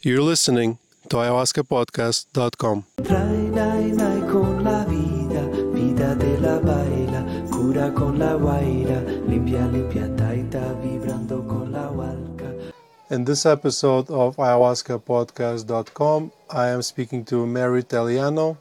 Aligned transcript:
You're 0.00 0.22
listening 0.22 0.78
to 1.08 1.16
ayahuascapodcast.com. 1.16 2.84
Trae, 3.02 3.50
nai, 3.50 3.90
nai 3.90 4.20
con 4.30 4.62
la 4.62 4.84
vida, 4.84 5.42
vida 5.74 6.14
de 6.14 6.38
la 6.38 6.60
baila, 6.60 7.26
cura 7.50 7.90
con 7.90 8.16
la 8.16 8.36
guaira, 8.36 9.02
limpia, 9.26 9.66
limpia, 9.66 10.06
taita, 10.16 10.74
vibrando 10.80 11.44
con 11.48 11.72
la 11.72 11.90
hualca. 11.90 12.72
In 13.10 13.24
this 13.24 13.44
episode 13.44 14.08
of 14.08 14.36
ayahuascapodcast.com, 14.36 16.30
I 16.48 16.68
am 16.68 16.82
speaking 16.82 17.24
to 17.24 17.44
Mary 17.44 17.82
Telliano. 17.82 18.56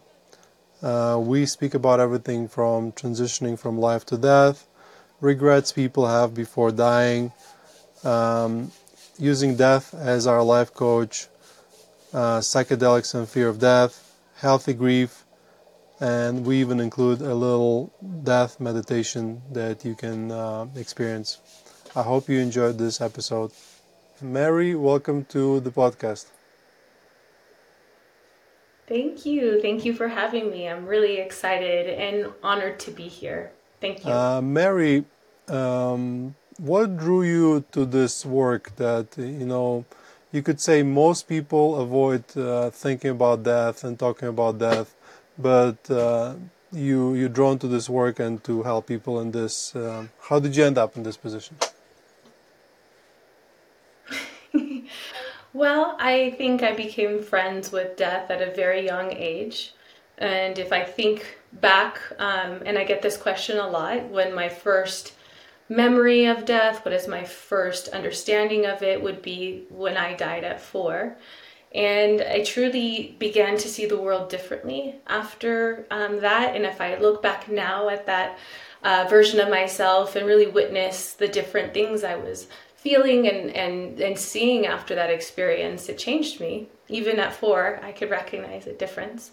Uh, 0.82 1.20
we 1.22 1.46
speak 1.46 1.76
about 1.76 2.00
everything 2.00 2.48
from 2.48 2.94
transitioning 2.94 3.60
from 3.60 3.78
life 3.78 4.08
to 4.08 4.18
death, 4.18 4.66
regrets 5.22 5.72
people 5.72 6.08
have 6.08 6.34
before 6.34 6.72
dying, 6.72 7.32
um, 8.04 8.72
using 9.20 9.56
death 9.56 9.94
as 9.94 10.28
our 10.28 10.44
life 10.44 10.74
coach, 10.74 11.28
uh, 12.14 12.40
psychedelics 12.40 13.14
and 13.16 13.28
fear 13.28 13.50
of 13.50 13.60
death, 13.60 14.16
healthy 14.38 14.74
grief, 14.74 15.26
and 16.00 16.46
we 16.46 16.58
even 16.58 16.80
include 16.80 17.22
a 17.22 17.34
little 17.34 17.92
death 18.24 18.60
meditation 18.60 19.42
that 19.52 19.84
you 19.84 19.96
can 19.96 20.32
uh, 20.32 20.68
experience. 20.76 21.40
I 21.96 22.04
hope 22.04 22.30
you 22.30 22.40
enjoyed 22.40 22.78
this 22.78 23.02
episode. 23.02 23.52
Mary, 24.22 24.76
welcome 24.76 25.26
to 25.26 25.60
the 25.60 25.72
podcast. 25.72 26.28
Thank 28.88 29.26
you. 29.26 29.62
Thank 29.62 29.84
you 29.84 29.94
for 29.94 30.08
having 30.08 30.50
me. 30.50 30.68
I'm 30.68 30.86
really 30.86 31.18
excited 31.18 31.90
and 31.90 32.32
honored 32.42 32.80
to 32.82 32.92
be 32.92 33.08
here. 33.08 33.52
Thank 33.82 34.06
you. 34.06 34.12
Uh, 34.12 34.42
Mary, 34.42 35.06
um, 35.50 36.36
what 36.58 36.98
drew 36.98 37.24
you 37.24 37.64
to 37.72 37.86
this 37.86 38.26
work 38.26 38.76
that, 38.78 39.18
you 39.18 39.46
know, 39.46 39.86
you 40.32 40.42
could 40.42 40.60
say 40.60 40.84
most 40.84 41.28
people 41.28 41.80
avoid 41.80 42.24
uh, 42.36 42.70
thinking 42.70 43.12
about 43.12 43.44
death 43.44 43.84
and 43.84 43.98
talking 43.98 44.28
about 44.28 44.58
death, 44.58 44.96
but 45.38 45.90
uh, 45.90 46.34
you, 46.72 47.14
you're 47.14 47.30
drawn 47.30 47.58
to 47.60 47.68
this 47.68 47.90
work 47.90 48.20
and 48.20 48.44
to 48.44 48.64
help 48.64 48.88
people 48.88 49.20
in 49.20 49.32
this. 49.32 49.76
Um, 49.76 50.10
how 50.22 50.40
did 50.40 50.56
you 50.56 50.66
end 50.66 50.78
up 50.78 50.98
in 50.98 51.04
this 51.04 51.18
position? 51.18 51.56
well, 55.54 55.96
I 56.00 56.36
think 56.38 56.64
I 56.64 56.74
became 56.74 57.22
friends 57.22 57.72
with 57.72 57.96
death 57.96 58.30
at 58.30 58.42
a 58.42 58.54
very 58.54 58.86
young 58.86 59.14
age. 59.14 59.74
And 60.18 60.58
if 60.58 60.74
I 60.74 60.84
think 60.84 61.38
back, 61.54 62.02
um, 62.18 62.64
and 62.66 62.78
I 62.78 62.84
get 62.84 63.04
this 63.04 63.16
question 63.18 63.58
a 63.60 63.68
lot, 63.68 64.10
when 64.10 64.34
my 64.34 64.50
first 64.50 65.14
memory 65.70 66.26
of 66.26 66.46
death, 66.46 66.86
what 66.86 66.94
is 66.94 67.08
my 67.08 67.24
first 67.24 67.90
understanding 67.90 68.66
of 68.66 68.84
it, 68.84 69.02
would 69.02 69.22
be 69.22 69.66
when 69.70 69.98
I 69.98 70.14
died 70.14 70.44
at 70.44 70.62
four. 70.62 71.18
And 71.76 72.22
I 72.22 72.44
truly 72.44 73.16
began 73.20 73.58
to 73.58 73.68
see 73.68 73.86
the 73.86 74.00
world 74.00 74.30
differently 74.30 74.96
after 75.06 75.86
um, 75.92 76.22
that. 76.22 76.56
And 76.56 76.66
if 76.66 76.80
I 76.80 76.98
look 76.98 77.22
back 77.22 77.50
now 77.50 77.90
at 77.90 78.06
that 78.06 78.38
uh, 78.84 79.06
version 79.10 79.40
of 79.40 79.50
myself 79.50 80.16
and 80.16 80.26
really 80.26 80.48
witness 80.48 81.14
the 81.14 81.28
different 81.28 81.74
things 81.74 82.04
I 82.04 82.16
was 82.16 82.48
feeling 82.76 83.28
and, 83.28 83.50
and, 83.52 84.00
and 84.00 84.18
seeing 84.18 84.66
after 84.66 84.96
that 84.96 85.10
experience, 85.10 85.90
it 85.90 85.98
changed 85.98 86.40
me. 86.40 86.70
Even 86.88 87.20
at 87.20 87.36
four, 87.36 87.82
I 87.84 87.92
could 87.92 88.10
recognize 88.10 88.66
a 88.66 88.74
difference. 88.74 89.32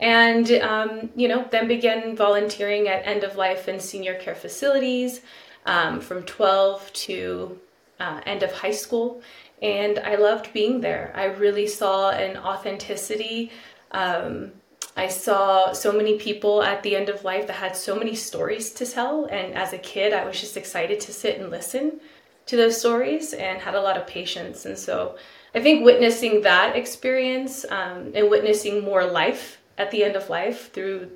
And, 0.00 0.50
um, 0.52 1.10
you 1.16 1.28
know, 1.28 1.46
then 1.50 1.66
began 1.66 2.14
volunteering 2.14 2.88
at 2.88 3.06
end 3.06 3.24
of 3.24 3.36
life 3.36 3.68
and 3.68 3.80
senior 3.80 4.14
care 4.14 4.34
facilities 4.34 5.22
um, 5.66 6.00
from 6.00 6.22
12 6.24 6.92
to 6.92 7.58
uh, 7.98 8.20
end 8.26 8.42
of 8.42 8.52
high 8.52 8.70
school. 8.70 9.22
And 9.62 9.98
I 9.98 10.16
loved 10.16 10.52
being 10.52 10.80
there. 10.80 11.12
I 11.14 11.24
really 11.24 11.66
saw 11.66 12.10
an 12.10 12.36
authenticity. 12.38 13.52
Um, 13.90 14.52
I 14.96 15.08
saw 15.08 15.72
so 15.72 15.92
many 15.92 16.18
people 16.18 16.62
at 16.62 16.82
the 16.82 16.96
end 16.96 17.08
of 17.08 17.24
life 17.24 17.46
that 17.46 17.54
had 17.54 17.76
so 17.76 17.94
many 17.94 18.14
stories 18.14 18.72
to 18.72 18.86
tell. 18.86 19.26
And 19.26 19.54
as 19.54 19.72
a 19.72 19.78
kid, 19.78 20.12
I 20.12 20.24
was 20.24 20.40
just 20.40 20.56
excited 20.56 21.00
to 21.00 21.12
sit 21.12 21.38
and 21.38 21.50
listen 21.50 22.00
to 22.46 22.56
those 22.56 22.78
stories 22.78 23.32
and 23.32 23.60
had 23.60 23.74
a 23.74 23.80
lot 23.80 23.96
of 23.96 24.06
patience. 24.06 24.64
And 24.64 24.78
so 24.78 25.16
I 25.54 25.60
think 25.60 25.84
witnessing 25.84 26.42
that 26.42 26.74
experience 26.74 27.64
um, 27.70 28.12
and 28.14 28.30
witnessing 28.30 28.82
more 28.82 29.04
life 29.04 29.58
at 29.78 29.90
the 29.90 30.04
end 30.04 30.16
of 30.16 30.28
life 30.28 30.72
through 30.72 31.10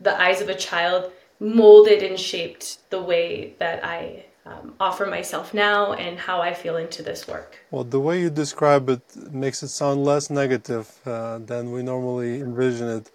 the 0.00 0.20
eyes 0.20 0.40
of 0.40 0.48
a 0.48 0.54
child 0.54 1.12
molded 1.40 2.02
and 2.02 2.18
shaped 2.18 2.78
the 2.90 3.00
way 3.00 3.54
that 3.58 3.84
I 3.84 4.24
um, 4.44 4.74
offer 4.80 5.06
myself 5.06 5.52
now 5.52 5.92
and 5.92 6.18
how 6.18 6.40
I 6.40 6.54
feel 6.54 6.76
into 6.76 7.02
this 7.02 7.28
work. 7.28 7.58
Well, 7.70 7.84
the 7.84 8.00
way 8.00 8.20
you 8.20 8.30
describe 8.30 8.88
it 8.88 9.02
makes 9.30 9.62
it 9.62 9.68
sound 9.68 10.04
less 10.04 10.30
negative 10.30 10.90
uh, 11.06 11.38
than 11.38 11.72
we 11.72 11.82
normally 11.82 12.40
envision 12.40 12.88
it. 12.88 13.10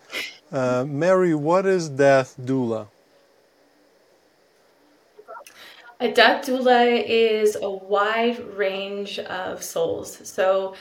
Uh, 0.51 0.85
Mary, 0.87 1.33
what 1.33 1.65
is 1.65 1.89
death 1.89 2.35
doula? 2.39 2.87
A 5.99 6.11
death 6.11 6.45
doula 6.45 7.03
is 7.07 7.55
a 7.55 7.69
wide 7.69 8.39
range 8.57 9.19
of 9.19 9.63
souls. 9.63 10.19
So 10.27 10.75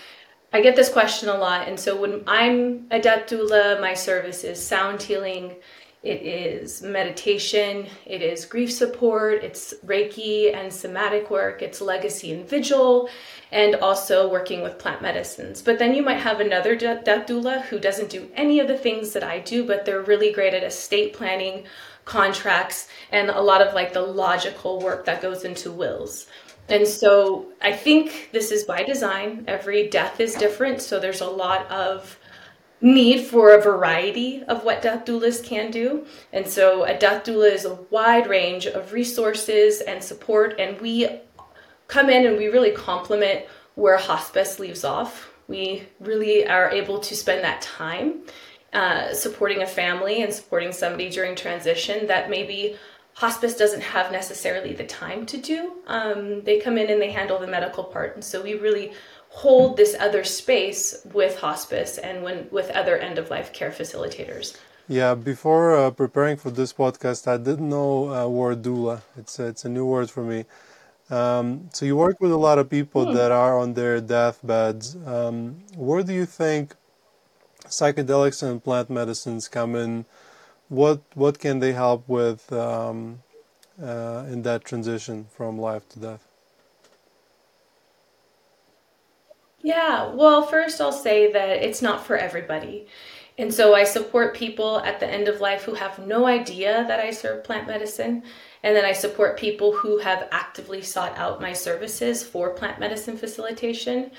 I 0.52 0.60
get 0.60 0.76
this 0.76 0.90
question 0.90 1.28
a 1.28 1.36
lot. 1.36 1.68
And 1.68 1.78
so 1.78 1.98
when 1.98 2.24
I'm 2.26 2.86
a 2.90 3.00
death 3.00 3.28
doula, 3.28 3.80
my 3.80 3.94
service 3.94 4.44
is 4.44 4.62
sound 4.62 5.00
healing, 5.00 5.56
it 6.02 6.22
is 6.22 6.82
meditation, 6.82 7.86
it 8.06 8.22
is 8.22 8.44
grief 8.44 8.72
support, 8.72 9.44
it's 9.44 9.72
Reiki 9.86 10.52
and 10.52 10.72
somatic 10.72 11.30
work, 11.30 11.62
it's 11.62 11.80
legacy 11.80 12.32
and 12.32 12.48
vigil, 12.48 13.08
and 13.52 13.76
also 13.76 14.28
working 14.28 14.62
with 14.62 14.78
plant 14.78 15.00
medicines. 15.00 15.62
But 15.62 15.78
then 15.78 15.94
you 15.94 16.02
might 16.02 16.18
have 16.18 16.40
another 16.40 16.74
death 16.74 17.04
doula 17.04 17.62
who 17.62 17.78
doesn't 17.78 18.10
do 18.10 18.28
any 18.34 18.58
of 18.58 18.66
the 18.66 18.76
things 18.76 19.12
that 19.12 19.22
I 19.22 19.38
do, 19.38 19.64
but 19.64 19.84
they're 19.84 20.02
really 20.02 20.32
great 20.32 20.54
at 20.54 20.64
estate 20.64 21.12
planning, 21.12 21.66
contracts, 22.04 22.88
and 23.12 23.30
a 23.30 23.40
lot 23.40 23.62
of 23.62 23.72
like 23.72 23.92
the 23.92 24.02
logical 24.02 24.80
work 24.80 25.04
that 25.04 25.22
goes 25.22 25.44
into 25.44 25.70
wills. 25.70 26.26
And 26.68 26.86
so 26.86 27.46
I 27.60 27.72
think 27.72 28.30
this 28.32 28.50
is 28.50 28.64
by 28.64 28.82
design. 28.82 29.44
Every 29.46 29.88
death 29.88 30.18
is 30.18 30.34
different, 30.34 30.82
so 30.82 30.98
there's 30.98 31.20
a 31.20 31.26
lot 31.26 31.70
of 31.70 32.18
need 32.82 33.24
for 33.24 33.54
a 33.54 33.62
variety 33.62 34.42
of 34.44 34.64
what 34.64 34.82
death 34.82 35.04
doulas 35.04 35.42
can 35.42 35.70
do. 35.70 36.04
And 36.32 36.46
so 36.46 36.84
a 36.84 36.98
death 36.98 37.24
doula 37.24 37.52
is 37.52 37.64
a 37.64 37.74
wide 37.90 38.26
range 38.26 38.66
of 38.66 38.92
resources 38.92 39.80
and 39.80 40.02
support, 40.02 40.58
and 40.58 40.80
we 40.80 41.08
come 41.86 42.10
in 42.10 42.26
and 42.26 42.36
we 42.36 42.48
really 42.48 42.72
complement 42.72 43.46
where 43.76 43.96
hospice 43.96 44.58
leaves 44.58 44.84
off. 44.84 45.30
We 45.48 45.86
really 46.00 46.46
are 46.46 46.70
able 46.70 46.98
to 47.00 47.16
spend 47.16 47.44
that 47.44 47.62
time 47.62 48.22
uh, 48.72 49.12
supporting 49.14 49.62
a 49.62 49.66
family 49.66 50.22
and 50.22 50.32
supporting 50.32 50.72
somebody 50.72 51.10
during 51.10 51.36
transition 51.36 52.06
that 52.06 52.30
maybe 52.30 52.76
hospice 53.14 53.56
doesn't 53.56 53.82
have 53.82 54.10
necessarily 54.10 54.72
the 54.72 54.84
time 54.84 55.26
to 55.26 55.36
do. 55.36 55.74
Um, 55.86 56.42
they 56.42 56.58
come 56.58 56.78
in 56.78 56.90
and 56.90 57.00
they 57.00 57.10
handle 57.10 57.38
the 57.38 57.46
medical 57.46 57.84
part. 57.84 58.14
And 58.14 58.24
so 58.24 58.42
we 58.42 58.54
really 58.54 58.92
hold 59.32 59.76
this 59.76 59.96
other 59.98 60.24
space 60.24 61.04
with 61.12 61.38
hospice 61.38 61.98
and 61.98 62.22
when 62.22 62.48
with 62.50 62.70
other 62.70 62.96
end 62.98 63.18
of 63.18 63.30
life 63.30 63.52
care 63.52 63.70
facilitators. 63.70 64.56
Yeah, 64.88 65.14
before 65.14 65.76
uh, 65.76 65.90
preparing 65.90 66.36
for 66.36 66.50
this 66.50 66.72
podcast, 66.72 67.26
I 67.26 67.38
didn't 67.38 67.68
know 67.68 68.12
uh, 68.12 68.28
word 68.28 68.62
doula. 68.62 69.02
It's 69.16 69.38
a, 69.38 69.46
it's 69.46 69.64
a 69.64 69.68
new 69.68 69.86
word 69.86 70.10
for 70.10 70.22
me. 70.22 70.44
Um, 71.08 71.68
so 71.72 71.86
you 71.86 71.96
work 71.96 72.20
with 72.20 72.32
a 72.32 72.36
lot 72.36 72.58
of 72.58 72.68
people 72.68 73.06
hmm. 73.06 73.14
that 73.14 73.32
are 73.32 73.58
on 73.58 73.74
their 73.74 74.00
deathbeds. 74.00 74.96
Um, 75.06 75.62
where 75.76 76.02
do 76.02 76.12
you 76.12 76.26
think 76.26 76.74
psychedelics 77.66 78.42
and 78.42 78.62
plant 78.62 78.90
medicines 78.90 79.48
come 79.48 79.74
in? 79.76 80.04
What 80.68 81.02
what 81.14 81.38
can 81.38 81.60
they 81.60 81.72
help 81.72 82.08
with 82.08 82.52
um, 82.52 83.22
uh, 83.82 84.24
in 84.28 84.42
that 84.42 84.64
transition 84.64 85.26
from 85.36 85.58
life 85.58 85.88
to 85.90 85.98
death? 85.98 86.31
Yeah, 89.62 90.12
well, 90.12 90.42
first 90.42 90.80
I'll 90.80 90.92
say 90.92 91.32
that 91.32 91.48
it's 91.48 91.82
not 91.82 92.04
for 92.04 92.16
everybody. 92.16 92.86
And 93.38 93.52
so 93.52 93.74
I 93.74 93.84
support 93.84 94.34
people 94.34 94.80
at 94.80 95.00
the 95.00 95.06
end 95.06 95.28
of 95.28 95.40
life 95.40 95.62
who 95.62 95.74
have 95.74 95.98
no 95.98 96.26
idea 96.26 96.84
that 96.86 97.00
I 97.00 97.10
serve 97.10 97.44
plant 97.44 97.66
medicine. 97.66 98.22
And 98.62 98.76
then 98.76 98.84
I 98.84 98.92
support 98.92 99.38
people 99.38 99.72
who 99.72 99.98
have 99.98 100.28
actively 100.30 100.82
sought 100.82 101.16
out 101.16 101.40
my 101.40 101.52
services 101.52 102.22
for 102.22 102.50
plant 102.50 102.78
medicine 102.78 103.16
facilitation. 103.16 104.10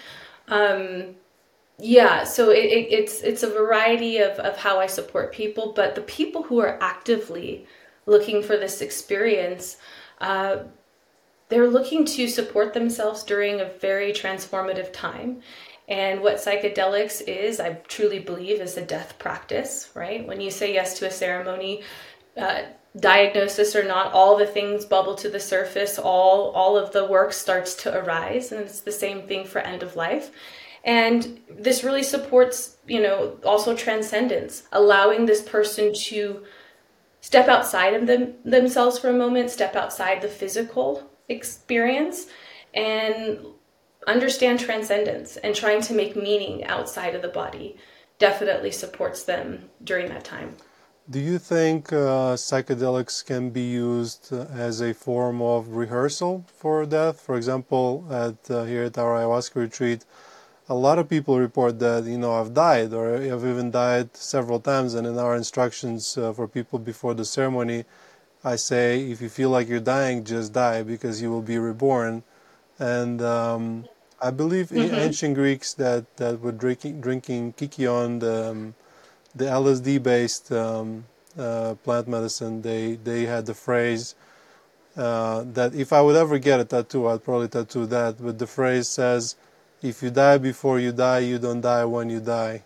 Um, 0.48 1.16
yeah, 1.80 2.24
so 2.24 2.50
it, 2.50 2.66
it, 2.66 2.92
it's 2.92 3.22
it's 3.22 3.44
a 3.44 3.50
variety 3.50 4.18
of, 4.18 4.38
of 4.40 4.58
how 4.58 4.80
I 4.80 4.86
support 4.88 5.34
people, 5.34 5.74
but 5.76 5.96
the 5.96 6.02
people 6.02 6.44
who 6.44 6.60
are 6.60 6.78
actively 6.82 7.66
looking 8.06 8.44
for 8.44 8.58
this 8.58 8.82
experience, 8.82 9.78
uh, 10.22 10.58
they're 11.54 11.70
looking 11.70 12.04
to 12.04 12.28
support 12.28 12.74
themselves 12.74 13.24
during 13.24 13.62
a 13.62 13.66
very 13.66 14.12
transformative 14.12 14.92
time. 14.92 15.42
And 15.88 16.22
what 16.22 16.38
psychedelics 16.38 17.22
is, 17.28 17.60
I 17.60 17.74
truly 17.88 18.18
believe, 18.18 18.60
is 18.60 18.76
a 18.76 18.82
death 18.82 19.20
practice, 19.20 19.92
right? 19.94 20.26
When 20.26 20.42
you 20.42 20.50
say 20.50 20.74
yes 20.74 20.98
to 20.98 21.06
a 21.06 21.12
ceremony, 21.12 21.84
uh, 22.36 22.64
diagnosis 22.98 23.76
or 23.76 23.84
not, 23.84 24.14
all 24.14 24.36
the 24.36 24.48
things 24.48 24.86
bubble 24.86 25.14
to 25.14 25.30
the 25.30 25.40
surface, 25.40 26.00
all, 26.00 26.50
all 26.54 26.76
of 26.76 26.92
the 26.92 27.06
work 27.06 27.34
starts 27.34 27.76
to 27.84 27.96
arise. 27.96 28.52
And 28.52 28.62
it's 28.62 28.80
the 28.80 28.92
same 28.92 29.28
thing 29.28 29.46
for 29.46 29.60
end 29.60 29.84
of 29.84 29.96
life. 29.96 30.32
And 30.84 31.40
this 31.48 31.84
really 31.84 32.04
supports, 32.04 32.78
you 32.88 33.00
know, 33.00 33.38
also 33.46 33.76
transcendence, 33.76 34.64
allowing 34.72 35.28
this 35.28 35.44
person 35.44 35.94
to 36.06 36.44
step 37.22 37.48
outside 37.48 37.94
of 37.94 38.08
them, 38.08 38.34
themselves 38.44 38.98
for 38.98 39.10
a 39.10 39.14
moment, 39.14 39.52
step 39.52 39.76
outside 39.76 40.20
the 40.24 40.28
physical 40.28 41.12
experience, 41.40 42.18
and 42.74 43.40
understand 44.08 44.60
transcendence 44.60 45.38
and 45.38 45.56
trying 45.56 45.82
to 45.82 45.94
make 45.94 46.16
meaning 46.16 46.64
outside 46.66 47.14
of 47.16 47.22
the 47.22 47.34
body 47.44 47.78
definitely 48.20 48.72
supports 48.72 49.24
them 49.24 49.46
during 49.84 50.08
that 50.10 50.24
time. 50.24 50.56
Do 51.10 51.20
you 51.20 51.38
think 51.38 51.92
uh, 51.92 52.36
psychedelics 52.48 53.26
can 53.26 53.50
be 53.50 53.66
used 53.90 54.32
as 54.68 54.80
a 54.80 54.94
form 54.94 55.42
of 55.42 55.62
rehearsal 55.82 56.46
for 56.60 56.86
death? 56.86 57.20
For 57.20 57.36
example, 57.36 58.06
at 58.10 58.40
uh, 58.50 58.64
here 58.64 58.84
at 58.84 58.98
our 58.98 59.14
ayahuasca 59.20 59.56
retreat, 59.56 60.06
a 60.70 60.76
lot 60.76 60.98
of 61.00 61.10
people 61.10 61.38
report 61.40 61.80
that 61.80 62.06
you 62.06 62.18
know 62.18 62.34
I've 62.40 62.54
died 62.54 62.94
or 62.94 63.16
I've 63.16 63.46
even 63.54 63.70
died 63.70 64.16
several 64.16 64.62
times. 64.62 64.94
And 64.94 65.06
in 65.06 65.18
our 65.18 65.36
instructions 65.36 66.18
uh, 66.18 66.32
for 66.32 66.48
people 66.48 66.80
before 66.80 67.14
the 67.14 67.26
ceremony, 67.26 67.84
I 68.44 68.58
say 68.58 69.10
if 69.10 69.22
you 69.22 69.30
feel 69.30 69.50
like 69.50 69.70
you're 69.70 69.80
dying, 69.80 70.24
just 70.24 70.54
die 70.54 70.84
because 70.84 71.22
you 71.22 71.30
will 71.32 71.42
be 71.42 71.58
reborn. 71.58 72.24
And 72.78 73.22
um, 73.22 73.86
I 74.22 74.32
believe 74.32 74.70
mm-hmm. 74.70 74.96
ancient 74.96 75.36
Greeks 75.36 75.74
that, 75.76 76.18
that 76.18 76.42
were 76.42 76.52
drinking 76.52 77.02
drinking 77.02 77.54
kykeon, 77.54 78.20
the, 78.20 78.52
um, 78.52 78.76
the 79.36 79.46
LSD 79.46 80.04
based 80.04 80.52
um, 80.52 81.06
uh, 81.38 81.76
plant 81.84 82.08
medicine. 82.08 82.62
They 82.62 82.96
they 82.96 83.26
had 83.26 83.46
the 83.46 83.54
phrase 83.54 84.16
uh, 84.96 85.44
that 85.54 85.74
if 85.74 85.92
I 85.94 86.02
would 86.02 86.16
ever 86.16 86.38
get 86.38 86.60
a 86.60 86.66
tattoo, 86.66 87.08
I'd 87.08 87.24
probably 87.24 87.48
tattoo 87.48 87.86
that. 87.88 88.22
But 88.22 88.40
the 88.40 88.48
phrase 88.48 88.90
says, 88.90 89.36
"If 89.82 90.04
you 90.04 90.10
die 90.10 90.38
before 90.38 90.80
you 90.80 90.92
die, 90.92 91.20
you 91.20 91.40
don't 91.40 91.62
die 91.62 91.86
when 91.86 92.10
you 92.10 92.20
die." 92.20 92.64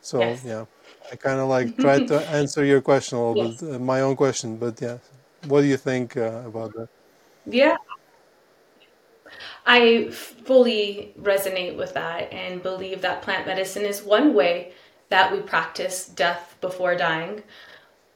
So 0.00 0.20
yes. 0.20 0.44
yeah, 0.44 0.64
I 1.10 1.16
kind 1.16 1.40
of 1.40 1.48
like 1.48 1.76
tried 1.84 2.08
to 2.08 2.20
answer 2.30 2.64
your 2.64 2.80
question 2.80 3.18
a 3.18 3.28
little 3.30 3.50
yes. 3.50 3.60
bit, 3.60 3.74
uh, 3.74 3.78
my 3.78 4.00
own 4.00 4.16
question. 4.16 4.56
But 4.56 4.80
yeah, 4.80 4.98
what 5.46 5.62
do 5.62 5.66
you 5.66 5.76
think 5.76 6.16
uh, 6.16 6.42
about 6.46 6.74
that? 6.74 6.88
Yeah, 7.46 7.76
I 9.68 10.08
fully 10.10 11.12
resonate 11.20 11.76
with 11.76 11.94
that 11.94 12.32
and 12.32 12.62
believe 12.62 13.02
that 13.02 13.22
plant 13.22 13.46
medicine 13.46 13.84
is 13.84 14.02
one 14.02 14.34
way 14.34 14.72
that 15.10 15.30
we 15.32 15.40
practice 15.40 16.06
death 16.06 16.56
before 16.60 16.94
dying. 16.96 17.42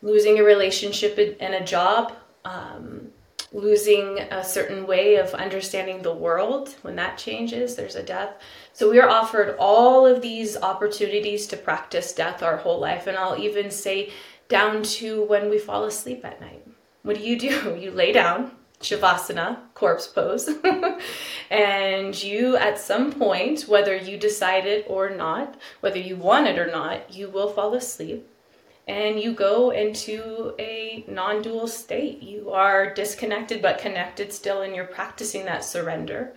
Losing 0.00 0.38
a 0.38 0.42
relationship 0.42 1.36
and 1.40 1.54
a 1.54 1.64
job, 1.64 2.14
um, 2.44 3.11
losing 3.52 4.18
a 4.18 4.42
certain 4.42 4.86
way 4.86 5.16
of 5.16 5.34
understanding 5.34 6.02
the 6.02 6.14
world, 6.14 6.74
when 6.82 6.96
that 6.96 7.18
changes, 7.18 7.76
there's 7.76 7.96
a 7.96 8.02
death. 8.02 8.34
So 8.72 8.90
we 8.90 9.00
are 9.00 9.08
offered 9.08 9.56
all 9.58 10.06
of 10.06 10.22
these 10.22 10.56
opportunities 10.56 11.46
to 11.48 11.56
practice 11.56 12.12
death 12.12 12.42
our 12.42 12.56
whole 12.56 12.80
life. 12.80 13.06
And 13.06 13.16
I'll 13.16 13.38
even 13.38 13.70
say 13.70 14.10
down 14.48 14.82
to 14.82 15.22
when 15.24 15.50
we 15.50 15.58
fall 15.58 15.84
asleep 15.84 16.24
at 16.24 16.40
night. 16.40 16.66
What 17.02 17.16
do 17.16 17.22
you 17.22 17.38
do? 17.38 17.76
You 17.80 17.90
lay 17.90 18.12
down, 18.12 18.52
Shavasana, 18.80 19.58
corpse 19.74 20.06
pose. 20.06 20.48
and 21.50 22.22
you, 22.22 22.56
at 22.56 22.78
some 22.78 23.12
point, 23.12 23.62
whether 23.62 23.96
you 23.96 24.16
decide 24.16 24.66
it 24.66 24.86
or 24.88 25.10
not, 25.10 25.56
whether 25.80 25.98
you 25.98 26.16
want 26.16 26.46
it 26.46 26.58
or 26.58 26.70
not, 26.70 27.14
you 27.14 27.28
will 27.28 27.48
fall 27.48 27.74
asleep 27.74 28.28
and 28.88 29.20
you 29.20 29.32
go 29.32 29.70
into 29.70 30.54
a 30.58 31.04
non 31.08 31.42
dual 31.42 31.68
state. 31.68 32.22
You 32.22 32.50
are 32.50 32.92
disconnected 32.92 33.62
but 33.62 33.78
connected 33.78 34.32
still, 34.32 34.62
and 34.62 34.74
you're 34.74 34.84
practicing 34.84 35.44
that 35.44 35.64
surrender. 35.64 36.34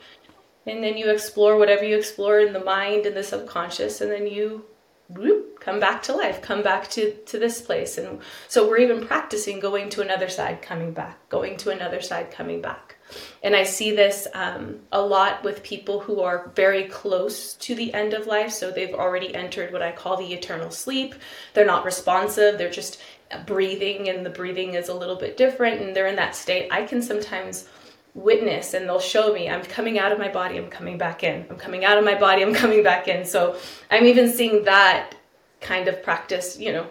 And 0.67 0.83
then 0.83 0.97
you 0.97 1.11
explore 1.11 1.57
whatever 1.57 1.83
you 1.83 1.97
explore 1.97 2.39
in 2.39 2.53
the 2.53 2.63
mind 2.63 3.05
and 3.05 3.15
the 3.15 3.23
subconscious, 3.23 4.01
and 4.01 4.11
then 4.11 4.27
you 4.27 4.65
whoop, 5.09 5.59
come 5.59 5.79
back 5.79 6.01
to 6.03 6.13
life, 6.13 6.41
come 6.41 6.63
back 6.63 6.89
to, 6.89 7.13
to 7.25 7.37
this 7.37 7.61
place. 7.61 7.97
And 7.97 8.19
so 8.47 8.67
we're 8.67 8.79
even 8.79 9.05
practicing 9.05 9.59
going 9.59 9.89
to 9.91 10.01
another 10.01 10.29
side, 10.29 10.61
coming 10.61 10.91
back, 10.91 11.29
going 11.29 11.57
to 11.57 11.69
another 11.71 12.01
side, 12.01 12.31
coming 12.31 12.61
back. 12.61 12.94
And 13.43 13.55
I 13.55 13.63
see 13.63 13.95
this 13.95 14.27
um, 14.33 14.79
a 14.91 15.01
lot 15.01 15.43
with 15.43 15.63
people 15.63 15.99
who 15.99 16.21
are 16.21 16.51
very 16.55 16.85
close 16.85 17.53
to 17.55 17.75
the 17.75 17.93
end 17.93 18.13
of 18.13 18.27
life. 18.27 18.51
So 18.51 18.71
they've 18.71 18.93
already 18.93 19.33
entered 19.33 19.71
what 19.71 19.81
I 19.81 19.91
call 19.91 20.17
the 20.17 20.33
eternal 20.33 20.71
sleep. 20.71 21.15
They're 21.53 21.65
not 21.65 21.85
responsive, 21.85 22.57
they're 22.57 22.69
just 22.69 22.99
breathing, 23.45 24.09
and 24.09 24.25
the 24.25 24.29
breathing 24.29 24.73
is 24.73 24.89
a 24.89 24.93
little 24.93 25.15
bit 25.15 25.37
different, 25.37 25.81
and 25.81 25.95
they're 25.95 26.07
in 26.07 26.15
that 26.15 26.35
state. 26.35 26.67
I 26.71 26.83
can 26.83 27.01
sometimes 27.01 27.67
witness 28.15 28.73
and 28.73 28.87
they'll 28.87 28.99
show 28.99 29.33
me 29.33 29.49
I'm 29.49 29.61
coming 29.61 29.99
out 29.99 30.11
of 30.11 30.17
my 30.17 30.29
body, 30.29 30.57
I'm 30.57 30.69
coming 30.69 30.97
back 30.97 31.23
in. 31.23 31.45
I'm 31.49 31.57
coming 31.57 31.85
out 31.85 31.97
of 31.97 32.05
my 32.05 32.15
body, 32.15 32.41
I'm 32.41 32.53
coming 32.63 32.81
back 32.81 33.07
in. 33.07 33.25
So 33.25 33.59
I'm 33.91 34.05
even 34.05 34.31
seeing 34.31 34.63
that 34.63 35.13
kind 35.61 35.87
of 35.87 36.01
practice, 36.01 36.57
you 36.57 36.71
know, 36.71 36.87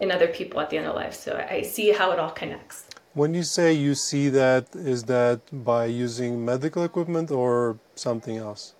in 0.00 0.12
other 0.12 0.28
people 0.28 0.60
at 0.60 0.70
the 0.70 0.78
end 0.78 0.86
of 0.86 0.94
life. 0.94 1.14
So 1.14 1.44
I 1.50 1.62
see 1.62 1.92
how 1.92 2.12
it 2.12 2.18
all 2.18 2.30
connects. 2.30 2.84
When 3.14 3.34
you 3.34 3.42
say 3.42 3.72
you 3.72 3.94
see 3.94 4.28
that, 4.30 4.74
is 4.74 5.04
that 5.04 5.40
by 5.52 5.86
using 5.86 6.44
medical 6.44 6.84
equipment 6.84 7.30
or 7.30 7.78
something 7.94 8.36
else? 8.36 8.74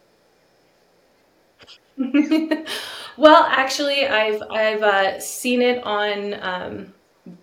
well, 3.17 3.45
actually, 3.45 4.07
I've 4.07 4.43
I've 4.51 4.83
uh, 4.83 5.21
seen 5.21 5.63
it 5.63 5.83
on 5.83 6.35
um, 6.41 6.95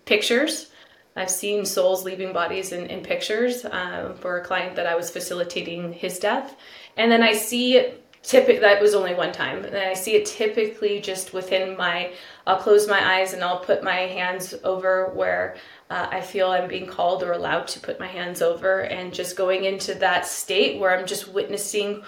pictures. 0.06 0.72
I've 1.18 1.30
seen 1.30 1.66
souls 1.66 2.04
leaving 2.04 2.34
bodies 2.34 2.72
in, 2.72 2.88
in 2.88 3.02
pictures 3.02 3.66
um, 3.66 4.16
for 4.16 4.38
a 4.38 4.44
client 4.44 4.76
that 4.76 4.86
I 4.86 4.96
was 4.96 5.10
facilitating 5.10 5.94
his 5.94 6.20
death. 6.20 6.56
And 6.98 7.10
then 7.10 7.24
I 7.24 7.34
see 7.34 7.78
it 7.78 8.06
typically, 8.22 8.60
that 8.60 8.82
was 8.82 8.94
only 8.94 9.14
one 9.14 9.32
time. 9.32 9.64
And 9.64 9.78
I 9.78 9.94
see 9.94 10.16
it 10.16 10.26
typically 10.26 11.00
just 11.00 11.34
within 11.34 11.78
my, 11.78 12.12
I'll 12.46 12.58
close 12.58 12.88
my 12.88 13.18
eyes 13.18 13.34
and 13.34 13.44
I'll 13.44 13.60
put 13.60 13.84
my 13.84 13.96
hands 13.96 14.54
over 14.64 15.12
where 15.14 15.56
uh, 15.90 16.08
I 16.10 16.22
feel 16.22 16.50
I'm 16.50 16.68
being 16.68 16.88
called 16.88 17.22
or 17.22 17.32
allowed 17.32 17.68
to 17.70 17.80
put 17.80 18.00
my 18.00 18.08
hands 18.08 18.42
over 18.42 18.82
and 18.82 19.14
just 19.14 19.36
going 19.36 19.66
into 19.66 19.94
that 19.96 20.26
state 20.26 20.80
where 20.80 20.98
I'm 20.98 21.06
just 21.06 21.28
witnessing 21.28 22.04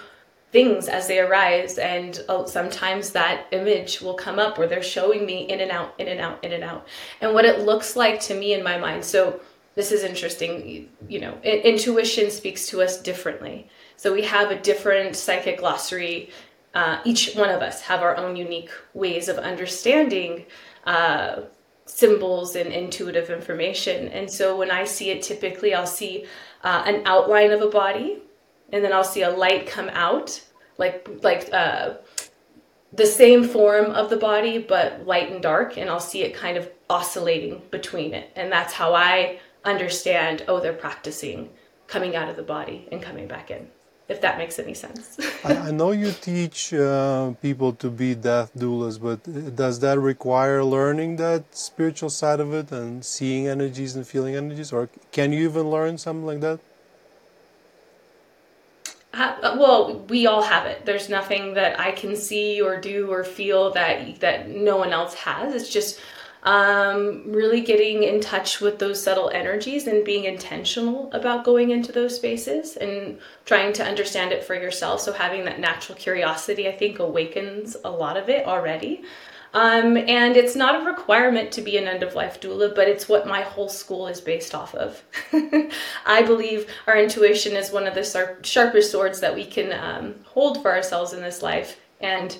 things 0.50 0.88
as 0.88 1.06
they 1.06 1.20
arise. 1.20 1.78
And 1.78 2.20
uh, 2.28 2.46
sometimes 2.46 3.10
that 3.10 3.46
image 3.52 4.00
will 4.00 4.14
come 4.14 4.38
up 4.38 4.58
where 4.58 4.66
they're 4.66 4.82
showing 4.82 5.26
me 5.26 5.48
in 5.48 5.60
and 5.60 5.70
out 5.70 5.94
in 5.98 6.08
and 6.08 6.20
out 6.20 6.42
in 6.42 6.52
and 6.52 6.64
out 6.64 6.86
and 7.20 7.34
what 7.34 7.44
it 7.44 7.60
looks 7.60 7.96
like 7.96 8.20
to 8.22 8.34
me 8.34 8.54
in 8.54 8.64
my 8.64 8.78
mind. 8.78 9.04
So 9.04 9.40
this 9.74 9.92
is 9.92 10.02
interesting. 10.02 10.88
You 11.08 11.20
know 11.20 11.38
intuition 11.44 12.30
speaks 12.30 12.66
to 12.68 12.82
us 12.82 13.00
differently. 13.00 13.68
So 13.96 14.12
we 14.12 14.22
have 14.22 14.50
a 14.50 14.60
different 14.60 15.14
psychic 15.16 15.58
glossary. 15.58 16.30
Uh, 16.74 17.00
each 17.04 17.34
one 17.34 17.50
of 17.50 17.62
us 17.62 17.82
have 17.82 18.02
our 18.02 18.16
own 18.16 18.36
unique 18.36 18.70
ways 18.94 19.28
of 19.28 19.38
understanding 19.38 20.46
uh, 20.84 21.42
symbols 21.88 22.54
and 22.54 22.72
intuitive 22.72 23.30
information 23.30 24.08
and 24.08 24.30
so 24.30 24.56
when 24.56 24.70
i 24.70 24.84
see 24.84 25.10
it 25.10 25.22
typically 25.22 25.74
i'll 25.74 25.86
see 25.86 26.24
uh, 26.62 26.82
an 26.86 27.02
outline 27.06 27.50
of 27.50 27.62
a 27.62 27.68
body 27.68 28.20
and 28.72 28.84
then 28.84 28.92
I'll 28.92 29.04
see 29.04 29.22
a 29.22 29.30
light 29.30 29.66
come 29.66 29.88
out, 29.90 30.42
like 30.76 31.08
like 31.22 31.48
uh, 31.52 31.94
the 32.92 33.06
same 33.06 33.44
form 33.44 33.86
of 33.86 34.10
the 34.10 34.16
body, 34.16 34.58
but 34.58 35.06
light 35.06 35.30
and 35.30 35.42
dark, 35.42 35.76
and 35.76 35.88
I'll 35.88 36.00
see 36.00 36.22
it 36.22 36.34
kind 36.34 36.56
of 36.56 36.70
oscillating 36.90 37.62
between 37.70 38.14
it, 38.14 38.30
and 38.36 38.52
that's 38.52 38.74
how 38.74 38.94
I 38.94 39.40
understand. 39.64 40.44
Oh, 40.48 40.60
they're 40.60 40.72
practicing 40.72 41.50
coming 41.86 42.14
out 42.14 42.28
of 42.28 42.36
the 42.36 42.42
body 42.42 42.86
and 42.92 43.02
coming 43.02 43.26
back 43.26 43.50
in. 43.50 43.68
If 44.08 44.22
that 44.22 44.38
makes 44.38 44.58
any 44.58 44.72
sense. 44.72 45.18
I, 45.44 45.68
I, 45.68 45.70
know 45.70 45.90
you 45.92 46.12
teach 46.12 46.72
uh, 46.72 47.32
people 47.42 47.74
to 47.74 47.90
be 47.90 48.14
death 48.14 48.50
doulas, 48.56 48.98
but 48.98 49.20
does 49.54 49.80
that 49.80 49.98
require 49.98 50.64
learning 50.64 51.16
that 51.16 51.54
spiritual 51.54 52.08
side 52.08 52.40
of 52.40 52.54
it 52.54 52.72
and 52.72 53.04
seeing 53.04 53.48
energies 53.48 53.96
and 53.96 54.06
feeling 54.06 54.34
energies, 54.34 54.72
or 54.72 54.88
can 55.12 55.32
you 55.32 55.44
even 55.46 55.70
learn 55.70 55.98
something 55.98 56.24
like 56.24 56.40
that? 56.40 56.58
Uh, 59.12 59.56
well, 59.58 59.98
we 60.08 60.26
all 60.26 60.42
have 60.42 60.64
it. 60.66 60.86
There's 60.86 61.08
nothing 61.08 61.54
that 61.54 61.78
I 61.78 61.92
can 61.92 62.16
see 62.16 62.60
or 62.60 62.80
do 62.80 63.10
or 63.10 63.24
feel 63.24 63.72
that 63.72 64.20
that 64.20 64.48
no 64.48 64.76
one 64.76 64.92
else 64.92 65.14
has. 65.14 65.54
It's 65.54 65.68
just 65.68 66.00
um, 66.42 67.24
really 67.26 67.60
getting 67.60 68.04
in 68.04 68.20
touch 68.20 68.60
with 68.60 68.78
those 68.78 69.02
subtle 69.02 69.30
energies 69.30 69.86
and 69.86 70.04
being 70.04 70.24
intentional 70.24 71.10
about 71.12 71.44
going 71.44 71.70
into 71.70 71.92
those 71.92 72.16
spaces 72.16 72.76
and 72.76 73.18
trying 73.44 73.72
to 73.74 73.84
understand 73.84 74.32
it 74.32 74.44
for 74.44 74.54
yourself. 74.54 75.00
So 75.00 75.12
having 75.12 75.44
that 75.46 75.58
natural 75.58 75.98
curiosity, 75.98 76.68
I 76.68 76.72
think, 76.72 76.98
awakens 77.00 77.76
a 77.84 77.90
lot 77.90 78.16
of 78.16 78.28
it 78.28 78.46
already. 78.46 79.02
Um, 79.54 79.96
and 79.96 80.36
it's 80.36 80.54
not 80.54 80.82
a 80.82 80.84
requirement 80.84 81.50
to 81.52 81.62
be 81.62 81.78
an 81.78 81.88
end 81.88 82.02
of 82.02 82.14
life 82.14 82.40
doula, 82.40 82.74
but 82.74 82.86
it's 82.86 83.08
what 83.08 83.26
my 83.26 83.40
whole 83.40 83.68
school 83.68 84.06
is 84.06 84.20
based 84.20 84.54
off 84.54 84.74
of. 84.74 85.02
I 86.06 86.22
believe 86.22 86.70
our 86.86 86.98
intuition 86.98 87.56
is 87.56 87.72
one 87.72 87.86
of 87.86 87.94
the 87.94 88.04
sharp, 88.04 88.44
sharpest 88.44 88.92
swords 88.92 89.20
that 89.20 89.34
we 89.34 89.46
can 89.46 89.72
um, 89.72 90.16
hold 90.24 90.60
for 90.60 90.70
ourselves 90.70 91.14
in 91.14 91.22
this 91.22 91.42
life 91.42 91.80
and 92.00 92.36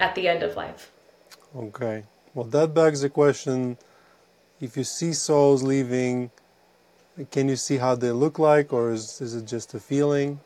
at 0.00 0.14
the 0.16 0.26
end 0.26 0.42
of 0.42 0.56
life. 0.56 0.90
Okay. 1.54 2.02
Well, 2.36 2.44
that 2.48 2.74
begs 2.74 3.00
the 3.00 3.08
question 3.08 3.78
if 4.60 4.76
you 4.76 4.84
see 4.84 5.14
souls 5.14 5.62
leaving, 5.62 6.30
can 7.30 7.48
you 7.48 7.56
see 7.56 7.78
how 7.78 7.94
they 7.94 8.10
look 8.10 8.38
like, 8.38 8.74
or 8.74 8.92
is, 8.92 9.22
is 9.22 9.34
it 9.34 9.46
just 9.46 9.72
a 9.72 9.80
feeling? 9.80 10.38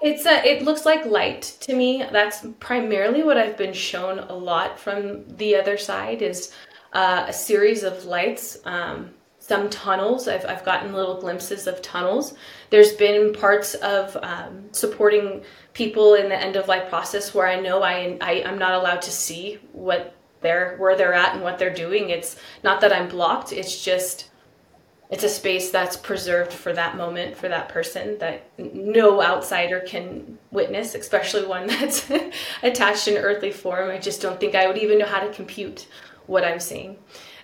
It's 0.00 0.24
a, 0.24 0.42
it 0.46 0.62
looks 0.62 0.86
like 0.86 1.04
light 1.04 1.42
to 1.60 1.76
me. 1.76 2.02
That's 2.10 2.46
primarily 2.58 3.22
what 3.22 3.36
I've 3.36 3.58
been 3.58 3.74
shown 3.74 4.20
a 4.20 4.34
lot 4.34 4.80
from 4.80 5.28
the 5.36 5.56
other 5.56 5.76
side 5.76 6.22
is 6.22 6.52
uh, 6.94 7.26
a 7.28 7.32
series 7.34 7.82
of 7.82 8.06
lights. 8.06 8.56
Um, 8.64 9.10
some 9.46 9.70
tunnels. 9.70 10.26
I've, 10.26 10.44
I've 10.44 10.64
gotten 10.64 10.92
little 10.92 11.20
glimpses 11.20 11.66
of 11.68 11.80
tunnels. 11.80 12.34
There's 12.70 12.92
been 12.94 13.32
parts 13.32 13.74
of 13.74 14.16
um, 14.22 14.64
supporting 14.72 15.44
people 15.72 16.14
in 16.14 16.28
the 16.28 16.36
end 16.36 16.56
of 16.56 16.66
life 16.66 16.88
process 16.88 17.32
where 17.32 17.46
I 17.46 17.60
know 17.60 17.82
I, 17.82 18.18
I 18.20 18.42
I'm 18.44 18.58
not 18.58 18.74
allowed 18.74 19.02
to 19.02 19.10
see 19.10 19.60
what 19.72 20.14
they're 20.40 20.76
where 20.78 20.96
they're 20.96 21.14
at 21.14 21.34
and 21.34 21.42
what 21.42 21.58
they're 21.58 21.72
doing. 21.72 22.10
It's 22.10 22.36
not 22.64 22.80
that 22.80 22.92
I'm 22.92 23.08
blocked. 23.08 23.52
It's 23.52 23.84
just 23.84 24.30
it's 25.10 25.22
a 25.22 25.28
space 25.28 25.70
that's 25.70 25.96
preserved 25.96 26.52
for 26.52 26.72
that 26.72 26.96
moment 26.96 27.36
for 27.36 27.48
that 27.48 27.68
person 27.68 28.18
that 28.18 28.50
no 28.58 29.22
outsider 29.22 29.78
can 29.78 30.36
witness 30.50 30.96
especially 30.96 31.46
one 31.46 31.66
that's 31.68 32.10
attached 32.64 33.06
in 33.06 33.16
earthly 33.16 33.52
form 33.52 33.88
i 33.88 33.98
just 33.98 34.20
don't 34.20 34.40
think 34.40 34.56
i 34.56 34.66
would 34.66 34.78
even 34.78 34.98
know 34.98 35.06
how 35.06 35.20
to 35.20 35.32
compute 35.32 35.86
what 36.26 36.44
i'm 36.44 36.58
seeing 36.58 36.96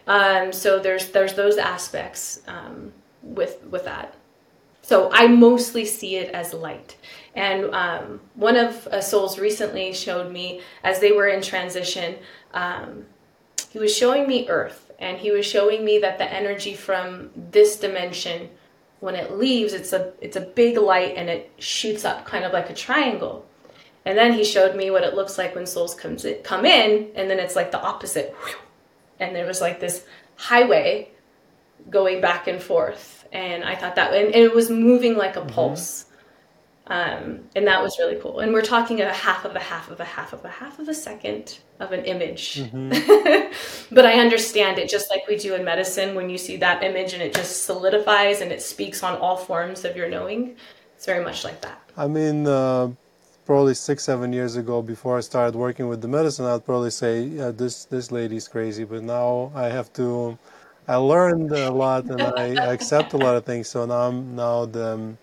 um, 0.07 0.53
so 0.53 0.79
there's 0.79 1.11
there's 1.11 1.35
those 1.35 1.59
aspects 1.59 2.41
um, 2.47 2.93
with 3.23 3.63
with 3.65 3.85
that. 3.85 4.15
So 4.85 5.11
i 5.13 5.29
mostly 5.29 5.85
see 5.85 6.17
it 6.17 6.35
as 6.35 6.53
light. 6.53 6.97
And 7.35 7.75
um, 7.75 8.21
one 8.35 8.57
of 8.57 8.87
uh, 8.89 9.01
souls 9.01 9.39
recently 9.39 9.93
showed 9.95 10.31
me 10.31 10.61
as 10.85 11.01
they 11.01 11.13
were 11.13 11.29
in 11.29 11.41
transition 11.41 12.17
um, 12.53 13.07
he 13.71 13.79
was 13.79 13.97
showing 13.97 14.29
me 14.29 14.49
earth 14.49 14.93
and 14.99 15.17
he 15.17 15.31
was 15.31 15.47
showing 15.47 15.85
me 15.85 15.99
that 16.01 16.19
the 16.19 16.31
energy 16.31 16.75
from 16.75 17.31
this 17.35 17.77
dimension 17.77 18.51
when 19.01 19.15
it 19.15 19.33
leaves 19.33 19.73
it's 19.73 19.93
a 19.93 20.13
it's 20.21 20.37
a 20.37 20.41
big 20.41 20.77
light 20.77 21.15
and 21.17 21.31
it 21.31 21.51
shoots 21.59 22.05
up 22.05 22.27
kind 22.27 22.45
of 22.45 22.53
like 22.53 22.69
a 22.69 22.75
triangle. 22.75 23.47
And 24.05 24.19
then 24.19 24.33
he 24.33 24.45
showed 24.45 24.75
me 24.75 24.91
what 24.91 25.05
it 25.05 25.15
looks 25.15 25.39
like 25.39 25.55
when 25.55 25.65
souls 25.65 25.95
comes 25.95 26.25
in, 26.25 26.43
come 26.43 26.67
in 26.67 27.09
and 27.15 27.31
then 27.31 27.39
it's 27.39 27.55
like 27.55 27.71
the 27.71 27.81
opposite 27.81 28.35
and 29.23 29.35
there 29.35 29.47
was 29.47 29.61
like 29.61 29.81
this 29.81 30.05
highway 30.37 31.09
going 31.91 32.21
back 32.21 32.47
and 32.49 32.63
forth 32.63 33.27
and 33.33 33.65
i 33.65 33.75
thought 33.75 33.97
that 33.97 34.13
and, 34.13 34.27
and 34.27 34.45
it 34.45 34.55
was 34.55 34.71
moving 34.71 35.17
like 35.17 35.37
a 35.37 35.41
mm-hmm. 35.41 35.51
pulse 35.51 36.07
um, 36.89 37.45
and 37.55 37.67
that 37.69 37.83
was 37.83 37.99
really 37.99 38.17
cool. 38.21 38.41
And 38.41 38.53
we're 38.53 38.63
talking 38.63 39.01
a 39.01 39.13
half 39.13 39.45
of 39.45 39.55
a 39.55 39.61
half 39.61 39.91
of 39.91 40.01
a 40.01 40.05
half 40.05 40.33
of 40.33 40.45
a 40.45 40.49
half 40.49 40.79
of 40.79 40.89
a 40.89 40.95
second 40.95 41.61
of 41.79 41.93
an 41.93 42.05
image. 42.05 42.57
Mm-hmm. 42.57 42.91
but 43.95 44.05
I 44.05 44.15
understand 44.15 44.79
it 44.79 44.91
just 44.91 45.09
like 45.09 45.27
we 45.29 45.37
do 45.37 45.55
in 45.55 45.65
medicine 45.65 46.15
when 46.15 46.29
you 46.29 46.39
see 46.39 46.57
that 46.57 46.83
image 46.83 47.13
and 47.13 47.23
it 47.23 47.35
just 47.35 47.65
solidifies 47.65 48.41
and 48.41 48.51
it 48.51 48.61
speaks 48.61 49.03
on 49.03 49.17
all 49.19 49.37
forms 49.37 49.85
of 49.85 49.97
your 49.97 50.09
knowing. 50.09 50.57
It's 50.97 51.07
very 51.07 51.25
much 51.25 51.45
like 51.45 51.61
that. 51.61 51.81
I 51.97 52.09
mean, 52.09 52.47
uh, 52.47 52.91
probably 53.53 53.75
six, 53.75 54.03
seven 54.05 54.33
years 54.33 54.57
ago, 54.57 54.81
before 54.81 55.19
I 55.19 55.21
started 55.21 55.55
working 55.55 55.87
with 55.87 56.01
the 56.01 56.09
medicine, 56.09 56.47
I'd 56.47 56.65
probably 56.65 56.89
say, 56.91 57.25
yeah, 57.25 57.51
this, 57.51 57.85
this 57.85 58.11
lady's 58.11 58.49
crazy. 58.49 58.85
But 58.85 59.03
now 59.03 59.53
I 59.55 59.67
have 59.67 59.93
to, 60.01 60.39
I 60.89 60.97
learned 60.97 61.53
a 61.53 61.71
lot 61.71 62.05
and 62.07 62.23
I, 62.23 62.47
I 62.69 62.73
accept 62.73 63.13
a 63.13 63.19
lot 63.19 63.37
of 63.37 63.45
things. 63.45 63.69
So 63.69 63.85
now 63.85 64.09
I'm, 64.09 64.35
now 64.35 64.65
the, 64.65 65.15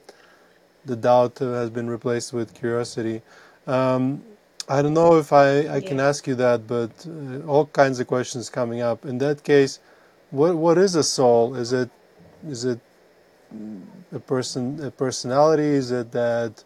the 0.86 0.96
doubt 0.96 1.40
has 1.40 1.72
been 1.72 1.90
replaced 1.90 2.32
with 2.32 2.54
curiosity. 2.54 3.24
Um, 3.66 4.24
I 4.70 4.84
don't 4.84 4.94
know 4.94 5.18
if 5.18 5.34
I, 5.34 5.68
I 5.78 5.82
can 5.82 6.00
ask 6.00 6.28
you 6.28 6.36
that, 6.36 6.68
but 6.68 6.92
uh, 7.08 7.48
all 7.48 7.66
kinds 7.66 8.00
of 8.00 8.08
questions 8.08 8.50
coming 8.50 8.82
up. 8.82 9.06
In 9.06 9.18
that 9.20 9.44
case, 9.44 9.80
what 10.30 10.56
what 10.56 10.78
is 10.78 10.94
a 10.96 11.04
soul? 11.04 11.56
Is 11.56 11.74
it 11.74 11.90
is 12.48 12.66
it 12.66 12.80
a 14.12 14.20
person 14.20 14.84
a 14.84 14.92
personality? 14.92 15.64
Is 15.84 15.92
it 15.92 16.12
that? 16.12 16.64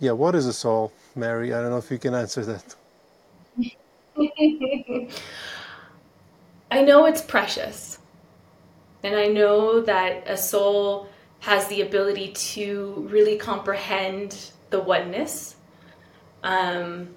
Yeah, 0.00 0.12
what 0.12 0.34
is 0.34 0.46
a 0.46 0.52
soul, 0.52 0.92
Mary? 1.14 1.54
I 1.54 1.60
don't 1.62 1.70
know 1.70 1.78
if 1.78 1.90
you 1.90 1.98
can 1.98 2.14
answer 2.14 2.44
that. 2.44 2.76
I 6.70 6.82
know 6.82 7.06
it's 7.06 7.22
precious, 7.22 7.98
and 9.02 9.16
I 9.16 9.28
know 9.28 9.80
that 9.82 10.24
a 10.28 10.36
soul 10.36 11.08
has 11.40 11.68
the 11.68 11.82
ability 11.82 12.32
to 12.32 13.06
really 13.10 13.36
comprehend 13.36 14.50
the 14.70 14.80
oneness. 14.80 15.56
Um, 16.42 17.14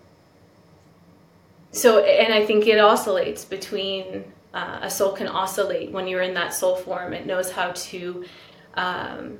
so, 1.71 1.99
and 2.03 2.33
I 2.33 2.45
think 2.45 2.67
it 2.67 2.79
oscillates 2.79 3.45
between 3.45 4.25
uh, 4.53 4.79
a 4.83 4.89
soul 4.89 5.13
can 5.13 5.27
oscillate 5.27 5.91
when 5.91 6.07
you're 6.07 6.21
in 6.21 6.33
that 6.35 6.53
soul 6.53 6.75
form. 6.75 7.13
It 7.13 7.25
knows 7.25 7.51
how 7.51 7.71
to 7.71 8.25
um, 8.75 9.39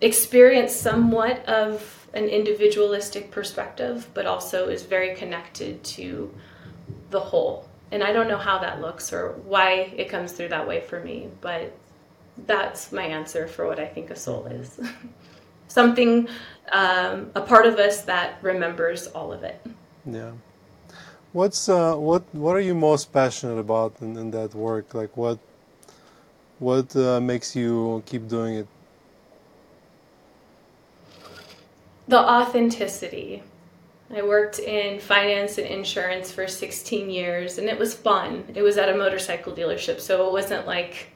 experience 0.00 0.74
somewhat 0.74 1.44
of 1.46 2.03
an 2.14 2.28
individualistic 2.28 3.30
perspective, 3.30 4.08
but 4.14 4.26
also 4.26 4.68
is 4.68 4.82
very 4.82 5.14
connected 5.14 5.82
to 5.84 6.32
the 7.10 7.20
whole. 7.20 7.68
And 7.90 8.02
I 8.02 8.12
don't 8.12 8.28
know 8.28 8.38
how 8.38 8.58
that 8.58 8.80
looks 8.80 9.12
or 9.12 9.32
why 9.44 9.92
it 9.96 10.08
comes 10.08 10.32
through 10.32 10.48
that 10.48 10.66
way 10.66 10.80
for 10.80 11.00
me, 11.00 11.28
but 11.40 11.72
that's 12.46 12.92
my 12.92 13.04
answer 13.04 13.46
for 13.46 13.66
what 13.66 13.78
I 13.78 13.86
think 13.86 14.10
a 14.10 14.16
soul 14.16 14.46
is. 14.46 14.80
Something, 15.68 16.28
um, 16.72 17.30
a 17.34 17.40
part 17.40 17.66
of 17.66 17.78
us 17.78 18.02
that 18.02 18.38
remembers 18.42 19.08
all 19.08 19.32
of 19.32 19.42
it. 19.42 19.60
Yeah. 20.06 20.32
What's 21.32 21.68
uh, 21.68 21.96
what 21.96 22.22
What 22.32 22.54
are 22.54 22.60
you 22.60 22.74
most 22.74 23.12
passionate 23.12 23.58
about 23.58 23.94
in, 24.00 24.16
in 24.16 24.30
that 24.30 24.54
work? 24.54 24.94
Like 24.94 25.16
what 25.16 25.38
what 26.60 26.94
uh, 26.94 27.20
makes 27.20 27.56
you 27.56 28.02
keep 28.06 28.28
doing 28.28 28.54
it? 28.54 28.68
The 32.08 32.18
authenticity. 32.18 33.42
I 34.14 34.22
worked 34.22 34.58
in 34.58 35.00
finance 35.00 35.58
and 35.58 35.66
insurance 35.66 36.30
for 36.30 36.46
16 36.46 37.10
years, 37.10 37.58
and 37.58 37.68
it 37.68 37.78
was 37.78 37.94
fun. 37.94 38.44
It 38.54 38.62
was 38.62 38.76
at 38.76 38.88
a 38.88 38.96
motorcycle 38.96 39.52
dealership, 39.54 40.00
so 40.00 40.26
it 40.26 40.32
wasn't 40.32 40.66
like 40.66 41.14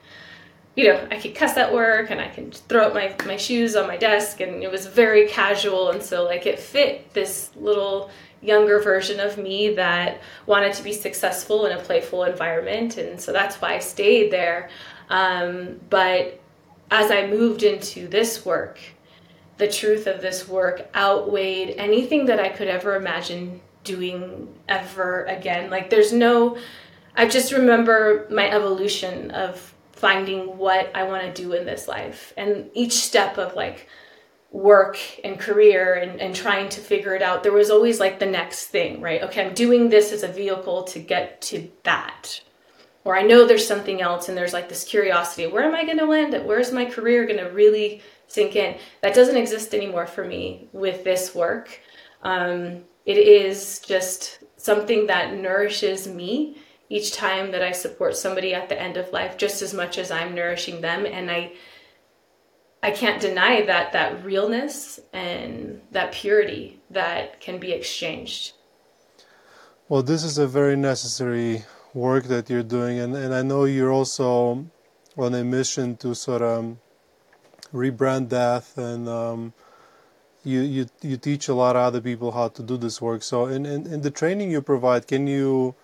you 0.78 0.87
know, 0.87 1.09
I 1.11 1.16
could 1.16 1.35
cuss 1.35 1.57
at 1.57 1.75
work 1.75 2.12
and 2.12 2.21
I 2.21 2.28
can 2.28 2.52
throw 2.52 2.87
up 2.87 2.95
my, 2.95 3.12
my 3.26 3.37
shoes 3.37 3.75
on 3.75 3.88
my 3.88 3.97
desk 3.97 4.40
and 4.40 4.62
it 4.62 4.71
was 4.71 4.87
very 4.87 5.26
casual. 5.26 5.90
And 5.90 6.00
so 6.00 6.23
like 6.23 6.47
it 6.47 6.57
fit 6.57 7.12
this 7.14 7.50
little 7.57 8.12
younger 8.42 8.80
version 8.80 9.18
of 9.18 9.38
me 9.38 9.75
that 9.75 10.21
wanted 10.47 10.73
to 10.75 10.85
be 10.85 10.92
successful 10.92 11.66
in 11.66 11.76
a 11.76 11.80
playful 11.83 12.23
environment. 12.23 12.97
And 12.97 13.21
so 13.21 13.33
that's 13.33 13.57
why 13.57 13.75
I 13.75 13.78
stayed 13.80 14.30
there. 14.30 14.71
Um, 15.11 15.80
but 15.90 16.40
as 16.92 17.11
I 17.11 17.26
moved 17.26 17.64
into 17.64 18.07
this 18.07 18.47
work, 18.47 18.78
the 19.59 19.69
truth 19.69 20.07
of 20.07 20.23
this 20.23 20.49
work 20.49 20.88
outweighed 20.95 21.75
anything 21.77 22.27
that 22.27 22.41
I 22.41 22.49
could 22.49 22.69
ever 22.69 22.95
imagine 22.95 23.61
doing 23.85 24.55
ever 24.69 25.25
again. 25.25 25.69
Like 25.71 25.91
there's 25.91 26.12
no, 26.12 26.57
I 27.17 27.29
just 27.29 27.53
remember 27.53 28.27
my 28.31 28.50
evolution 28.50 29.33
of 29.33 29.75
finding 29.93 30.57
what 30.57 30.91
I 30.95 31.03
want 31.03 31.23
to 31.23 31.43
do 31.43 31.53
in 31.53 31.67
this 31.67 31.88
life. 31.88 32.33
And 32.37 32.71
each 32.73 32.93
step 32.93 33.37
of 33.37 33.55
like 33.55 33.88
work 34.50 34.99
and 35.25 35.38
career 35.38 35.95
and, 35.95 36.21
and 36.21 36.35
trying 36.35 36.69
to 36.71 36.81
figure 36.81 37.15
it 37.15 37.23
out, 37.23 37.43
there 37.43 37.53
was 37.53 37.71
always 37.71 37.99
like 37.99 38.21
the 38.21 38.27
next 38.27 38.67
thing, 38.67 39.00
right? 39.00 39.23
Okay, 39.25 39.45
I'm 39.45 39.55
doing 39.55 39.88
this 39.88 40.12
as 40.12 40.23
a 40.23 40.29
vehicle 40.29 40.85
to 40.85 41.00
get 41.00 41.41
to 41.43 41.69
that. 41.83 42.41
Or 43.05 43.17
I 43.17 43.23
know 43.23 43.45
there's 43.47 43.67
something 43.67 44.00
else 44.00 44.29
and 44.29 44.38
there's 44.38 44.53
like 44.53 44.69
this 44.69 44.85
curiosity 44.85 45.47
where 45.47 45.65
am 45.65 45.75
I 45.75 45.85
going 45.85 45.99
to 45.99 46.07
land 46.07 46.35
at? 46.35 46.47
Where's 46.47 46.73
my 46.73 46.85
career 46.85 47.27
going 47.27 47.43
to 47.43 47.50
really 47.50 48.03
sink 48.29 48.57
in? 48.57 48.79
That 49.03 49.15
doesn't 49.15 49.37
exist 49.37 49.75
anymore 49.75 50.07
for 50.07 50.25
me 50.25 50.69
with 50.73 51.05
this 51.05 51.35
work. 51.35 51.81
Um, 52.23 52.85
it 53.05 53.17
is 53.17 53.81
just 53.81 54.45
something 54.57 55.07
that 55.07 55.35
nourishes 55.35 56.07
me 56.07 56.59
each 56.91 57.13
time 57.13 57.53
that 57.53 57.63
I 57.63 57.73
support 57.73 58.17
somebody 58.17 58.55
at 58.55 58.69
the 58.69 58.81
end 58.81 58.97
of 58.97 59.13
life 59.13 59.37
just 59.37 59.63
as 59.63 59.75
much 59.75 59.99
as 59.99 60.11
I'm 60.11 60.35
nourishing 60.35 60.81
them 60.81 61.07
and 61.07 61.31
I 61.31 61.53
I 62.81 62.93
can't 62.93 63.21
deny 63.21 63.63
that 63.63 63.93
that 63.93 64.25
realness 64.25 65.01
and 65.13 65.81
that 65.91 66.13
purity 66.13 66.81
that 66.91 67.41
can 67.41 67.59
be 67.59 67.73
exchanged. 67.73 68.53
Well, 69.89 70.03
this 70.03 70.23
is 70.23 70.39
a 70.39 70.47
very 70.47 70.77
necessary 70.77 71.65
work 71.93 72.25
that 72.25 72.49
you're 72.49 72.63
doing 72.63 73.01
and, 73.01 73.17
and 73.17 73.35
I 73.35 73.43
know 73.43 73.65
you're 73.65 73.93
also 73.93 74.67
on 75.17 75.35
a 75.35 75.43
mission 75.43 75.97
to 75.97 76.15
sort 76.15 76.43
of 76.43 76.77
rebrand 77.73 78.29
death 78.29 78.77
and 78.79 79.09
um, 79.09 79.53
you, 80.45 80.61
you 80.61 80.87
you 81.03 81.17
teach 81.17 81.49
a 81.49 81.55
lot 81.55 81.77
of 81.77 81.83
other 81.83 82.01
people 82.01 82.33
how 82.33 82.49
to 82.49 82.63
do 82.63 82.77
this 82.77 83.03
work. 83.03 83.23
So 83.23 83.47
in, 83.47 83.67
in, 83.67 83.87
in 83.87 84.01
the 84.03 84.11
training 84.11 84.51
you 84.51 84.63
provide, 84.63 85.07
can 85.07 85.27
you 85.27 85.75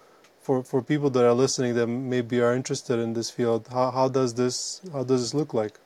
for 0.44 0.62
for 0.62 0.82
people 0.82 1.08
that 1.10 1.24
are 1.24 1.32
listening 1.32 1.74
that 1.74 1.86
maybe 1.86 2.40
are 2.40 2.54
interested 2.54 2.98
in 2.98 3.14
this 3.14 3.30
field 3.30 3.66
how, 3.72 3.90
how 3.90 4.08
does 4.08 4.34
this 4.34 4.82
how 4.92 5.02
does 5.02 5.22
this 5.22 5.34
look 5.34 5.54
like 5.54 5.78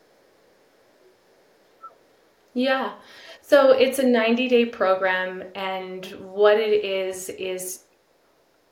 yeah 2.55 2.95
so 3.41 3.71
it's 3.71 4.01
a 4.01 4.07
90 4.07 4.49
day 4.49 4.65
program 4.67 5.45
and 5.55 6.07
what 6.21 6.57
it 6.59 6.85
is 6.85 7.29
is 7.31 7.85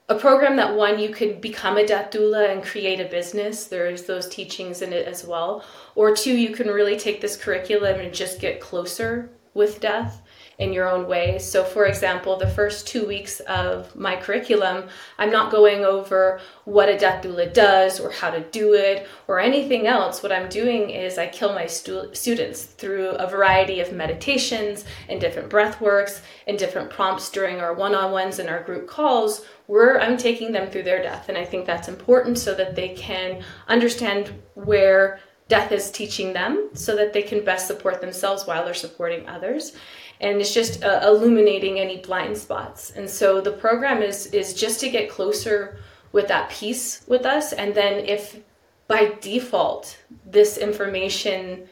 a 0.08 0.14
program 0.14 0.56
that 0.56 0.76
one 0.76 0.98
you 0.98 1.08
could 1.08 1.40
become 1.40 1.76
a 1.76 1.86
death 1.86 2.10
doula 2.10 2.50
and 2.50 2.62
create 2.62 3.00
a 3.00 3.04
business 3.04 3.64
there's 3.66 4.04
those 4.04 4.28
teachings 4.28 4.82
in 4.82 4.92
it 4.92 5.06
as 5.06 5.25
well 5.25 5.64
or 5.94 6.14
two 6.14 6.36
you 6.36 6.50
can 6.50 6.68
really 6.68 6.98
take 6.98 7.20
this 7.20 7.36
curriculum 7.36 7.98
and 7.98 8.14
just 8.14 8.40
get 8.40 8.60
closer 8.60 9.30
with 9.54 9.80
death 9.80 10.22
in 10.58 10.72
your 10.72 10.88
own 10.88 11.06
way. 11.06 11.38
So, 11.38 11.64
for 11.64 11.86
example, 11.86 12.36
the 12.36 12.48
first 12.48 12.86
two 12.86 13.06
weeks 13.06 13.40
of 13.40 13.94
my 13.94 14.16
curriculum, 14.16 14.88
I'm 15.18 15.30
not 15.30 15.50
going 15.50 15.84
over 15.84 16.40
what 16.64 16.88
a 16.88 16.96
death 16.96 17.25
doula 17.25 17.52
does 17.52 18.00
or 18.00 18.10
how 18.10 18.30
to 18.30 18.40
do 18.40 18.75
it 18.75 19.06
or 19.28 19.38
anything 19.38 19.86
else. 19.86 20.22
What 20.22 20.32
I'm 20.32 20.48
doing 20.48 20.90
is 20.90 21.18
I 21.18 21.26
kill 21.26 21.52
my 21.52 21.66
stu- 21.66 22.14
students 22.14 22.62
through 22.62 23.10
a 23.10 23.28
variety 23.28 23.80
of 23.80 23.92
meditations 23.92 24.84
and 25.08 25.20
different 25.20 25.50
breath 25.50 25.80
works 25.80 26.22
and 26.46 26.58
different 26.58 26.90
prompts 26.90 27.30
during 27.30 27.60
our 27.60 27.75
one 27.75 27.94
on 27.94 28.12
ones 28.12 28.38
and 28.38 28.48
our 28.48 28.62
group 28.62 28.86
calls 28.86 29.44
where 29.66 30.00
I'm 30.00 30.16
taking 30.16 30.52
them 30.52 30.70
through 30.70 30.85
their 30.85 31.02
death. 31.02 31.28
And 31.28 31.37
I 31.37 31.44
think 31.44 31.66
that's 31.66 31.88
important 31.88 32.38
so 32.38 32.54
that 32.54 32.76
they 32.76 32.90
can 32.90 33.42
understand 33.68 34.32
where 34.54 35.20
death 35.49 35.73
is 35.73 35.90
teaching 35.90 36.32
them 36.32 36.70
so 36.73 36.96
that 36.96 37.12
they 37.12 37.23
can 37.23 37.44
best 37.44 37.66
support 37.66 38.00
themselves 38.00 38.46
while 38.46 38.64
they're 38.64 38.75
supporting 38.75 39.28
others 39.28 39.76
and 40.20 40.40
it's 40.40 40.54
just 40.54 40.82
uh, 40.82 41.00
illuminating 41.04 41.78
any 41.78 41.99
blind 41.99 42.37
spots 42.37 42.90
and 42.92 43.08
so 43.08 43.40
the 43.40 43.52
program 43.52 44.02
is 44.02 44.26
is 44.26 44.54
just 44.54 44.80
to 44.80 44.90
get 44.90 45.11
closer 45.11 45.78
with 46.12 46.26
that 46.28 46.50
piece 46.50 47.04
with 47.06 47.25
us 47.25 47.52
and 47.52 47.75
then 47.75 48.04
if 48.04 48.40
by 48.88 49.14
default 49.20 49.99
this 50.25 50.58
information 50.58 51.68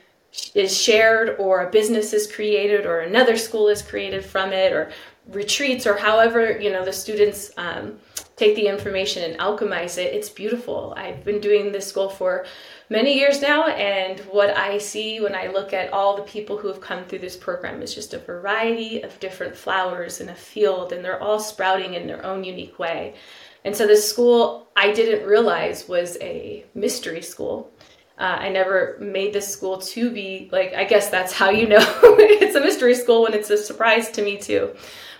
is 0.54 0.76
shared 0.80 1.36
or 1.38 1.66
a 1.66 1.70
business 1.70 2.12
is 2.12 2.30
created 2.30 2.86
or 2.86 3.00
another 3.00 3.36
school 3.36 3.68
is 3.68 3.82
created 3.82 4.24
from 4.24 4.52
it 4.52 4.72
or 4.72 4.90
retreats 5.28 5.86
or 5.86 5.96
however 5.96 6.58
you 6.60 6.70
know 6.70 6.84
the 6.84 6.92
students 6.92 7.50
um, 7.56 7.98
take 8.36 8.54
the 8.56 8.66
information 8.66 9.22
and 9.22 9.38
alchemize 9.40 9.96
it 9.96 10.12
it's 10.12 10.28
beautiful 10.28 10.92
i've 10.96 11.24
been 11.24 11.40
doing 11.40 11.72
this 11.72 11.86
school 11.86 12.08
for 12.08 12.44
many 12.90 13.16
years 13.16 13.40
now. 13.40 13.68
And 13.68 14.20
what 14.20 14.56
I 14.56 14.78
see 14.78 15.20
when 15.20 15.34
I 15.34 15.48
look 15.48 15.72
at 15.72 15.92
all 15.92 16.16
the 16.16 16.22
people 16.22 16.56
who 16.56 16.68
have 16.68 16.80
come 16.80 17.04
through 17.04 17.20
this 17.20 17.36
program 17.36 17.82
is 17.82 17.94
just 17.94 18.14
a 18.14 18.18
variety 18.18 19.02
of 19.02 19.18
different 19.20 19.56
flowers 19.56 20.20
in 20.20 20.28
a 20.28 20.34
field, 20.34 20.92
and 20.92 21.04
they're 21.04 21.22
all 21.22 21.40
sprouting 21.40 21.94
in 21.94 22.06
their 22.06 22.24
own 22.24 22.44
unique 22.44 22.78
way. 22.78 23.14
And 23.64 23.74
so 23.74 23.86
this 23.86 24.08
school 24.08 24.68
I 24.76 24.92
didn't 24.92 25.26
realize 25.26 25.88
was 25.88 26.18
a 26.20 26.64
mystery 26.74 27.22
school. 27.22 27.72
Uh, 28.18 28.36
I 28.38 28.48
never 28.48 28.96
made 29.00 29.32
this 29.32 29.48
school 29.48 29.78
to 29.78 30.10
be 30.10 30.48
like, 30.52 30.72
I 30.74 30.84
guess 30.84 31.08
that's 31.08 31.32
how 31.32 31.50
you 31.50 31.66
know 31.66 31.78
it's 32.38 32.54
a 32.54 32.60
mystery 32.60 32.94
school 32.94 33.22
when 33.22 33.34
it's 33.34 33.50
a 33.50 33.58
surprise 33.58 34.10
to 34.12 34.22
me 34.22 34.36
too. 34.36 34.74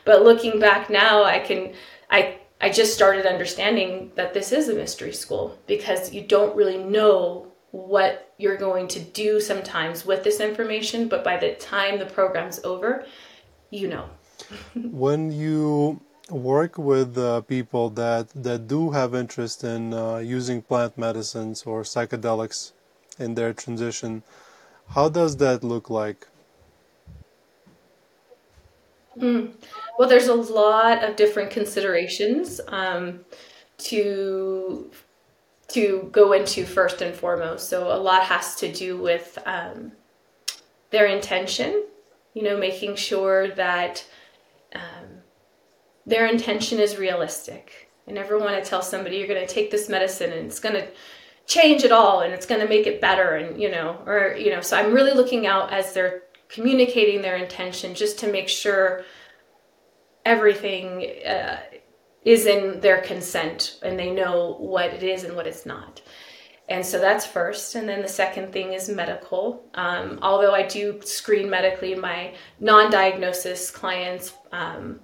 But 0.05 0.23
looking 0.23 0.61
back 0.61 0.91
now, 0.91 1.25
I 1.25 1.39
can, 1.39 1.73
I 2.11 2.39
I 2.65 2.71
just 2.71 2.95
started 2.95 3.27
understanding 3.27 4.11
that 4.15 4.33
this 4.33 4.51
is 4.51 4.71
a 4.71 4.75
mystery 4.75 5.13
school 5.13 5.59
because 5.67 6.15
you 6.15 6.23
don't 6.23 6.57
really 6.57 6.79
know 6.79 7.53
what 7.73 8.33
you're 8.39 8.57
going 8.57 8.89
to 8.89 9.01
do 9.01 9.41
sometimes 9.41 10.07
with 10.07 10.25
this 10.25 10.41
information, 10.41 11.09
but 11.09 11.23
by 11.23 11.37
the 11.37 11.55
time 11.57 11.99
the 11.99 12.07
program's 12.07 12.65
over, 12.65 13.05
you 13.71 13.89
know. 13.89 14.09
when 14.75 15.31
you 15.31 16.01
work 16.31 16.79
with 16.79 17.19
uh, 17.19 17.43
people 17.43 17.91
that, 17.91 18.29
that 18.35 18.67
do 18.67 18.93
have 18.93 19.15
interest 19.15 19.63
in 19.63 19.93
uh, 19.93 20.17
using 20.17 20.63
plant 20.63 20.97
medicines 20.97 21.65
or 21.65 21.83
psychedelics 21.83 22.73
in 23.19 23.35
their 23.35 23.53
transition, 23.53 24.23
how 24.89 25.09
does 25.09 25.37
that 25.37 25.63
look 25.63 25.91
like? 25.91 26.29
Mm. 29.19 29.55
Well, 29.99 30.09
there's 30.09 30.29
a 30.29 30.35
lot 30.35 31.05
of 31.05 31.17
different 31.17 31.51
considerations 31.51 32.61
um, 32.69 33.21
to 33.79 34.91
to 35.69 36.09
go 36.13 36.33
into 36.33 36.65
first 36.65 37.01
and 37.01 37.15
foremost. 37.15 37.69
So 37.69 37.93
a 37.93 37.99
lot 37.99 38.23
has 38.25 38.55
to 38.57 38.71
do 38.71 38.99
with 38.99 39.39
um, 39.47 39.93
their 40.91 41.07
intention, 41.07 41.85
you 42.35 42.43
know, 42.43 42.57
making 42.57 42.97
sure 42.97 43.49
that 43.55 44.05
um, 44.75 45.23
their 46.07 46.27
intention 46.27 46.79
is 46.79 46.99
realistic. 46.99 47.91
I 48.07 48.13
never 48.13 48.39
want 48.39 48.63
to 48.63 48.69
tell 48.69 48.83
somebody 48.83 49.17
you're 49.17 49.27
going 49.27 49.47
to 49.47 49.53
take 49.53 49.71
this 49.71 49.89
medicine 49.89 50.33
and 50.33 50.47
it's 50.47 50.61
going 50.61 50.75
to 50.75 50.87
change 51.47 51.85
it 51.85 51.93
all 51.93 52.21
and 52.21 52.33
it's 52.33 52.47
going 52.47 52.61
to 52.61 52.69
make 52.69 52.87
it 52.87 53.01
better 53.01 53.37
and 53.37 53.61
you 53.61 53.71
know 53.71 54.01
or 54.07 54.35
you 54.39 54.51
know 54.51 54.63
so 54.63 54.79
i'm 54.79 54.95
really 54.95 55.13
looking 55.13 55.47
out 55.47 55.71
as 55.73 55.93
they're 55.93 56.23
communicating 56.49 57.23
their 57.23 57.37
intention 57.37 57.95
just 57.95 58.19
to 58.21 58.31
make 58.31 58.49
sure 58.49 59.05
everything 60.25 61.11
uh, 61.27 61.61
is 62.25 62.47
in 62.47 62.81
their 62.81 63.01
consent 63.03 63.79
and 63.83 63.99
they 63.99 64.11
know 64.11 64.57
what 64.59 64.93
it 64.93 65.03
is 65.03 65.25
and 65.25 65.37
what 65.37 65.47
it's 65.47 65.67
not. 65.67 66.01
And 66.69 66.85
so 66.85 66.99
that's 66.99 67.27
first. 67.27 67.75
And 67.75 67.87
then 67.89 68.01
the 68.01 68.09
second 68.09 68.53
thing 68.53 68.73
is 68.73 68.89
medical. 68.89 69.69
Um, 69.75 70.19
although 70.23 70.55
I 70.55 70.67
do 70.67 71.01
screen 71.03 71.51
medically 71.51 71.95
my 71.95 72.35
non 72.59 72.91
diagnosis 72.91 73.71
clients, 73.71 74.33
um, 74.51 75.01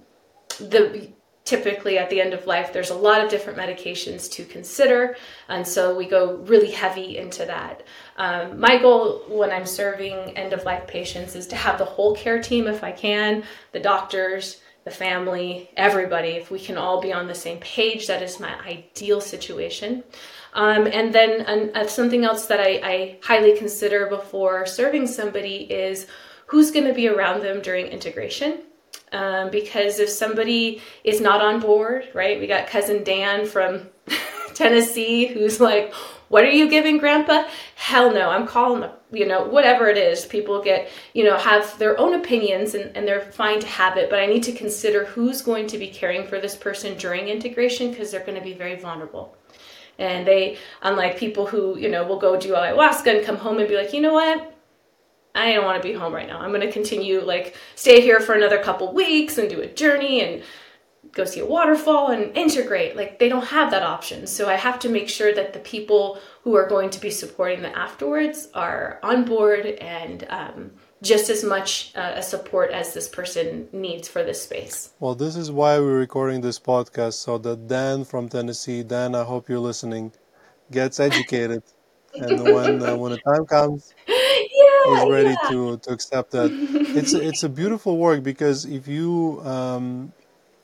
the 0.59 1.13
typically 1.51 1.97
at 1.97 2.09
the 2.09 2.21
end 2.21 2.33
of 2.33 2.47
life 2.47 2.71
there's 2.71 2.91
a 2.91 2.95
lot 2.95 3.21
of 3.21 3.29
different 3.29 3.59
medications 3.59 4.31
to 4.31 4.45
consider 4.45 5.17
and 5.49 5.67
so 5.67 5.93
we 5.97 6.05
go 6.05 6.37
really 6.53 6.71
heavy 6.71 7.17
into 7.17 7.43
that 7.45 7.83
um, 8.15 8.57
my 8.57 8.77
goal 8.77 9.23
when 9.27 9.51
i'm 9.51 9.65
serving 9.65 10.15
end 10.37 10.53
of 10.53 10.63
life 10.63 10.87
patients 10.87 11.35
is 11.35 11.45
to 11.45 11.57
have 11.57 11.77
the 11.77 11.83
whole 11.83 12.15
care 12.15 12.41
team 12.41 12.67
if 12.67 12.85
i 12.85 12.91
can 12.91 13.43
the 13.73 13.79
doctors 13.79 14.61
the 14.83 14.89
family, 14.89 15.69
everybody, 15.77 16.29
if 16.29 16.49
we 16.49 16.59
can 16.59 16.75
all 16.75 16.99
be 16.99 17.13
on 17.13 17.27
the 17.27 17.35
same 17.35 17.59
page, 17.59 18.07
that 18.07 18.23
is 18.23 18.39
my 18.39 18.59
ideal 18.65 19.21
situation. 19.21 20.03
Um, 20.53 20.87
and 20.87 21.13
then 21.13 21.41
uh, 21.75 21.85
something 21.85 22.25
else 22.25 22.47
that 22.47 22.59
I, 22.59 22.81
I 22.83 23.17
highly 23.21 23.55
consider 23.55 24.07
before 24.07 24.65
serving 24.65 25.05
somebody 25.05 25.71
is 25.71 26.07
who's 26.47 26.71
going 26.71 26.87
to 26.87 26.93
be 26.93 27.07
around 27.07 27.43
them 27.43 27.61
during 27.61 27.85
integration. 27.85 28.63
Um, 29.11 29.51
because 29.51 29.99
if 29.99 30.09
somebody 30.09 30.81
is 31.03 31.19
not 31.19 31.41
on 31.41 31.59
board, 31.59 32.07
right, 32.13 32.39
we 32.39 32.47
got 32.47 32.67
cousin 32.67 33.03
Dan 33.03 33.45
from 33.45 33.89
Tennessee 34.53 35.27
who's 35.27 35.59
like, 35.59 35.93
what 36.31 36.45
are 36.45 36.49
you 36.49 36.69
giving 36.69 36.97
grandpa? 36.97 37.43
Hell 37.75 38.13
no, 38.13 38.29
I'm 38.29 38.47
calling 38.47 38.79
them, 38.79 38.91
you 39.11 39.27
know, 39.27 39.43
whatever 39.43 39.89
it 39.89 39.97
is. 39.97 40.23
People 40.25 40.61
get, 40.63 40.89
you 41.13 41.25
know, 41.25 41.37
have 41.37 41.77
their 41.77 41.99
own 41.99 42.13
opinions 42.13 42.73
and, 42.73 42.95
and 42.95 43.05
they're 43.05 43.33
fine 43.33 43.59
to 43.59 43.67
have 43.67 43.97
it, 43.97 44.09
but 44.09 44.19
I 44.19 44.27
need 44.27 44.43
to 44.43 44.53
consider 44.53 45.03
who's 45.03 45.41
going 45.41 45.67
to 45.67 45.77
be 45.77 45.89
caring 45.89 46.25
for 46.25 46.39
this 46.39 46.55
person 46.55 46.97
during 46.97 47.27
integration 47.27 47.91
because 47.91 48.11
they're 48.11 48.25
going 48.25 48.37
to 48.37 48.43
be 48.43 48.53
very 48.53 48.77
vulnerable. 48.77 49.35
And 49.99 50.25
they, 50.25 50.57
unlike 50.81 51.17
people 51.17 51.45
who, 51.45 51.77
you 51.77 51.89
know, 51.89 52.05
will 52.07 52.17
go 52.17 52.39
do 52.39 52.53
ayahuasca 52.53 53.17
and 53.17 53.25
come 53.25 53.35
home 53.35 53.59
and 53.59 53.67
be 53.67 53.75
like, 53.75 53.91
you 53.91 53.99
know 53.99 54.13
what? 54.13 54.55
I 55.33 55.53
don't 55.53 55.65
want 55.65 55.81
to 55.81 55.87
be 55.87 55.93
home 55.93 56.13
right 56.13 56.27
now. 56.27 56.39
I'm 56.39 56.49
going 56.49 56.61
to 56.61 56.71
continue, 56.71 57.21
like, 57.21 57.55
stay 57.75 58.01
here 58.01 58.19
for 58.19 58.33
another 58.33 58.61
couple 58.61 58.93
weeks 58.93 59.37
and 59.37 59.49
do 59.49 59.61
a 59.61 59.67
journey 59.67 60.21
and 60.21 60.43
go 61.11 61.25
see 61.25 61.39
a 61.39 61.45
waterfall 61.45 62.11
and 62.11 62.35
integrate. 62.37 62.95
Like 62.95 63.19
they 63.19 63.29
don't 63.29 63.45
have 63.45 63.71
that 63.71 63.83
option. 63.83 64.27
So 64.27 64.49
I 64.49 64.55
have 64.55 64.79
to 64.79 64.89
make 64.89 65.09
sure 65.09 65.33
that 65.33 65.53
the 65.53 65.59
people 65.59 66.19
who 66.43 66.55
are 66.55 66.67
going 66.67 66.89
to 66.91 67.01
be 67.01 67.09
supporting 67.09 67.61
them 67.61 67.73
afterwards 67.75 68.49
are 68.53 68.99
on 69.03 69.25
board 69.25 69.65
and 69.65 70.25
um, 70.29 70.71
just 71.01 71.29
as 71.29 71.43
much 71.43 71.91
uh, 71.95 72.13
a 72.15 72.23
support 72.23 72.71
as 72.71 72.93
this 72.93 73.09
person 73.09 73.67
needs 73.71 74.07
for 74.07 74.23
this 74.23 74.41
space. 74.41 74.91
Well, 74.99 75.15
this 75.15 75.35
is 75.35 75.51
why 75.51 75.79
we're 75.79 75.97
recording 75.97 76.41
this 76.41 76.59
podcast 76.59 77.13
so 77.13 77.37
that 77.39 77.67
Dan 77.67 78.05
from 78.05 78.29
Tennessee, 78.29 78.83
Dan, 78.83 79.15
I 79.15 79.23
hope 79.23 79.49
you're 79.49 79.59
listening, 79.59 80.13
gets 80.71 80.99
educated. 80.99 81.63
and 82.15 82.43
when 82.43 82.83
uh, 82.83 82.95
when 82.95 83.11
the 83.11 83.17
time 83.19 83.45
comes, 83.45 83.93
yeah, 84.07 85.03
is 85.03 85.09
ready 85.09 85.29
yeah. 85.29 85.49
to 85.49 85.77
to 85.77 85.91
accept 85.91 86.31
that. 86.31 86.51
It's 86.95 87.13
a, 87.13 87.21
it's 87.27 87.43
a 87.43 87.49
beautiful 87.49 87.97
work 87.97 88.23
because 88.23 88.65
if 88.65 88.87
you 88.87 89.41
um, 89.43 90.13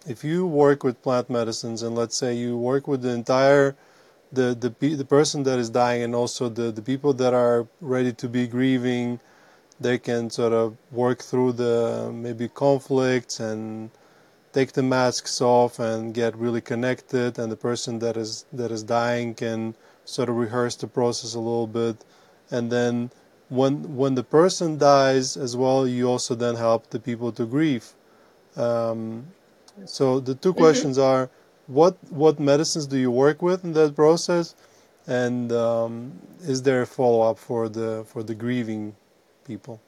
if 0.07 0.23
you 0.23 0.47
work 0.47 0.83
with 0.83 1.01
plant 1.01 1.29
medicines 1.29 1.83
and 1.83 1.95
let's 1.95 2.17
say 2.17 2.33
you 2.33 2.57
work 2.57 2.87
with 2.87 3.01
the 3.01 3.09
entire 3.09 3.75
the 4.31 4.55
the 4.79 4.95
the 4.95 5.05
person 5.05 5.43
that 5.43 5.59
is 5.59 5.69
dying 5.69 6.01
and 6.03 6.15
also 6.15 6.49
the 6.49 6.71
the 6.71 6.81
people 6.81 7.13
that 7.13 7.33
are 7.33 7.67
ready 7.81 8.11
to 8.11 8.27
be 8.27 8.47
grieving 8.47 9.19
they 9.79 9.97
can 9.97 10.29
sort 10.29 10.53
of 10.53 10.75
work 10.91 11.21
through 11.21 11.51
the 11.51 12.11
maybe 12.13 12.47
conflicts 12.49 13.39
and 13.39 13.89
take 14.53 14.73
the 14.73 14.83
masks 14.83 15.39
off 15.39 15.79
and 15.79 16.13
get 16.13 16.35
really 16.35 16.61
connected 16.61 17.37
and 17.39 17.51
the 17.51 17.55
person 17.55 17.99
that 17.99 18.17
is 18.17 18.45
that 18.51 18.71
is 18.71 18.83
dying 18.83 19.33
can 19.33 19.75
sort 20.07 20.29
of 20.29 20.35
rehearse 20.35 20.75
the 20.75 20.87
process 20.87 21.33
a 21.33 21.39
little 21.39 21.67
bit 21.67 21.97
and 22.49 22.71
then 22.71 23.11
when 23.49 23.95
when 23.95 24.15
the 24.15 24.23
person 24.23 24.77
dies 24.77 25.37
as 25.37 25.55
well 25.55 25.87
you 25.87 26.09
also 26.09 26.35
then 26.35 26.55
help 26.55 26.89
the 26.89 26.99
people 26.99 27.31
to 27.31 27.45
grieve 27.45 27.93
um, 28.55 29.27
so 29.85 30.19
the 30.19 30.33
two 30.33 30.49
mm-hmm. 30.49 30.59
questions 30.59 30.97
are 30.97 31.29
what 31.67 31.97
what 32.09 32.39
medicines 32.39 32.87
do 32.87 32.97
you 32.97 33.11
work 33.11 33.41
with 33.41 33.63
in 33.63 33.73
that 33.73 33.95
process, 33.95 34.55
and 35.05 35.51
um, 35.51 36.13
is 36.41 36.63
there 36.63 36.81
a 36.81 36.87
follow 36.87 37.29
up 37.29 37.37
for 37.37 37.69
the 37.69 38.05
for 38.07 38.23
the 38.23 38.33
grieving 38.33 38.95
people? 39.45 39.79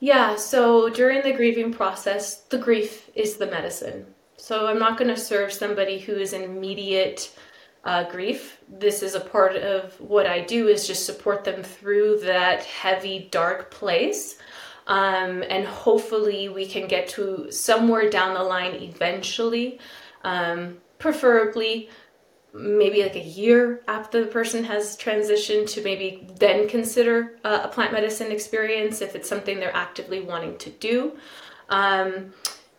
Yeah, 0.00 0.36
so 0.36 0.88
during 0.90 1.22
the 1.22 1.32
grieving 1.32 1.72
process, 1.72 2.36
the 2.36 2.58
grief 2.58 3.10
is 3.14 3.36
the 3.36 3.46
medicine. 3.46 4.06
So 4.36 4.68
I'm 4.68 4.78
not 4.78 4.96
going 4.96 5.12
to 5.12 5.20
serve 5.20 5.52
somebody 5.52 5.98
who 5.98 6.12
is 6.12 6.32
in 6.32 6.42
immediate 6.42 7.36
uh, 7.84 8.04
grief. 8.10 8.58
This 8.68 9.02
is 9.02 9.14
a 9.14 9.20
part 9.20 9.56
of 9.56 9.98
what 10.00 10.26
I 10.26 10.40
do 10.40 10.68
is 10.68 10.86
just 10.86 11.06
support 11.06 11.44
them 11.44 11.62
through 11.62 12.20
that 12.20 12.64
heavy, 12.64 13.28
dark 13.30 13.70
place. 13.70 14.38
Um, 14.86 15.44
and 15.50 15.66
hopefully 15.66 16.48
we 16.48 16.66
can 16.66 16.88
get 16.88 17.08
to 17.10 17.52
somewhere 17.52 18.08
down 18.08 18.34
the 18.34 18.42
line 18.42 18.74
eventually, 18.74 19.78
um, 20.24 20.78
preferably 20.98 21.90
maybe 22.54 23.02
like 23.02 23.14
a 23.14 23.20
year 23.20 23.82
after 23.86 24.24
the 24.24 24.30
person 24.30 24.64
has 24.64 24.96
transitioned 24.96 25.68
to 25.68 25.82
maybe 25.82 26.26
then 26.38 26.66
consider 26.68 27.38
uh, 27.44 27.60
a 27.64 27.68
plant 27.68 27.92
medicine 27.92 28.32
experience 28.32 29.02
if 29.02 29.14
it's 29.14 29.28
something 29.28 29.60
they're 29.60 29.76
actively 29.76 30.22
wanting 30.22 30.56
to 30.58 30.70
do. 30.70 31.12
Um, 31.68 32.32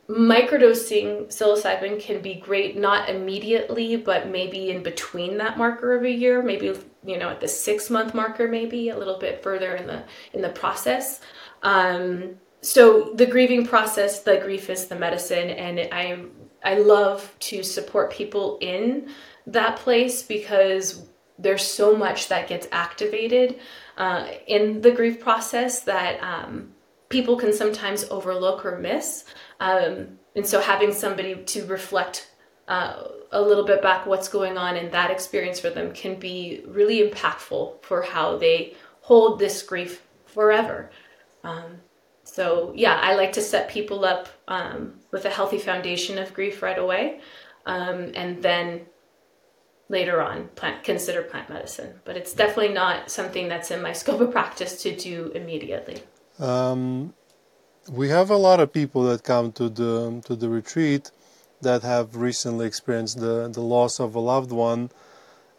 microdosing 0.09 1.27
psilocybin 1.27 2.01
can 2.01 2.19
be 2.19 2.33
great 2.33 2.75
not 2.75 3.09
immediately 3.09 3.95
but 3.95 4.27
maybe 4.27 4.71
in 4.71 4.81
between 4.81 5.37
that 5.37 5.55
marker 5.55 5.95
of 5.95 6.03
a 6.03 6.09
year 6.09 6.41
maybe 6.41 6.73
you 7.05 7.17
know 7.17 7.29
at 7.29 7.39
the 7.39 7.47
six 7.47 7.91
month 7.91 8.15
marker 8.15 8.47
maybe 8.47 8.89
a 8.89 8.97
little 8.97 9.19
bit 9.19 9.43
further 9.43 9.75
in 9.75 9.85
the 9.85 10.03
in 10.33 10.41
the 10.41 10.49
process 10.49 11.21
um, 11.61 12.35
so 12.61 13.13
the 13.13 13.25
grieving 13.25 13.65
process 13.65 14.21
the 14.21 14.37
grief 14.37 14.69
is 14.71 14.87
the 14.87 14.95
medicine 14.95 15.51
and 15.51 15.79
i 15.91 16.19
i 16.63 16.75
love 16.75 17.35
to 17.39 17.61
support 17.61 18.11
people 18.11 18.57
in 18.61 19.09
that 19.45 19.75
place 19.75 20.23
because 20.23 21.07
there's 21.37 21.63
so 21.63 21.95
much 21.95 22.29
that 22.29 22.47
gets 22.47 22.67
activated 22.71 23.59
uh, 23.97 24.27
in 24.47 24.81
the 24.81 24.91
grief 24.91 25.19
process 25.19 25.81
that 25.81 26.21
um, 26.21 26.73
people 27.09 27.35
can 27.35 27.53
sometimes 27.53 28.05
overlook 28.11 28.65
or 28.65 28.77
miss. 28.77 29.25
Um, 29.59 30.19
and 30.35 30.45
so 30.45 30.61
having 30.61 30.93
somebody 30.93 31.35
to 31.35 31.65
reflect 31.65 32.31
uh, 32.67 33.03
a 33.31 33.41
little 33.41 33.65
bit 33.65 33.81
back 33.81 34.05
what's 34.05 34.29
going 34.29 34.57
on 34.57 34.77
in 34.77 34.91
that 34.91 35.11
experience 35.11 35.59
for 35.59 35.69
them 35.69 35.91
can 35.91 36.15
be 36.19 36.63
really 36.67 37.09
impactful 37.09 37.81
for 37.81 38.01
how 38.01 38.37
they 38.37 38.75
hold 39.01 39.39
this 39.39 39.61
grief 39.63 40.03
forever. 40.25 40.91
Um, 41.43 41.81
so 42.23 42.73
yeah, 42.75 42.99
I 43.01 43.15
like 43.15 43.33
to 43.33 43.41
set 43.41 43.69
people 43.69 44.05
up 44.05 44.29
um, 44.47 44.99
with 45.11 45.25
a 45.25 45.29
healthy 45.29 45.57
foundation 45.57 46.19
of 46.19 46.33
grief 46.33 46.61
right 46.61 46.77
away, 46.77 47.21
um, 47.65 48.11
and 48.15 48.41
then 48.41 48.85
later 49.89 50.21
on 50.21 50.47
plant 50.49 50.83
consider 50.83 51.23
plant 51.23 51.49
medicine 51.49 51.99
but 52.05 52.15
it's 52.15 52.33
definitely 52.33 52.73
not 52.73 53.09
something 53.09 53.47
that's 53.47 53.71
in 53.71 53.81
my 53.81 53.91
scope 54.01 54.21
of 54.21 54.31
practice 54.31 54.81
to 54.83 54.95
do 54.95 55.31
immediately 55.35 56.01
um, 56.37 57.13
we 57.91 58.09
have 58.09 58.29
a 58.29 58.35
lot 58.35 58.59
of 58.59 58.71
people 58.71 59.03
that 59.03 59.23
come 59.23 59.51
to 59.53 59.69
the 59.69 60.21
to 60.25 60.35
the 60.35 60.49
retreat 60.49 61.11
that 61.61 61.81
have 61.81 62.15
recently 62.15 62.65
experienced 62.65 63.19
the 63.19 63.49
the 63.49 63.61
loss 63.61 63.99
of 63.99 64.15
a 64.15 64.19
loved 64.19 64.51
one 64.51 64.89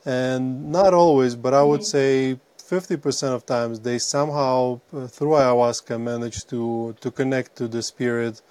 and 0.05 0.71
not 0.71 0.95
always 0.95 1.35
but 1.37 1.53
i 1.55 1.63
would 1.63 1.81
mm-hmm. 1.81 2.37
say 2.37 2.39
50% 2.59 3.35
of 3.35 3.45
times 3.45 3.81
they 3.81 3.99
somehow 3.99 4.81
uh, 4.95 5.09
through 5.09 5.31
ayahuasca 5.31 6.01
manage 6.01 6.45
to 6.47 6.95
to 7.01 7.11
connect 7.11 7.57
to 7.57 7.67
the 7.67 7.83
spirit 7.83 8.43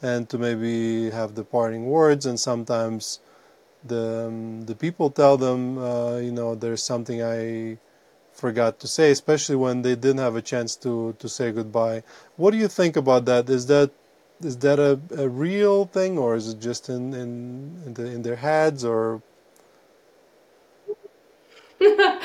and 0.00 0.30
to 0.30 0.38
maybe 0.38 1.10
have 1.10 1.34
the 1.34 1.44
parting 1.44 1.86
words 1.86 2.24
and 2.24 2.40
sometimes 2.40 3.20
the 3.88 4.26
um, 4.28 4.62
the 4.66 4.74
people 4.74 5.10
tell 5.10 5.36
them, 5.36 5.78
uh, 5.78 6.16
you 6.16 6.32
know, 6.32 6.54
there's 6.54 6.82
something 6.82 7.22
I 7.22 7.78
forgot 8.36 8.78
to 8.80 8.88
say, 8.88 9.10
especially 9.10 9.56
when 9.56 9.82
they 9.82 9.94
didn't 9.94 10.18
have 10.18 10.36
a 10.36 10.42
chance 10.42 10.76
to 10.76 11.14
to 11.18 11.28
say 11.28 11.52
goodbye. 11.52 12.02
What 12.36 12.52
do 12.52 12.58
you 12.58 12.68
think 12.68 12.96
about 12.96 13.24
that? 13.26 13.48
Is 13.50 13.66
that 13.66 13.90
is 14.40 14.58
that 14.58 14.78
a, 14.78 15.00
a 15.16 15.28
real 15.28 15.86
thing, 15.86 16.18
or 16.18 16.36
is 16.36 16.50
it 16.50 16.60
just 16.60 16.88
in 16.88 17.14
in 17.14 17.82
in, 17.86 17.94
the, 17.94 18.06
in 18.06 18.22
their 18.22 18.36
heads, 18.36 18.84
or? 18.84 19.22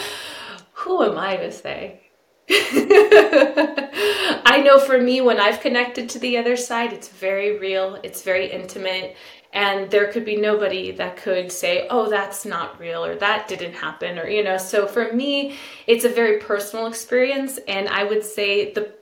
Who 0.73 1.03
am 1.03 1.17
I 1.17 1.37
to 1.37 1.51
say? 1.51 2.01
I 2.51 4.61
know 4.65 4.79
for 4.79 4.99
me, 4.99 5.21
when 5.21 5.39
I've 5.39 5.61
connected 5.61 6.09
to 6.09 6.19
the 6.19 6.37
other 6.37 6.57
side, 6.57 6.91
it's 6.91 7.07
very 7.07 7.57
real, 7.57 7.97
it's 8.03 8.23
very 8.23 8.51
intimate, 8.51 9.15
and 9.53 9.91
there 9.91 10.11
could 10.11 10.23
be 10.23 10.37
nobody 10.37 10.91
that 10.91 11.17
could 11.17 11.51
say 11.51 11.87
oh 11.89 12.09
that's 12.09 12.45
not 12.45 12.79
real 12.79 13.03
or 13.03 13.15
that 13.15 13.47
didn't 13.47 13.73
happen 13.73 14.17
or 14.17 14.27
you 14.27 14.43
know 14.43 14.57
so 14.57 14.87
for 14.87 15.11
me 15.13 15.57
it's 15.87 16.05
a 16.05 16.09
very 16.09 16.39
personal 16.39 16.87
experience. 16.87 17.59
And 17.67 17.87
i 17.89 18.03
would 18.03 18.23
say 18.23 18.73
the 18.73 18.93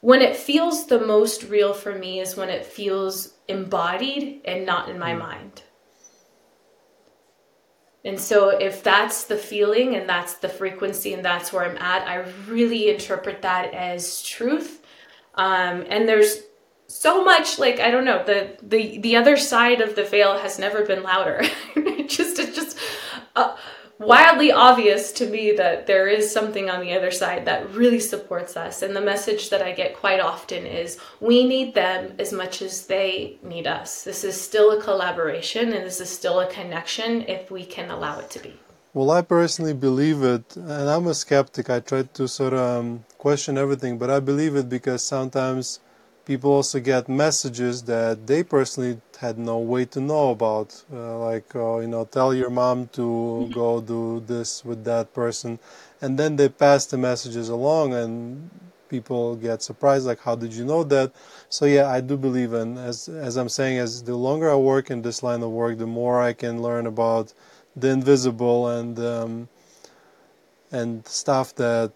when 0.00 0.20
it 0.20 0.36
feels 0.36 0.86
the 0.86 1.00
most 1.00 1.44
real 1.44 1.72
for 1.72 1.94
me 1.94 2.20
is 2.20 2.36
when 2.36 2.50
it 2.50 2.66
feels 2.66 3.34
embodied 3.48 4.42
and 4.44 4.66
not 4.66 4.90
in 4.90 4.98
my 4.98 5.12
mm. 5.14 5.20
mind. 5.20 5.62
And 8.04 8.20
so 8.20 8.50
if 8.50 8.82
that's 8.82 9.24
the 9.24 9.38
feeling 9.38 9.96
and 9.96 10.06
that's 10.06 10.34
the 10.34 10.48
frequency 10.50 11.14
and 11.14 11.24
that's 11.24 11.54
where 11.54 11.64
i'm 11.64 11.78
at 11.78 12.06
i 12.06 12.16
really 12.46 12.90
interpret 12.90 13.40
that 13.42 13.72
as 13.72 14.22
truth. 14.22 14.84
Um, 15.36 15.86
and 15.88 16.06
there's 16.06 16.42
so 16.86 17.24
much 17.24 17.58
like 17.58 17.80
I 17.80 17.90
don't 17.90 18.04
know 18.04 18.22
the 18.24 18.56
the 18.62 18.98
the 18.98 19.16
other 19.16 19.36
side 19.36 19.80
of 19.80 19.96
the 19.96 20.04
veil 20.04 20.38
has 20.38 20.58
never 20.58 20.84
been 20.84 21.02
louder. 21.02 21.42
just 22.06 22.38
it's 22.38 22.56
just 22.56 22.78
uh, 23.36 23.56
wildly 23.98 24.52
obvious 24.52 25.12
to 25.12 25.26
me 25.28 25.52
that 25.52 25.86
there 25.86 26.08
is 26.08 26.32
something 26.32 26.68
on 26.68 26.80
the 26.80 26.92
other 26.92 27.10
side 27.10 27.44
that 27.46 27.70
really 27.70 28.00
supports 28.00 28.56
us. 28.56 28.82
And 28.82 28.94
the 28.94 29.00
message 29.00 29.50
that 29.50 29.62
I 29.62 29.72
get 29.72 29.96
quite 29.96 30.20
often 30.20 30.66
is 30.66 30.98
we 31.20 31.46
need 31.46 31.74
them 31.74 32.14
as 32.18 32.32
much 32.32 32.62
as 32.62 32.86
they 32.86 33.38
need 33.42 33.66
us. 33.66 34.04
This 34.04 34.24
is 34.24 34.40
still 34.40 34.72
a 34.72 34.82
collaboration 34.82 35.72
and 35.72 35.84
this 35.84 36.00
is 36.00 36.10
still 36.10 36.40
a 36.40 36.50
connection 36.50 37.22
if 37.22 37.50
we 37.50 37.64
can 37.64 37.90
allow 37.90 38.18
it 38.18 38.30
to 38.30 38.38
be. 38.40 38.54
Well, 38.92 39.10
I 39.10 39.22
personally 39.22 39.74
believe 39.74 40.22
it, 40.22 40.54
and 40.54 40.88
I'm 40.88 41.08
a 41.08 41.14
skeptic. 41.14 41.68
I 41.68 41.80
try 41.80 42.02
to 42.02 42.28
sort 42.28 42.52
of 42.52 42.60
um, 42.60 43.04
question 43.18 43.58
everything, 43.58 43.98
but 43.98 44.08
I 44.08 44.20
believe 44.20 44.54
it 44.54 44.68
because 44.68 45.02
sometimes 45.02 45.80
people 46.24 46.50
also 46.50 46.80
get 46.80 47.08
messages 47.08 47.82
that 47.82 48.26
they 48.26 48.42
personally 48.42 49.00
had 49.18 49.38
no 49.38 49.58
way 49.58 49.84
to 49.84 50.00
know 50.00 50.30
about 50.30 50.82
uh, 50.92 51.18
like 51.18 51.54
uh, 51.54 51.78
you 51.78 51.86
know 51.86 52.04
tell 52.04 52.34
your 52.34 52.50
mom 52.50 52.86
to 52.88 53.02
mm-hmm. 53.02 53.52
go 53.52 53.80
do 53.80 54.20
this 54.20 54.64
with 54.64 54.84
that 54.84 55.12
person 55.12 55.58
and 56.00 56.18
then 56.18 56.36
they 56.36 56.48
pass 56.48 56.86
the 56.86 56.98
messages 56.98 57.48
along 57.48 57.94
and 57.94 58.50
people 58.88 59.34
get 59.36 59.62
surprised 59.62 60.06
like 60.06 60.20
how 60.20 60.34
did 60.34 60.52
you 60.52 60.64
know 60.64 60.84
that 60.84 61.12
so 61.48 61.64
yeah 61.64 61.88
i 61.90 62.00
do 62.00 62.16
believe 62.16 62.52
in 62.52 62.76
as 62.78 63.08
as 63.08 63.36
i'm 63.36 63.48
saying 63.48 63.78
as 63.78 64.02
the 64.04 64.14
longer 64.14 64.50
i 64.50 64.54
work 64.54 64.90
in 64.90 65.02
this 65.02 65.22
line 65.22 65.42
of 65.42 65.50
work 65.50 65.78
the 65.78 65.86
more 65.86 66.20
i 66.22 66.32
can 66.32 66.62
learn 66.62 66.86
about 66.86 67.32
the 67.76 67.88
invisible 67.88 68.68
and 68.68 68.98
um, 69.00 69.48
and 70.70 71.06
stuff 71.06 71.54
that 71.54 71.92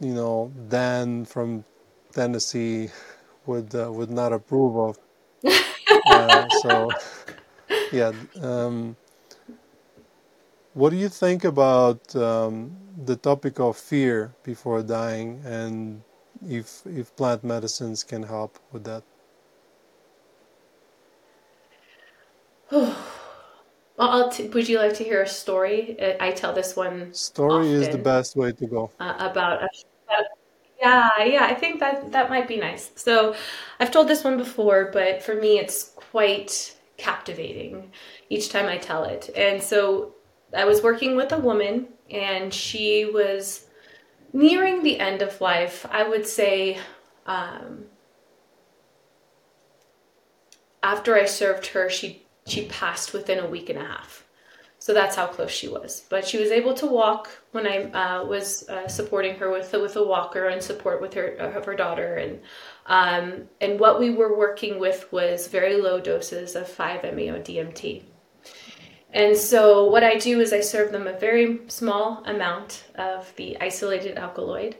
you 0.00 0.12
know 0.12 0.52
dan 0.68 1.24
from 1.24 1.64
tennessee 2.12 2.88
would 3.46 3.74
uh, 3.74 3.90
would 3.92 4.10
not 4.10 4.32
approve 4.32 4.76
of. 4.76 4.98
uh, 6.06 6.48
so, 6.62 6.90
yeah. 7.92 8.12
Um, 8.40 8.96
what 10.74 10.90
do 10.90 10.96
you 10.96 11.08
think 11.08 11.44
about 11.44 12.14
um, 12.14 12.76
the 13.04 13.16
topic 13.16 13.58
of 13.60 13.76
fear 13.76 14.34
before 14.44 14.82
dying, 14.82 15.40
and 15.44 16.02
if 16.46 16.82
if 16.86 17.14
plant 17.16 17.44
medicines 17.44 18.04
can 18.04 18.22
help 18.22 18.58
with 18.72 18.84
that? 18.84 19.02
Well, 23.98 24.28
t- 24.28 24.48
would 24.48 24.68
you 24.68 24.78
like 24.78 24.92
to 24.96 25.04
hear 25.04 25.22
a 25.22 25.26
story? 25.26 25.96
I 26.20 26.30
tell 26.32 26.52
this 26.52 26.76
one. 26.76 27.14
Story 27.14 27.70
is 27.70 27.88
the 27.88 27.96
best 27.96 28.36
way 28.36 28.52
to 28.52 28.66
go. 28.66 28.90
Uh, 29.00 29.14
about 29.18 29.62
a, 29.62 29.68
yeah, 30.80 31.22
yeah, 31.24 31.44
I 31.46 31.54
think 31.54 31.80
that 31.80 32.12
that 32.12 32.28
might 32.30 32.48
be 32.48 32.56
nice. 32.58 32.90
So, 32.96 33.34
I've 33.80 33.90
told 33.90 34.08
this 34.08 34.24
one 34.24 34.36
before, 34.36 34.90
but 34.92 35.22
for 35.22 35.34
me, 35.34 35.58
it's 35.58 35.84
quite 35.96 36.76
captivating 36.98 37.92
each 38.30 38.50
time 38.50 38.66
I 38.66 38.78
tell 38.78 39.04
it. 39.04 39.30
And 39.36 39.62
so, 39.62 40.14
I 40.56 40.64
was 40.64 40.82
working 40.82 41.16
with 41.16 41.32
a 41.32 41.38
woman, 41.38 41.88
and 42.10 42.52
she 42.52 43.06
was 43.06 43.66
nearing 44.32 44.82
the 44.82 45.00
end 45.00 45.22
of 45.22 45.40
life. 45.40 45.86
I 45.90 46.08
would 46.08 46.26
say, 46.26 46.78
um, 47.26 47.86
after 50.82 51.14
I 51.16 51.26
served 51.26 51.66
her, 51.68 51.90
she 51.90 52.26
she 52.46 52.66
passed 52.66 53.12
within 53.12 53.38
a 53.40 53.46
week 53.48 53.68
and 53.70 53.78
a 53.78 53.84
half. 53.84 54.25
So 54.86 54.94
that's 54.94 55.16
how 55.16 55.26
close 55.26 55.50
she 55.50 55.66
was. 55.66 56.04
But 56.08 56.24
she 56.24 56.38
was 56.38 56.52
able 56.52 56.72
to 56.74 56.86
walk 56.86 57.28
when 57.50 57.66
I 57.66 57.90
uh, 57.90 58.24
was 58.24 58.68
uh, 58.68 58.86
supporting 58.86 59.34
her 59.34 59.50
with 59.50 59.72
with 59.72 59.96
a 59.96 60.04
walker 60.04 60.46
and 60.46 60.62
support 60.62 61.02
with 61.02 61.12
her 61.14 61.36
uh, 61.40 61.60
her 61.60 61.74
daughter. 61.74 62.14
And 62.14 62.40
um, 62.86 63.48
and 63.60 63.80
what 63.80 63.98
we 63.98 64.10
were 64.10 64.38
working 64.38 64.78
with 64.78 65.10
was 65.10 65.48
very 65.48 65.74
low 65.74 65.98
doses 65.98 66.54
of 66.54 66.68
5-MeO 66.68 67.40
DMT. 67.40 68.04
And 69.12 69.36
so 69.36 69.86
what 69.90 70.04
I 70.04 70.18
do 70.18 70.38
is 70.38 70.52
I 70.52 70.60
serve 70.60 70.92
them 70.92 71.08
a 71.08 71.18
very 71.18 71.62
small 71.66 72.22
amount 72.24 72.84
of 72.94 73.34
the 73.34 73.58
isolated 73.60 74.16
alkaloid, 74.16 74.76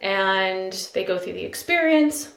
and 0.00 0.72
they 0.94 1.04
go 1.04 1.18
through 1.18 1.34
the 1.34 1.44
experience. 1.44 2.32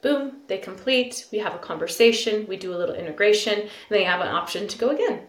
Boom, 0.00 0.38
they 0.48 0.58
complete. 0.58 1.28
We 1.30 1.38
have 1.38 1.54
a 1.54 1.58
conversation. 1.58 2.48
We 2.48 2.56
do 2.56 2.74
a 2.74 2.80
little 2.80 2.96
integration, 2.96 3.60
and 3.60 3.70
they 3.88 4.02
have 4.02 4.20
an 4.20 4.34
option 4.34 4.66
to 4.66 4.76
go 4.76 4.88
again 4.88 5.28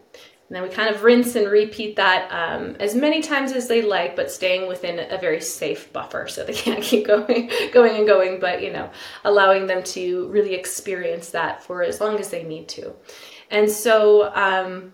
And 0.53 0.61
then 0.61 0.69
we 0.69 0.75
kind 0.75 0.93
of 0.93 1.01
rinse 1.01 1.35
and 1.35 1.49
repeat 1.49 1.95
that 1.95 2.31
um, 2.31 2.75
as 2.79 2.93
many 2.93 3.23
times 3.23 3.53
as 3.53 3.67
they 3.67 3.81
like, 3.81 4.15
but 4.15 4.29
staying 4.29 4.67
within 4.67 4.99
a 4.99 5.17
very 5.17 5.41
safe 5.41 5.91
buffer 5.91 6.27
so 6.27 6.43
they 6.43 6.53
can't 6.53 6.83
keep 6.83 7.07
going, 7.07 7.49
going 7.73 7.95
and 7.95 8.05
going, 8.05 8.39
but 8.39 8.61
you 8.61 8.71
know, 8.71 8.91
allowing 9.23 9.65
them 9.65 9.81
to 9.81 10.27
really 10.27 10.53
experience 10.53 11.31
that 11.31 11.63
for 11.63 11.81
as 11.81 11.99
long 11.99 12.19
as 12.19 12.29
they 12.29 12.43
need 12.43 12.67
to. 12.69 12.93
And 13.49 13.67
so 13.67 14.31
um, 14.35 14.93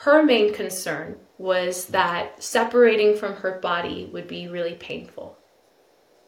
her 0.00 0.22
main 0.22 0.52
concern 0.52 1.16
was 1.38 1.86
that 1.86 2.44
separating 2.44 3.16
from 3.16 3.36
her 3.36 3.58
body 3.58 4.10
would 4.12 4.28
be 4.28 4.48
really 4.48 4.74
painful. 4.74 5.38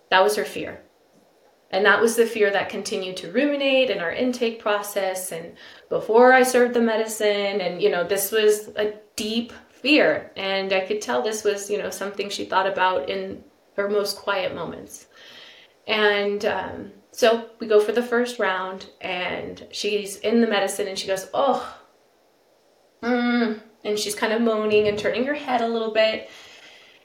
That 0.08 0.22
was 0.22 0.36
her 0.36 0.46
fear. 0.46 0.80
And 1.72 1.86
that 1.86 2.00
was 2.00 2.16
the 2.16 2.26
fear 2.26 2.50
that 2.50 2.68
continued 2.68 3.16
to 3.18 3.32
ruminate 3.32 3.88
in 3.88 4.00
our 4.00 4.12
intake 4.12 4.60
process 4.60 5.32
and 5.32 5.56
before 5.88 6.34
I 6.34 6.42
served 6.42 6.74
the 6.74 6.82
medicine. 6.82 7.62
And, 7.62 7.80
you 7.80 7.90
know, 7.90 8.04
this 8.04 8.30
was 8.30 8.68
a 8.76 8.92
deep 9.16 9.52
fear. 9.70 10.30
And 10.36 10.72
I 10.74 10.80
could 10.80 11.00
tell 11.00 11.22
this 11.22 11.44
was, 11.44 11.70
you 11.70 11.78
know, 11.78 11.88
something 11.88 12.28
she 12.28 12.44
thought 12.44 12.66
about 12.66 13.08
in 13.08 13.42
her 13.76 13.88
most 13.88 14.18
quiet 14.18 14.54
moments. 14.54 15.06
And 15.86 16.44
um, 16.44 16.92
so 17.10 17.48
we 17.58 17.66
go 17.66 17.80
for 17.80 17.92
the 17.92 18.02
first 18.02 18.38
round, 18.38 18.86
and 19.00 19.66
she's 19.72 20.16
in 20.16 20.40
the 20.40 20.46
medicine 20.46 20.86
and 20.86 20.98
she 20.98 21.08
goes, 21.08 21.28
Oh, 21.34 21.76
mm, 23.02 23.60
and 23.82 23.98
she's 23.98 24.14
kind 24.14 24.32
of 24.32 24.42
moaning 24.42 24.88
and 24.88 24.98
turning 24.98 25.24
her 25.24 25.34
head 25.34 25.62
a 25.62 25.68
little 25.68 25.92
bit. 25.92 26.30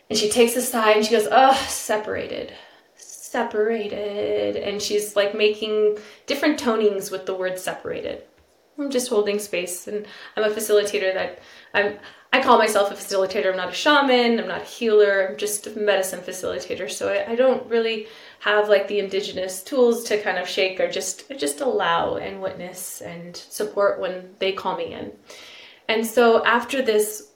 And 0.10 0.19
she 0.19 0.30
takes 0.30 0.56
a 0.56 0.62
sigh 0.62 0.91
and 0.91 1.06
she 1.06 1.12
goes, 1.12 1.27
Oh, 1.32 1.56
separated 1.67 2.53
separated 3.32 4.56
and 4.56 4.82
she's 4.82 5.16
like 5.16 5.36
making 5.36 5.98
different 6.26 6.60
tonings 6.60 7.12
with 7.12 7.26
the 7.26 7.36
word 7.36 7.60
separated. 7.60 8.24
I'm 8.78 8.90
just 8.92 9.10
holding 9.10 9.40
space 9.40 9.88
and 9.88 10.06
i'm 10.36 10.44
a 10.44 10.54
facilitator 10.54 11.12
that 11.13 11.40
i'm 11.74 11.98
i 12.32 12.42
call 12.42 12.58
myself 12.58 12.92
a 12.92 12.96
facilitator. 12.96 13.50
I'm 13.50 13.58
not 13.58 13.70
a 13.70 13.74
shaman. 13.74 14.40
I'm 14.40 14.48
not 14.48 14.62
a 14.62 14.66
healer. 14.66 15.28
I'm 15.28 15.38
just 15.38 15.66
a 15.66 15.72
medicine 15.72 16.20
facilitator. 16.20 16.92
So 16.92 17.12
I, 17.12 17.32
I 17.32 17.36
don't 17.36 17.66
really 17.68 18.08
have 18.40 18.70
like 18.70 18.88
the 18.88 19.00
indigenous 19.00 19.63
tools 19.63 20.04
to 20.06 20.22
kind 20.22 20.38
of 20.38 20.48
shake 20.48 20.80
or 20.80 20.90
just 20.90 21.30
just 21.38 21.62
allow 21.62 22.18
and 22.18 22.42
witness 22.42 23.02
and 23.02 23.36
support 23.36 24.00
when 24.00 24.36
they 24.40 24.52
call 24.52 24.78
me 24.78 24.94
in. 24.94 25.13
And 25.88 26.06
so 26.06 26.46
after 26.46 26.82
this 26.82 27.32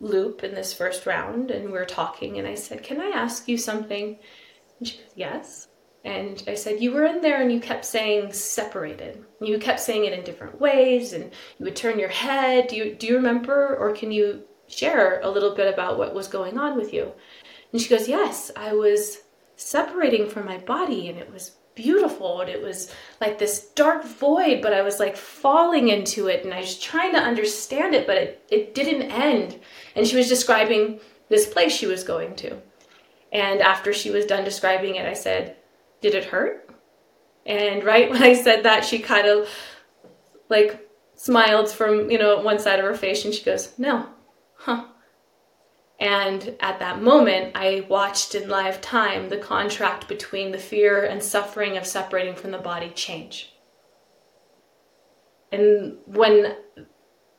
loop 0.00 0.44
in 0.44 0.54
this 0.54 0.72
first 0.72 1.06
round 1.06 1.50
and 1.50 1.70
we 1.70 1.78
are 1.78 1.84
talking 1.84 2.38
and 2.38 2.46
i 2.46 2.54
said 2.54 2.82
can 2.82 3.00
i 3.00 3.10
ask 3.14 3.48
you 3.48 3.56
something 3.56 4.18
and 4.84 4.88
she 4.88 4.98
goes, 4.98 5.12
Yes. 5.16 5.68
And 6.04 6.42
I 6.46 6.54
said, 6.54 6.82
You 6.82 6.92
were 6.92 7.06
in 7.06 7.22
there 7.22 7.40
and 7.40 7.50
you 7.50 7.58
kept 7.58 7.86
saying 7.86 8.34
separated. 8.34 9.24
You 9.40 9.58
kept 9.58 9.80
saying 9.80 10.04
it 10.04 10.12
in 10.12 10.22
different 10.24 10.60
ways 10.60 11.14
and 11.14 11.32
you 11.58 11.64
would 11.64 11.76
turn 11.76 11.98
your 11.98 12.10
head. 12.10 12.68
Do 12.68 12.76
you, 12.76 12.94
do 12.94 13.06
you 13.06 13.16
remember 13.16 13.76
or 13.76 13.94
can 13.94 14.12
you 14.12 14.42
share 14.66 15.22
a 15.22 15.30
little 15.30 15.54
bit 15.54 15.72
about 15.72 15.96
what 15.96 16.14
was 16.14 16.28
going 16.28 16.58
on 16.58 16.76
with 16.76 16.92
you? 16.92 17.12
And 17.72 17.80
she 17.80 17.88
goes, 17.88 18.08
Yes, 18.08 18.50
I 18.56 18.74
was 18.74 19.22
separating 19.56 20.28
from 20.28 20.44
my 20.44 20.58
body 20.58 21.08
and 21.08 21.18
it 21.18 21.32
was 21.32 21.52
beautiful 21.74 22.42
and 22.42 22.50
it 22.50 22.62
was 22.62 22.92
like 23.22 23.38
this 23.38 23.68
dark 23.74 24.04
void, 24.04 24.60
but 24.60 24.74
I 24.74 24.82
was 24.82 25.00
like 25.00 25.16
falling 25.16 25.88
into 25.88 26.26
it 26.26 26.44
and 26.44 26.52
I 26.52 26.60
was 26.60 26.78
trying 26.78 27.12
to 27.14 27.18
understand 27.18 27.94
it, 27.94 28.06
but 28.06 28.18
it, 28.18 28.44
it 28.50 28.74
didn't 28.74 29.10
end. 29.10 29.58
And 29.96 30.06
she 30.06 30.16
was 30.16 30.28
describing 30.28 31.00
this 31.30 31.46
place 31.46 31.72
she 31.72 31.86
was 31.86 32.04
going 32.04 32.36
to. 32.36 32.60
And 33.34 33.60
after 33.60 33.92
she 33.92 34.12
was 34.12 34.24
done 34.24 34.44
describing 34.44 34.94
it, 34.94 35.06
I 35.06 35.12
said, 35.12 35.56
Did 36.00 36.14
it 36.14 36.26
hurt? 36.26 36.70
And 37.44 37.84
right 37.84 38.08
when 38.10 38.22
I 38.22 38.34
said 38.34 38.62
that, 38.62 38.84
she 38.84 39.00
kind 39.00 39.26
of 39.26 39.48
like 40.48 40.88
smiled 41.16 41.68
from, 41.68 42.10
you 42.10 42.18
know, 42.18 42.40
one 42.40 42.60
side 42.60 42.78
of 42.78 42.84
her 42.84 42.94
face 42.94 43.24
and 43.24 43.34
she 43.34 43.44
goes, 43.44 43.76
No, 43.76 44.06
huh. 44.56 44.86
And 45.98 46.56
at 46.60 46.80
that 46.80 47.02
moment, 47.02 47.52
I 47.54 47.86
watched 47.88 48.34
in 48.34 48.48
live 48.48 48.80
time 48.80 49.28
the 49.28 49.36
contract 49.36 50.08
between 50.08 50.52
the 50.52 50.58
fear 50.58 51.04
and 51.04 51.22
suffering 51.22 51.76
of 51.76 51.86
separating 51.86 52.34
from 52.34 52.50
the 52.50 52.58
body 52.58 52.90
change. 52.90 53.52
And 55.52 55.98
when 56.06 56.56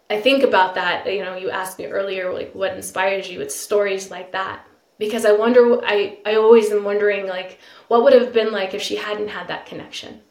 I 0.10 0.22
think 0.22 0.44
about 0.44 0.76
that, 0.76 1.06
you 1.14 1.24
know, 1.24 1.36
you 1.36 1.50
asked 1.50 1.78
me 1.78 1.86
earlier, 1.88 2.34
like, 2.34 2.56
what 2.56 2.74
inspires 2.74 3.30
you? 3.30 3.42
It's 3.42 3.56
stories 3.56 4.10
like 4.10 4.32
that 4.32 4.66
because 4.98 5.26
I 5.26 5.34
wonder 5.34 5.84
I 5.84 6.20
I 6.26 6.36
always 6.36 6.72
am 6.72 6.84
wondering 6.84 7.28
like 7.28 7.60
what 7.88 8.04
would 8.04 8.14
have 8.14 8.34
been 8.34 8.52
like 8.52 8.74
if 8.74 8.82
she 8.82 8.96
hadn't 8.96 9.30
had 9.30 9.48
that 9.48 9.66
connection. 9.66 10.22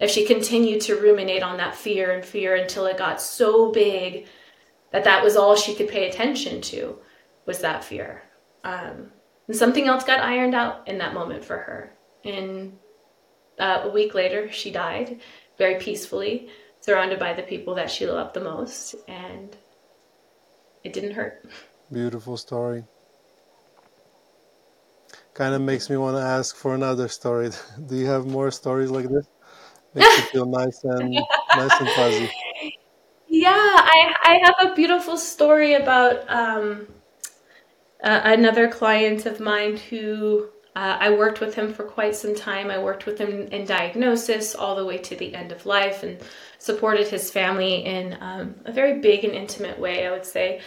If 0.00 0.10
she 0.10 0.26
continued 0.26 0.82
to 0.82 0.96
ruminate 0.96 1.42
on 1.42 1.56
that 1.56 1.74
fear 1.74 2.12
and 2.12 2.24
fear 2.24 2.54
until 2.54 2.86
it 2.86 2.98
got 2.98 3.20
so 3.20 3.72
big 3.72 4.28
that 4.92 5.04
that 5.04 5.24
was 5.24 5.36
all 5.36 5.56
she 5.56 5.74
could 5.74 5.88
pay 5.88 6.08
attention 6.08 6.60
to 6.62 6.98
was 7.46 7.60
that 7.60 7.82
fear. 7.82 8.22
Um, 8.62 9.10
and 9.48 9.56
something 9.56 9.88
else 9.88 10.04
got 10.04 10.20
ironed 10.20 10.54
out 10.54 10.86
in 10.86 10.98
that 10.98 11.14
moment 11.14 11.44
for 11.44 11.56
her. 11.56 11.92
And 12.24 12.78
uh, 13.58 13.80
a 13.84 13.90
week 13.90 14.14
later, 14.14 14.52
she 14.52 14.70
died 14.70 15.20
very 15.56 15.80
peacefully, 15.80 16.48
surrounded 16.80 17.18
by 17.18 17.32
the 17.32 17.42
people 17.42 17.74
that 17.74 17.90
she 17.90 18.06
loved 18.06 18.34
the 18.34 18.40
most, 18.40 18.94
and 19.08 19.56
it 20.84 20.92
didn't 20.92 21.12
hurt. 21.12 21.44
Beautiful 21.90 22.36
story 22.36 22.84
kind 25.38 25.54
of 25.54 25.62
makes 25.62 25.88
me 25.88 25.96
want 25.96 26.16
to 26.16 26.20
ask 26.20 26.56
for 26.56 26.74
another 26.74 27.06
story. 27.06 27.50
Do 27.86 27.94
you 27.94 28.06
have 28.06 28.26
more 28.26 28.50
stories 28.50 28.90
like 28.90 29.08
this? 29.08 29.26
Makes 29.94 30.18
you 30.18 30.22
feel 30.24 30.46
nice 30.46 30.84
and 30.84 31.14
nice 31.14 31.80
and 31.80 31.88
fuzzy. 31.90 32.28
Yeah, 33.28 33.54
I 33.54 34.14
I 34.22 34.40
have 34.44 34.70
a 34.70 34.74
beautiful 34.74 35.16
story 35.16 35.74
about 35.74 36.28
um, 36.28 36.86
uh, 38.02 38.20
another 38.24 38.68
client 38.68 39.24
of 39.24 39.40
mine 39.40 39.76
who 39.76 40.48
uh, 40.76 40.98
I 41.00 41.10
worked 41.10 41.40
with 41.40 41.54
him 41.54 41.72
for 41.72 41.84
quite 41.84 42.14
some 42.14 42.34
time. 42.34 42.70
I 42.70 42.78
worked 42.78 43.06
with 43.06 43.18
him 43.18 43.48
in 43.48 43.64
diagnosis 43.64 44.54
all 44.54 44.76
the 44.76 44.84
way 44.84 44.98
to 44.98 45.16
the 45.16 45.34
end 45.34 45.52
of 45.52 45.64
life 45.64 46.02
and 46.02 46.18
supported 46.58 47.08
his 47.08 47.30
family 47.30 47.84
in 47.84 48.18
um, 48.20 48.56
a 48.66 48.72
very 48.72 49.00
big 49.00 49.24
and 49.24 49.32
intimate 49.32 49.78
way, 49.78 50.06
I 50.06 50.10
would 50.10 50.26
say. 50.26 50.60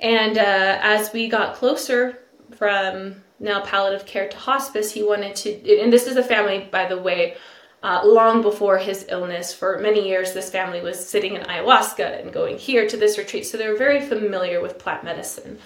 And 0.00 0.36
uh, 0.38 0.78
as 0.82 1.12
we 1.12 1.28
got 1.28 1.54
closer 1.54 2.18
from 2.56 3.22
now 3.38 3.60
palliative 3.60 4.06
care 4.06 4.28
to 4.28 4.36
hospice, 4.36 4.92
he 4.92 5.02
wanted 5.02 5.36
to, 5.36 5.80
and 5.80 5.92
this 5.92 6.06
is 6.06 6.16
a 6.16 6.22
family, 6.22 6.68
by 6.70 6.86
the 6.86 7.00
way, 7.00 7.36
uh, 7.82 8.02
long 8.04 8.42
before 8.42 8.78
his 8.78 9.06
illness. 9.08 9.52
For 9.52 9.78
many 9.78 10.08
years, 10.08 10.32
this 10.32 10.50
family 10.50 10.80
was 10.80 11.06
sitting 11.06 11.34
in 11.34 11.42
ayahuasca 11.42 12.22
and 12.22 12.32
going 12.32 12.58
here 12.58 12.88
to 12.88 12.96
this 12.96 13.18
retreat, 13.18 13.46
so 13.46 13.56
they 13.56 13.68
were 13.68 13.76
very 13.76 14.00
familiar 14.00 14.60
with 14.60 14.78
plant 14.78 15.04
medicine. 15.04 15.58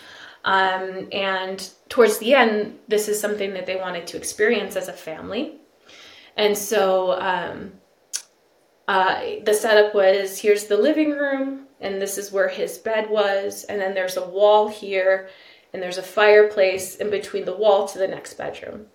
Um, 0.44 1.08
and 1.12 1.70
towards 1.88 2.18
the 2.18 2.34
end, 2.34 2.78
this 2.88 3.08
is 3.08 3.20
something 3.20 3.54
that 3.54 3.66
they 3.66 3.76
wanted 3.76 4.06
to 4.08 4.16
experience 4.16 4.76
as 4.76 4.88
a 4.88 4.92
family. 4.92 5.56
And 6.36 6.56
so 6.56 7.20
um, 7.20 7.72
uh, 8.88 9.22
the 9.44 9.54
setup 9.54 9.94
was 9.94 10.38
here's 10.38 10.64
the 10.64 10.76
living 10.76 11.10
room, 11.10 11.66
and 11.80 12.00
this 12.00 12.18
is 12.18 12.32
where 12.32 12.48
his 12.48 12.78
bed 12.78 13.08
was, 13.08 13.64
and 13.64 13.80
then 13.80 13.94
there's 13.94 14.16
a 14.16 14.26
wall 14.26 14.68
here 14.68 15.28
and 15.72 15.82
there's 15.82 15.98
a 15.98 16.02
fireplace 16.02 16.96
in 16.96 17.10
between 17.10 17.44
the 17.44 17.56
wall 17.56 17.86
to 17.88 17.98
the 17.98 18.08
next 18.08 18.34
bedroom. 18.34 18.86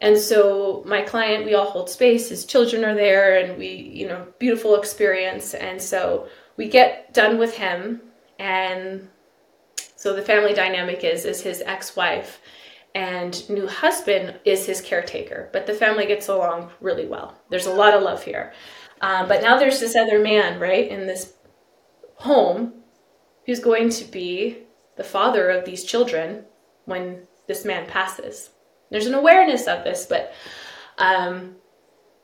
And 0.00 0.18
so 0.18 0.82
my 0.84 1.02
client, 1.02 1.44
we 1.44 1.54
all 1.54 1.70
hold 1.70 1.88
space, 1.88 2.28
his 2.28 2.44
children 2.44 2.84
are 2.84 2.94
there, 2.94 3.38
and 3.38 3.56
we, 3.56 3.68
you 3.68 4.08
know, 4.08 4.26
beautiful 4.38 4.74
experience. 4.76 5.54
And 5.54 5.80
so 5.80 6.26
we 6.56 6.68
get 6.68 7.14
done 7.14 7.38
with 7.38 7.56
him, 7.56 8.02
and 8.38 9.08
so 9.96 10.14
the 10.14 10.22
family 10.22 10.52
dynamic 10.52 11.04
is 11.04 11.24
is 11.24 11.40
his 11.40 11.62
ex-wife 11.64 12.40
and 12.94 13.48
new 13.48 13.66
husband 13.66 14.38
is 14.44 14.66
his 14.66 14.80
caretaker, 14.80 15.48
but 15.52 15.66
the 15.66 15.74
family 15.74 16.06
gets 16.06 16.28
along 16.28 16.70
really 16.80 17.06
well. 17.06 17.38
There's 17.48 17.66
a 17.66 17.72
lot 17.72 17.94
of 17.94 18.02
love 18.02 18.22
here. 18.22 18.52
Um, 19.00 19.28
but 19.28 19.42
now 19.42 19.58
there's 19.58 19.80
this 19.80 19.96
other 19.96 20.18
man, 20.18 20.60
right, 20.60 20.88
in 20.88 21.06
this 21.06 21.34
home 22.16 22.74
who's 23.46 23.60
going 23.60 23.88
to 23.90 24.04
be 24.04 24.58
the 24.96 25.04
father 25.04 25.50
of 25.50 25.64
these 25.64 25.84
children 25.84 26.44
when 26.84 27.26
this 27.46 27.64
man 27.64 27.86
passes. 27.86 28.50
There's 28.90 29.06
an 29.06 29.14
awareness 29.14 29.66
of 29.66 29.84
this, 29.84 30.06
but 30.06 30.32
um, 30.98 31.56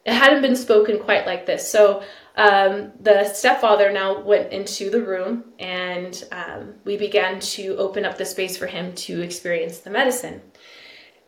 it 0.04 0.12
hadn't 0.12 0.42
been 0.42 0.56
spoken 0.56 0.98
quite 0.98 1.26
like 1.26 1.46
this. 1.46 1.70
So 1.70 2.02
um, 2.36 2.92
the 3.00 3.24
stepfather 3.24 3.92
now 3.92 4.20
went 4.20 4.52
into 4.52 4.90
the 4.90 5.02
room 5.02 5.44
and 5.58 6.24
um, 6.30 6.74
we 6.84 6.96
began 6.96 7.40
to 7.40 7.76
open 7.76 8.04
up 8.04 8.16
the 8.16 8.24
space 8.24 8.56
for 8.56 8.66
him 8.66 8.94
to 8.94 9.20
experience 9.20 9.78
the 9.78 9.90
medicine. 9.90 10.40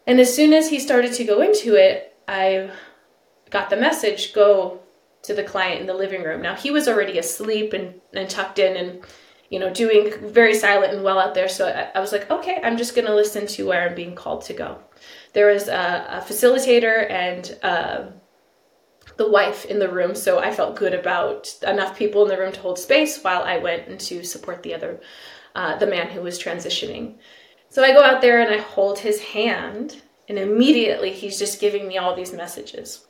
And 0.07 0.21
as 0.21 0.35
soon 0.35 0.53
as 0.53 0.71
he 0.71 0.79
started 0.79 1.13
to 1.15 1.25
go 1.25 1.43
into 1.43 1.75
it, 1.75 2.17
I 2.29 2.71
got 3.51 3.71
the 3.71 3.77
message 3.77 4.33
go 4.33 4.81
to 5.23 5.35
the 5.35 5.45
client 5.45 5.81
in 5.81 5.87
the 5.87 5.95
living 5.95 6.23
room. 6.23 6.41
Now 6.41 6.55
he 6.55 6.71
was 6.71 6.89
already 6.89 7.19
asleep 7.19 7.73
and, 7.73 8.01
and 8.15 8.29
tucked 8.31 8.59
in 8.59 8.77
and 8.77 9.05
you 9.51 9.59
know, 9.59 9.73
doing 9.73 10.13
very 10.33 10.55
silent 10.55 10.95
and 10.95 11.05
well 11.05 11.19
out 11.19 11.35
there. 11.35 11.49
So 11.49 11.69
I, 11.69 11.91
I 11.97 12.01
was 12.01 12.13
like, 12.13 12.31
okay, 12.31 12.61
I'm 12.63 12.79
just 12.79 12.95
going 12.95 13.07
to 13.07 13.15
listen 13.15 13.47
to 13.49 13.67
where 13.67 13.87
I'm 13.87 13.95
being 13.95 14.15
called 14.15 14.43
to 14.43 14.55
go. 14.55 14.79
There 15.33 15.53
was 15.53 15.69
a, 15.69 16.07
a 16.09 16.21
facilitator 16.27 17.11
and 17.11 17.59
a 17.63 18.13
the 19.17 19.31
wife 19.31 19.67
in 19.67 19.79
the 19.79 19.93
room, 19.93 20.15
so 20.15 20.39
I 20.39 20.51
felt 20.51 20.77
good 20.77 20.95
about 20.95 21.55
enough 21.67 21.99
people 21.99 22.23
in 22.23 22.29
the 22.29 22.39
room 22.39 22.53
to 22.53 22.61
hold 22.61 22.79
space 22.79 23.23
while 23.23 23.43
I 23.43 23.59
went 23.59 23.87
and 23.87 24.01
to 24.01 24.25
support 24.25 24.63
the 24.63 24.73
other, 24.73 24.99
uh, 25.55 25.77
the 25.77 25.87
man 25.87 26.09
who 26.09 26.23
was 26.23 26.43
transitioning. 26.43 27.17
So 27.69 27.85
I 27.85 27.93
go 27.93 28.03
out 28.03 28.23
there 28.23 28.41
and 28.41 28.51
I 28.51 28.63
hold 28.63 28.99
his 28.99 29.21
hand, 29.21 30.01
and 30.29 30.39
immediately 30.39 31.13
he's 31.13 31.39
just 31.39 31.61
giving 31.61 31.87
me 31.87 31.99
all 31.99 32.17
these 32.17 32.33
messages 32.33 33.07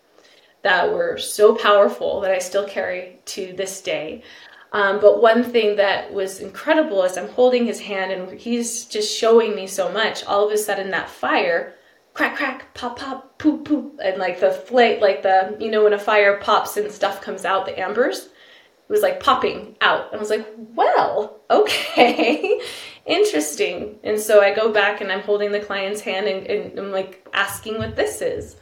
that 0.63 0.93
were 0.93 1.17
so 1.17 1.55
powerful 1.55 2.21
that 2.23 2.33
I 2.33 2.39
still 2.39 2.67
carry 2.67 3.21
to 3.27 3.53
this 3.57 3.81
day. 3.81 4.25
Um, 4.73 5.01
but 5.01 5.21
one 5.21 5.43
thing 5.43 5.77
that 5.77 6.13
was 6.13 6.41
incredible 6.41 7.03
is 7.03 7.17
I'm 7.17 7.29
holding 7.29 7.67
his 7.67 7.81
hand 7.81 8.13
and 8.13 8.39
he's 8.41 8.85
just 8.85 9.17
showing 9.17 9.55
me 9.57 9.67
so 9.67 9.91
much. 9.91 10.25
All 10.25 10.47
of 10.47 10.53
a 10.53 10.59
sudden, 10.59 10.91
that 10.91 11.11
fire, 11.11 11.75
crack, 12.15 12.37
crack, 12.37 12.73
pop, 12.75 12.99
pop, 12.99 13.39
poop, 13.39 13.65
poop, 13.65 13.99
and 14.03 14.19
like 14.19 14.39
the 14.39 14.53
flame, 14.53 15.01
like 15.01 15.23
the, 15.23 15.57
you 15.59 15.71
know, 15.71 15.85
when 15.85 15.93
a 15.93 15.99
fire 15.99 16.39
pops 16.39 16.77
and 16.77 16.91
stuff 16.91 17.21
comes 17.21 17.45
out, 17.45 17.67
the 17.67 17.79
ambers, 17.81 18.27
it 18.27 18.93
was 18.93 19.03
like 19.03 19.21
popping 19.21 19.77
out. 19.81 20.07
And 20.13 20.17
I 20.17 20.19
was 20.19 20.31
like, 20.31 20.47
well, 20.57 21.41
okay, 21.51 22.61
interesting. 23.07 23.99
And 24.05 24.21
so 24.21 24.41
I 24.41 24.55
go 24.55 24.71
back 24.73 25.01
and 25.01 25.11
I'm 25.11 25.23
holding 25.23 25.51
the 25.51 25.61
client's 25.61 26.01
hand 26.01 26.29
and, 26.29 26.47
and 26.47 26.79
I'm 26.79 26.93
like 26.93 27.27
asking 27.33 27.79
what 27.79 27.97
this 27.97 28.23
is. 28.23 28.57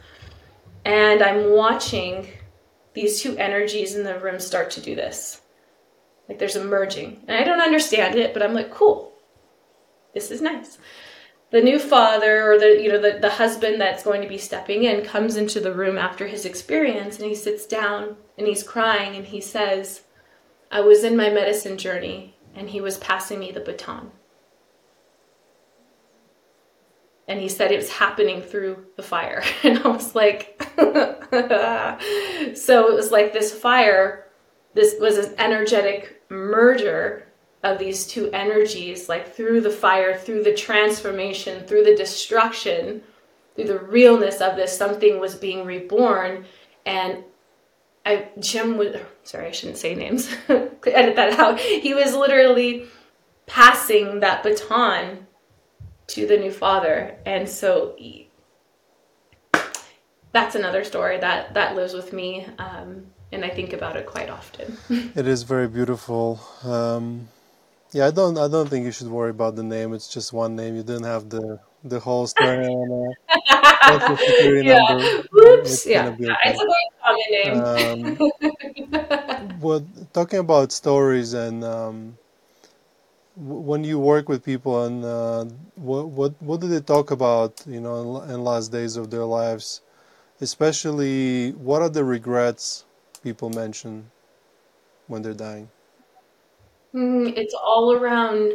And 0.85 1.21
I'm 1.21 1.51
watching 1.51 2.27
these 2.95 3.21
two 3.21 3.37
energies 3.37 3.95
in 3.95 4.03
the 4.03 4.19
room 4.19 4.39
start 4.39 4.71
to 4.71 4.81
do 4.81 4.95
this 4.95 5.41
like 6.29 6.39
there's 6.39 6.55
a 6.55 6.63
merging. 6.63 7.21
And 7.27 7.37
I 7.37 7.43
don't 7.43 7.59
understand 7.59 8.15
it, 8.15 8.33
but 8.33 8.41
I'm 8.41 8.53
like, 8.53 8.71
cool. 8.71 9.11
This 10.13 10.31
is 10.31 10.41
nice. 10.41 10.77
The 11.51 11.61
new 11.61 11.79
father 11.79 12.49
or 12.49 12.59
the 12.59 12.81
you 12.81 12.89
know 12.89 13.01
the, 13.01 13.19
the 13.19 13.31
husband 13.31 13.81
that's 13.81 14.03
going 14.03 14.21
to 14.21 14.27
be 14.27 14.37
stepping 14.37 14.83
in 14.83 15.03
comes 15.03 15.35
into 15.35 15.59
the 15.59 15.73
room 15.73 15.97
after 15.97 16.27
his 16.27 16.45
experience 16.45 17.17
and 17.17 17.27
he 17.27 17.35
sits 17.35 17.65
down 17.65 18.15
and 18.37 18.47
he's 18.47 18.63
crying 18.63 19.15
and 19.15 19.25
he 19.25 19.41
says, 19.41 20.03
I 20.71 20.81
was 20.81 21.03
in 21.03 21.17
my 21.17 21.29
medicine 21.29 21.77
journey 21.77 22.37
and 22.55 22.69
he 22.69 22.79
was 22.79 22.99
passing 22.99 23.39
me 23.39 23.51
the 23.51 23.59
baton. 23.59 24.11
and 27.29 27.39
he 27.39 27.47
said 27.47 27.71
it 27.71 27.77
was 27.77 27.91
happening 27.91 28.41
through 28.41 28.85
the 28.97 29.03
fire 29.03 29.41
and 29.63 29.79
i 29.79 29.87
was 29.87 30.15
like 30.15 30.61
so 30.77 32.91
it 32.91 32.95
was 32.95 33.11
like 33.11 33.31
this 33.31 33.53
fire 33.53 34.25
this 34.73 34.95
was 34.99 35.17
an 35.17 35.33
energetic 35.37 36.18
merger 36.29 37.25
of 37.63 37.77
these 37.77 38.07
two 38.07 38.29
energies, 38.31 39.09
like 39.09 39.33
through 39.33 39.61
the 39.61 39.69
fire, 39.69 40.17
through 40.17 40.43
the 40.43 40.53
transformation, 40.53 41.65
through 41.65 41.83
the 41.83 41.95
destruction, 41.95 43.01
through 43.55 43.65
the 43.65 43.79
realness 43.79 44.39
of 44.39 44.55
this, 44.55 44.75
something 44.75 45.19
was 45.19 45.35
being 45.35 45.65
reborn. 45.65 46.45
And 46.85 47.23
I, 48.05 48.29
Jim 48.39 48.77
was, 48.77 48.95
sorry, 49.23 49.47
I 49.47 49.51
shouldn't 49.51 49.77
say 49.77 49.93
names, 49.93 50.33
edit 50.47 51.15
that 51.15 51.37
out. 51.37 51.59
He 51.59 51.93
was 51.93 52.15
literally 52.15 52.85
passing 53.45 54.21
that 54.21 54.43
baton 54.43 55.27
to 56.07 56.25
the 56.25 56.37
new 56.37 56.51
father. 56.51 57.17
And 57.25 57.47
so 57.49 57.95
that's 60.31 60.55
another 60.55 60.83
story 60.83 61.19
that, 61.19 61.53
that 61.55 61.75
lives 61.75 61.93
with 61.93 62.13
me. 62.13 62.47
Um, 62.57 63.07
and 63.31 63.45
I 63.45 63.49
think 63.49 63.73
about 63.73 63.95
it 63.95 64.05
quite 64.05 64.29
often. 64.29 64.77
it 65.15 65.27
is 65.27 65.43
very 65.43 65.67
beautiful. 65.67 66.39
Um, 66.63 67.29
yeah, 67.91 68.07
I 68.07 68.11
don't. 68.11 68.37
I 68.37 68.47
don't 68.47 68.69
think 68.69 68.85
you 68.85 68.91
should 68.91 69.07
worry 69.09 69.31
about 69.31 69.55
the 69.55 69.63
name. 69.63 69.93
It's 69.93 70.07
just 70.07 70.33
one 70.33 70.55
name. 70.55 70.75
You 70.75 70.83
didn't 70.83 71.05
have 71.05 71.29
the 71.29 71.59
the 71.83 71.99
whole 71.99 72.27
story 72.27 72.65
on 72.67 73.13
a 73.87 74.17
security 74.17 74.63
yeah. 74.67 74.75
number. 74.75 75.09
Whoops. 75.31 75.71
It's 75.73 75.85
Yeah. 75.85 76.05
gonna 76.05 76.11
be 76.11 76.25
Yeah, 76.25 76.31
okay. 76.33 76.51
It's 76.51 76.61
a 76.61 76.65
very 76.65 76.89
common 77.03 77.27
name. 77.31 78.19
Um, 78.19 78.19
well, 79.59 79.85
talking 80.13 80.39
about 80.39 80.71
stories 80.71 81.33
and 81.33 81.63
um, 81.63 82.17
w- 83.37 83.59
when 83.61 83.83
you 83.83 83.99
work 83.99 84.27
with 84.29 84.43
people 84.43 84.85
and 84.85 85.03
uh, 85.05 85.45
what 85.75 86.07
what 86.09 86.33
what 86.41 86.59
do 86.61 86.67
they 86.67 86.81
talk 86.81 87.11
about? 87.11 87.63
You 87.67 87.81
know, 87.81 88.21
in, 88.23 88.31
in 88.31 88.43
last 88.43 88.71
days 88.71 88.95
of 88.95 89.09
their 89.09 89.25
lives, 89.25 89.81
especially 90.41 91.51
what 91.53 91.81
are 91.81 91.89
the 91.89 92.03
regrets 92.03 92.85
people 93.23 93.49
mention 93.49 94.09
when 95.07 95.21
they're 95.21 95.33
dying? 95.33 95.69
Mm, 96.93 97.37
it's 97.37 97.53
all 97.53 97.93
around 97.93 98.53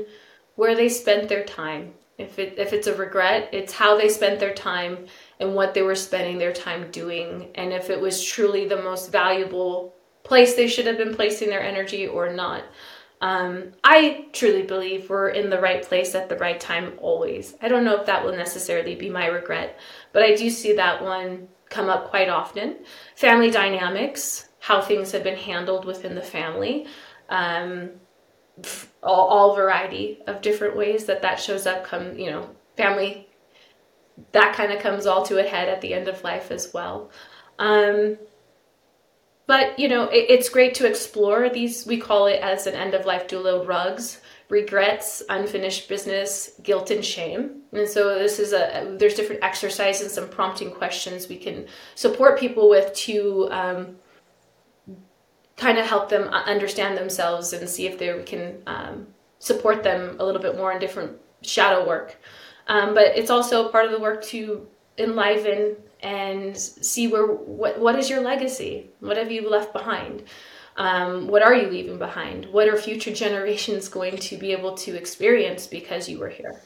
where 0.56 0.74
they 0.74 0.88
spent 0.88 1.28
their 1.28 1.44
time. 1.44 1.94
If 2.16 2.38
it 2.38 2.58
if 2.58 2.72
it's 2.72 2.86
a 2.86 2.94
regret, 2.94 3.48
it's 3.52 3.72
how 3.72 3.96
they 3.96 4.08
spent 4.08 4.38
their 4.38 4.54
time 4.54 5.06
and 5.40 5.54
what 5.54 5.74
they 5.74 5.82
were 5.82 5.96
spending 5.96 6.38
their 6.38 6.52
time 6.52 6.90
doing, 6.92 7.50
and 7.56 7.72
if 7.72 7.90
it 7.90 8.00
was 8.00 8.22
truly 8.22 8.68
the 8.68 8.82
most 8.82 9.10
valuable 9.10 9.94
place 10.22 10.54
they 10.54 10.68
should 10.68 10.86
have 10.86 10.96
been 10.96 11.14
placing 11.14 11.50
their 11.50 11.62
energy 11.62 12.06
or 12.06 12.32
not. 12.32 12.62
Um, 13.20 13.72
I 13.82 14.26
truly 14.32 14.62
believe 14.62 15.08
we're 15.08 15.30
in 15.30 15.48
the 15.48 15.60
right 15.60 15.82
place 15.82 16.14
at 16.14 16.28
the 16.28 16.36
right 16.36 16.60
time 16.60 16.92
always. 16.98 17.54
I 17.62 17.68
don't 17.68 17.84
know 17.84 17.98
if 17.98 18.06
that 18.06 18.24
will 18.24 18.36
necessarily 18.36 18.94
be 18.94 19.08
my 19.08 19.26
regret, 19.26 19.78
but 20.12 20.22
I 20.22 20.34
do 20.34 20.50
see 20.50 20.74
that 20.74 21.02
one 21.02 21.48
come 21.70 21.88
up 21.88 22.10
quite 22.10 22.28
often. 22.28 22.76
Family 23.16 23.50
dynamics, 23.50 24.48
how 24.64 24.80
things 24.80 25.12
have 25.12 25.22
been 25.22 25.36
handled 25.36 25.84
within 25.84 26.14
the 26.14 26.22
family. 26.22 26.86
Um, 27.28 27.90
all, 29.02 29.26
all 29.26 29.54
variety 29.54 30.20
of 30.26 30.40
different 30.40 30.74
ways 30.74 31.04
that 31.04 31.20
that 31.20 31.38
shows 31.40 31.66
up 31.66 31.84
come 31.84 32.16
you 32.16 32.30
know 32.30 32.48
family 32.76 33.28
that 34.30 34.54
kind 34.54 34.72
of 34.72 34.78
comes 34.78 35.06
all 35.06 35.24
to 35.24 35.44
a 35.44 35.48
head 35.48 35.68
at 35.68 35.80
the 35.80 35.92
end 35.92 36.06
of 36.06 36.22
life 36.22 36.52
as 36.52 36.72
well 36.72 37.10
um, 37.58 38.16
but 39.48 39.76
you 39.76 39.88
know 39.88 40.04
it, 40.04 40.26
it's 40.28 40.48
great 40.48 40.72
to 40.76 40.86
explore 40.86 41.48
these 41.48 41.84
we 41.84 41.98
call 41.98 42.26
it 42.26 42.40
as 42.40 42.68
an 42.68 42.74
end 42.74 42.94
of 42.94 43.04
life 43.04 43.26
doula 43.26 43.66
rugs 43.66 44.20
regrets 44.50 45.20
unfinished 45.30 45.88
business 45.88 46.52
guilt 46.62 46.92
and 46.92 47.04
shame 47.04 47.62
and 47.72 47.88
so 47.88 48.16
this 48.20 48.38
is 48.38 48.52
a 48.52 48.96
there's 49.00 49.14
different 49.14 49.42
exercises 49.42 50.02
and 50.02 50.10
some 50.12 50.28
prompting 50.28 50.70
questions 50.70 51.28
we 51.28 51.36
can 51.36 51.66
support 51.96 52.38
people 52.38 52.70
with 52.70 52.94
to 52.94 53.48
um, 53.50 53.96
kind 55.56 55.78
of 55.78 55.86
help 55.86 56.08
them 56.08 56.28
uh, 56.32 56.42
understand 56.44 56.96
themselves 56.96 57.52
and 57.52 57.68
see 57.68 57.86
if 57.86 57.98
they 57.98 58.22
can 58.24 58.62
um, 58.66 59.06
support 59.38 59.82
them 59.82 60.16
a 60.18 60.24
little 60.24 60.40
bit 60.40 60.56
more 60.56 60.72
in 60.72 60.78
different 60.78 61.18
shadow 61.42 61.86
work. 61.86 62.16
Um, 62.66 62.94
but 62.94 63.16
it's 63.16 63.30
also 63.30 63.68
part 63.68 63.84
of 63.84 63.90
the 63.92 64.00
work 64.00 64.22
to 64.24 64.66
enliven 64.98 65.76
and 66.00 66.56
see 66.56 67.08
where 67.08 67.26
what 67.26 67.78
what 67.78 67.98
is 67.98 68.08
your 68.10 68.20
legacy? 68.20 68.90
What 69.00 69.16
have 69.16 69.30
you 69.30 69.48
left 69.48 69.72
behind? 69.72 70.24
Um, 70.76 71.28
what 71.28 71.42
are 71.42 71.54
you 71.54 71.68
leaving 71.68 71.98
behind? 71.98 72.46
What 72.46 72.68
are 72.68 72.76
future 72.76 73.12
generations 73.24 73.88
going 73.88 74.16
to 74.18 74.36
be 74.36 74.52
able 74.52 74.76
to 74.78 74.96
experience 74.96 75.66
because 75.66 76.08
you 76.08 76.18
were 76.18 76.28
here? 76.28 76.60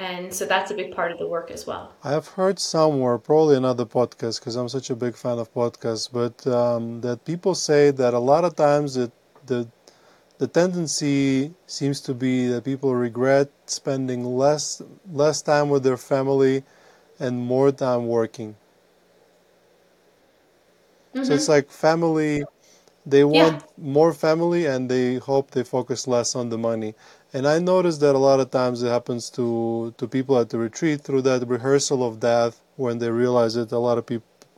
And 0.00 0.32
so 0.34 0.46
that's 0.46 0.70
a 0.70 0.74
big 0.74 0.92
part 0.94 1.12
of 1.12 1.18
the 1.18 1.26
work 1.28 1.50
as 1.50 1.66
well. 1.66 1.92
I 2.04 2.10
have 2.10 2.28
heard 2.28 2.58
somewhere, 2.58 3.16
probably 3.16 3.56
another 3.56 3.86
podcast, 3.86 4.40
because 4.40 4.54
I'm 4.54 4.68
such 4.68 4.90
a 4.90 4.94
big 4.96 5.16
fan 5.16 5.38
of 5.38 5.52
podcasts, 5.54 6.10
but 6.12 6.46
um, 6.46 7.00
that 7.00 7.24
people 7.24 7.54
say 7.54 7.90
that 7.90 8.12
a 8.12 8.18
lot 8.18 8.44
of 8.44 8.54
times 8.54 8.96
it, 8.98 9.12
the 9.46 9.66
the 10.38 10.46
tendency 10.48 11.54
seems 11.66 12.00
to 12.02 12.14
be 12.14 12.46
that 12.48 12.64
people 12.64 12.94
regret 12.94 13.50
spending 13.66 14.24
less 14.24 14.82
less 15.12 15.42
time 15.42 15.68
with 15.70 15.82
their 15.84 15.96
family 15.98 16.64
and 17.20 17.38
more 17.46 17.72
time 17.72 18.06
working. 18.08 18.56
So 21.22 21.34
it's 21.34 21.48
like 21.48 21.70
family, 21.70 22.44
they 23.06 23.20
Yeah. 23.20 23.24
want 23.24 23.64
more 23.78 24.12
family 24.14 24.66
and 24.66 24.90
they 24.90 25.16
hope 25.16 25.50
they 25.52 25.64
focus 25.64 26.06
less 26.08 26.34
on 26.36 26.48
the 26.50 26.58
money. 26.58 26.94
And 27.32 27.46
I 27.46 27.60
noticed 27.60 28.00
that 28.00 28.16
a 28.16 28.18
lot 28.18 28.40
of 28.40 28.50
times 28.50 28.82
it 28.82 28.88
happens 28.88 29.30
to 29.30 29.94
to 29.98 30.08
people 30.08 30.36
at 30.38 30.48
the 30.50 30.58
retreat 30.58 31.02
through 31.02 31.22
that 31.22 31.46
rehearsal 31.46 32.04
of 32.04 32.18
death 32.18 32.60
when 32.76 32.98
they 32.98 33.10
realize 33.10 33.54
that 33.54 33.70
a 33.70 33.78
lot 33.78 33.98
of 33.98 34.04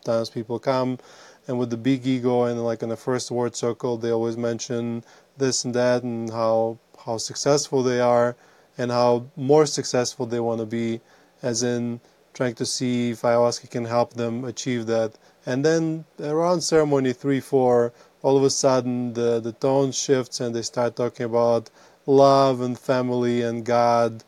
times 0.04 0.30
people 0.30 0.58
come 0.58 0.98
and 1.46 1.58
with 1.58 1.70
the 1.70 1.76
big 1.76 2.06
ego 2.06 2.44
and 2.44 2.64
like 2.64 2.82
in 2.82 2.88
the 2.88 2.96
first 2.96 3.30
word 3.30 3.54
circle 3.54 3.98
they 3.98 4.10
always 4.10 4.36
mention 4.36 5.04
this 5.36 5.64
and 5.64 5.74
that 5.74 6.02
and 6.02 6.30
how 6.30 6.78
how 7.04 7.18
successful 7.18 7.82
they 7.82 8.00
are 8.00 8.36
and 8.78 8.90
how 8.90 9.26
more 9.36 9.66
successful 9.66 10.24
they 10.24 10.40
want 10.40 10.60
to 10.60 10.66
be 10.66 11.00
as 11.42 11.62
in 11.62 12.00
trying 12.32 12.54
to 12.54 12.64
see 12.64 13.10
if 13.10 13.22
ayahuasca 13.22 13.68
can 13.68 13.84
help 13.84 14.14
them 14.14 14.44
achieve 14.44 14.86
that. 14.86 15.12
And 15.44 15.64
then 15.64 16.04
around 16.20 16.62
ceremony 16.62 17.12
three 17.12 17.40
four 17.40 17.92
all 18.22 18.38
of 18.38 18.44
a 18.44 18.50
sudden 18.50 19.12
the 19.12 19.40
the 19.40 19.52
tone 19.52 19.92
shifts 19.92 20.40
and 20.40 20.54
they 20.54 20.62
start 20.62 20.96
talking 20.96 21.26
about 21.26 21.68
love 22.06 22.60
and 22.60 22.78
family 22.78 23.42
and 23.42 23.64
god 23.64 24.24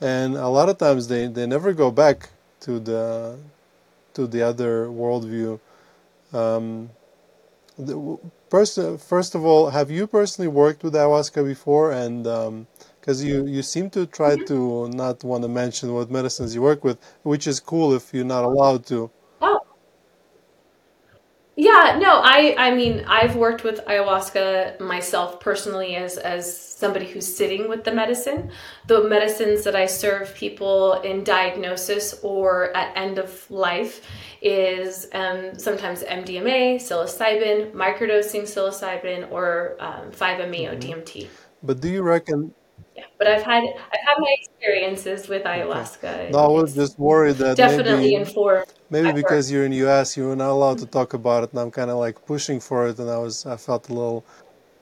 and 0.00 0.36
a 0.36 0.48
lot 0.48 0.68
of 0.68 0.78
times 0.78 1.08
they 1.08 1.26
they 1.26 1.46
never 1.46 1.72
go 1.72 1.90
back 1.90 2.30
to 2.60 2.80
the 2.80 3.38
to 4.14 4.26
the 4.26 4.42
other 4.42 4.86
worldview 4.86 5.58
um, 6.32 6.90
the, 7.78 8.18
first, 8.50 8.78
first 9.00 9.34
of 9.34 9.44
all, 9.44 9.70
have 9.70 9.90
you 9.90 10.06
personally 10.06 10.48
worked 10.48 10.82
with 10.84 10.94
ayahuasca 10.94 11.44
before? 11.44 11.92
And 11.92 12.24
because 13.00 13.22
you, 13.24 13.46
you 13.46 13.62
seem 13.62 13.90
to 13.90 14.06
try 14.06 14.36
to 14.46 14.88
not 14.90 15.24
want 15.24 15.42
to 15.42 15.48
mention 15.48 15.92
what 15.94 16.10
medicines 16.10 16.54
you 16.54 16.62
work 16.62 16.84
with, 16.84 16.98
which 17.22 17.46
is 17.46 17.60
cool 17.60 17.94
if 17.94 18.12
you're 18.14 18.24
not 18.24 18.44
allowed 18.44 18.86
to. 18.86 19.10
Yeah, 21.72 21.98
no, 21.98 22.20
I 22.22 22.54
I 22.58 22.74
mean, 22.74 23.04
I've 23.06 23.36
worked 23.36 23.64
with 23.64 23.80
ayahuasca 23.86 24.80
myself 24.80 25.40
personally 25.40 25.96
as 25.96 26.18
as 26.18 26.44
somebody 26.82 27.06
who's 27.06 27.28
sitting 27.40 27.68
with 27.68 27.84
the 27.84 27.92
medicine. 27.92 28.50
The 28.88 29.04
medicines 29.04 29.64
that 29.64 29.76
I 29.76 29.86
serve 29.86 30.34
people 30.34 31.00
in 31.00 31.24
diagnosis 31.24 32.18
or 32.22 32.76
at 32.76 32.94
end 32.96 33.18
of 33.18 33.30
life 33.50 34.06
is 34.42 35.08
um, 35.12 35.58
sometimes 35.58 36.02
MDMA, 36.02 36.76
psilocybin, 36.76 37.72
microdosing 37.72 38.44
psilocybin, 38.52 39.30
or 39.30 39.76
um, 39.78 40.10
5-MeO 40.10 40.76
DMT. 40.76 41.28
But 41.62 41.80
do 41.80 41.88
you 41.88 42.02
reckon? 42.02 42.52
Yeah, 42.96 43.04
but 43.18 43.26
I've 43.26 43.42
had 43.42 43.64
I've 43.64 44.04
had 44.08 44.16
my 44.18 44.34
experiences 44.40 45.28
with 45.28 45.44
ayahuasca. 45.44 46.30
No, 46.30 46.38
I 46.38 46.48
was 46.48 46.74
just 46.74 46.98
worried 46.98 47.36
that 47.36 47.56
definitely 47.56 47.92
maybe 47.96 48.14
informed 48.14 48.66
maybe 48.92 49.06
work. 49.06 49.16
because 49.16 49.50
you're 49.50 49.64
in 49.64 49.72
US, 49.72 50.16
you 50.16 50.28
were 50.28 50.36
not 50.36 50.50
allowed 50.50 50.78
to 50.78 50.86
talk 50.86 51.14
about 51.14 51.44
it, 51.44 51.50
and 51.52 51.60
I'm 51.60 51.70
kind 51.70 51.90
of 51.90 51.96
like 51.96 52.24
pushing 52.26 52.60
for 52.60 52.88
it, 52.88 52.98
and 52.98 53.08
I 53.10 53.18
was 53.18 53.46
I 53.46 53.56
felt 53.56 53.88
a 53.88 53.94
little 53.94 54.24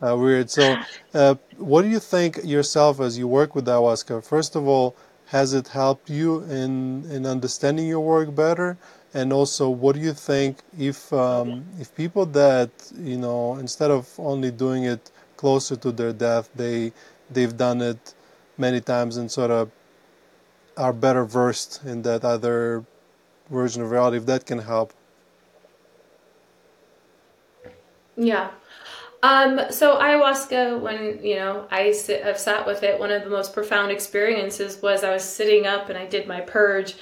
uh, 0.02 0.16
weird. 0.16 0.50
So, 0.50 0.76
uh, 1.14 1.34
what 1.56 1.82
do 1.82 1.88
you 1.88 2.00
think 2.00 2.40
yourself 2.44 3.00
as 3.00 3.16
you 3.16 3.28
work 3.28 3.54
with 3.54 3.66
ayahuasca? 3.66 4.24
First 4.24 4.56
of 4.56 4.66
all, 4.66 4.96
has 5.26 5.54
it 5.54 5.68
helped 5.68 6.10
you 6.10 6.42
in 6.60 6.72
in 7.14 7.24
understanding 7.26 7.86
your 7.86 8.04
work 8.14 8.34
better? 8.34 8.76
And 9.12 9.32
also, 9.32 9.68
what 9.68 9.96
do 9.96 10.00
you 10.00 10.12
think 10.12 10.58
if 10.78 11.12
um, 11.12 11.64
if 11.80 11.94
people 11.94 12.26
that 12.42 12.70
you 13.10 13.18
know 13.24 13.56
instead 13.56 13.90
of 13.90 14.08
only 14.18 14.50
doing 14.50 14.84
it 14.84 15.10
closer 15.36 15.76
to 15.84 15.90
their 15.90 16.12
death, 16.12 16.50
they 16.54 16.92
they've 17.30 17.56
done 17.56 17.80
it 17.80 18.14
many 18.58 18.80
times 18.80 19.16
and 19.16 19.30
sort 19.30 19.50
of 19.50 19.70
are 20.76 20.92
better 20.92 21.24
versed 21.24 21.84
in 21.84 22.02
that 22.02 22.24
other 22.24 22.84
version 23.50 23.82
of 23.82 23.90
reality, 23.90 24.16
if 24.16 24.26
that 24.26 24.46
can 24.46 24.58
help. 24.58 24.92
Yeah. 28.16 28.50
Um, 29.22 29.60
so 29.70 29.98
ayahuasca, 29.98 30.80
when 30.80 31.22
you 31.22 31.36
know 31.36 31.66
I 31.70 31.92
sit, 31.92 32.24
I've 32.24 32.38
sat 32.38 32.66
with 32.66 32.82
it. 32.82 32.98
One 32.98 33.10
of 33.10 33.22
the 33.22 33.30
most 33.30 33.52
profound 33.52 33.92
experiences 33.92 34.80
was 34.80 35.04
I 35.04 35.12
was 35.12 35.24
sitting 35.24 35.66
up 35.66 35.90
and 35.90 35.98
I 35.98 36.06
did 36.06 36.26
my 36.26 36.40
purge, 36.40 36.94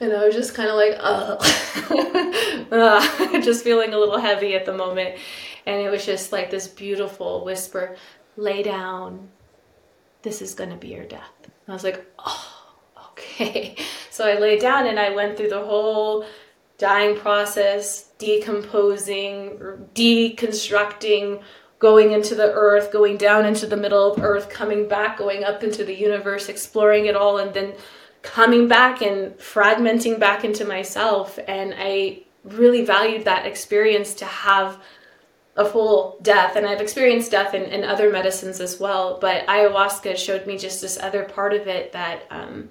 and 0.00 0.12
I 0.12 0.26
was 0.26 0.34
just 0.34 0.54
kind 0.54 0.68
of 0.68 0.74
like, 0.74 0.96
uh, 2.72 3.40
just 3.40 3.62
feeling 3.62 3.94
a 3.94 3.98
little 3.98 4.18
heavy 4.18 4.54
at 4.54 4.64
the 4.64 4.74
moment, 4.74 5.16
and 5.66 5.80
it 5.80 5.90
was 5.90 6.04
just 6.04 6.32
like 6.32 6.50
this 6.50 6.66
beautiful 6.66 7.44
whisper, 7.44 7.96
"Lay 8.36 8.64
down. 8.64 9.28
This 10.22 10.42
is 10.42 10.54
gonna 10.54 10.76
be 10.76 10.88
your 10.88 11.04
death." 11.04 11.32
And 11.42 11.52
I 11.68 11.72
was 11.72 11.84
like, 11.84 12.04
"Oh, 12.18 12.74
okay." 13.10 13.76
So 14.12 14.26
I 14.26 14.38
lay 14.38 14.58
down 14.58 14.86
and 14.86 15.00
I 15.00 15.14
went 15.14 15.38
through 15.38 15.48
the 15.48 15.64
whole 15.64 16.26
dying 16.76 17.16
process, 17.16 18.10
decomposing, 18.18 19.86
deconstructing, 19.94 21.42
going 21.78 22.12
into 22.12 22.34
the 22.34 22.52
earth, 22.52 22.92
going 22.92 23.16
down 23.16 23.46
into 23.46 23.66
the 23.66 23.76
middle 23.76 24.12
of 24.12 24.22
earth, 24.22 24.50
coming 24.50 24.86
back, 24.86 25.16
going 25.16 25.42
up 25.42 25.64
into 25.64 25.84
the 25.84 25.94
universe, 25.94 26.48
exploring 26.48 27.06
it 27.06 27.16
all, 27.16 27.38
and 27.38 27.54
then 27.54 27.72
coming 28.22 28.68
back 28.68 29.00
and 29.00 29.36
fragmenting 29.38 30.20
back 30.20 30.44
into 30.44 30.64
myself. 30.64 31.38
And 31.48 31.74
I 31.76 32.24
really 32.44 32.84
valued 32.84 33.24
that 33.24 33.46
experience 33.46 34.14
to 34.14 34.26
have 34.26 34.78
a 35.56 35.64
full 35.64 36.18
death. 36.22 36.56
And 36.56 36.66
I've 36.66 36.80
experienced 36.80 37.30
death 37.30 37.54
in, 37.54 37.62
in 37.62 37.84
other 37.84 38.10
medicines 38.10 38.60
as 38.60 38.78
well, 38.78 39.18
but 39.20 39.46
ayahuasca 39.46 40.16
showed 40.16 40.46
me 40.46 40.56
just 40.56 40.80
this 40.80 40.98
other 40.98 41.24
part 41.24 41.52
of 41.52 41.66
it 41.66 41.92
that. 41.92 42.22
Um, 42.30 42.70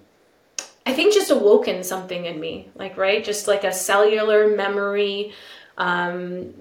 I 0.86 0.94
think 0.94 1.14
just 1.14 1.30
awoken 1.30 1.84
something 1.84 2.26
in 2.26 2.40
me, 2.40 2.72
like 2.74 2.98
right, 2.98 3.24
just 3.24 3.48
like 3.48 3.64
a 3.64 3.72
cellular 3.72 4.56
memory, 4.56 5.34
um, 5.78 6.52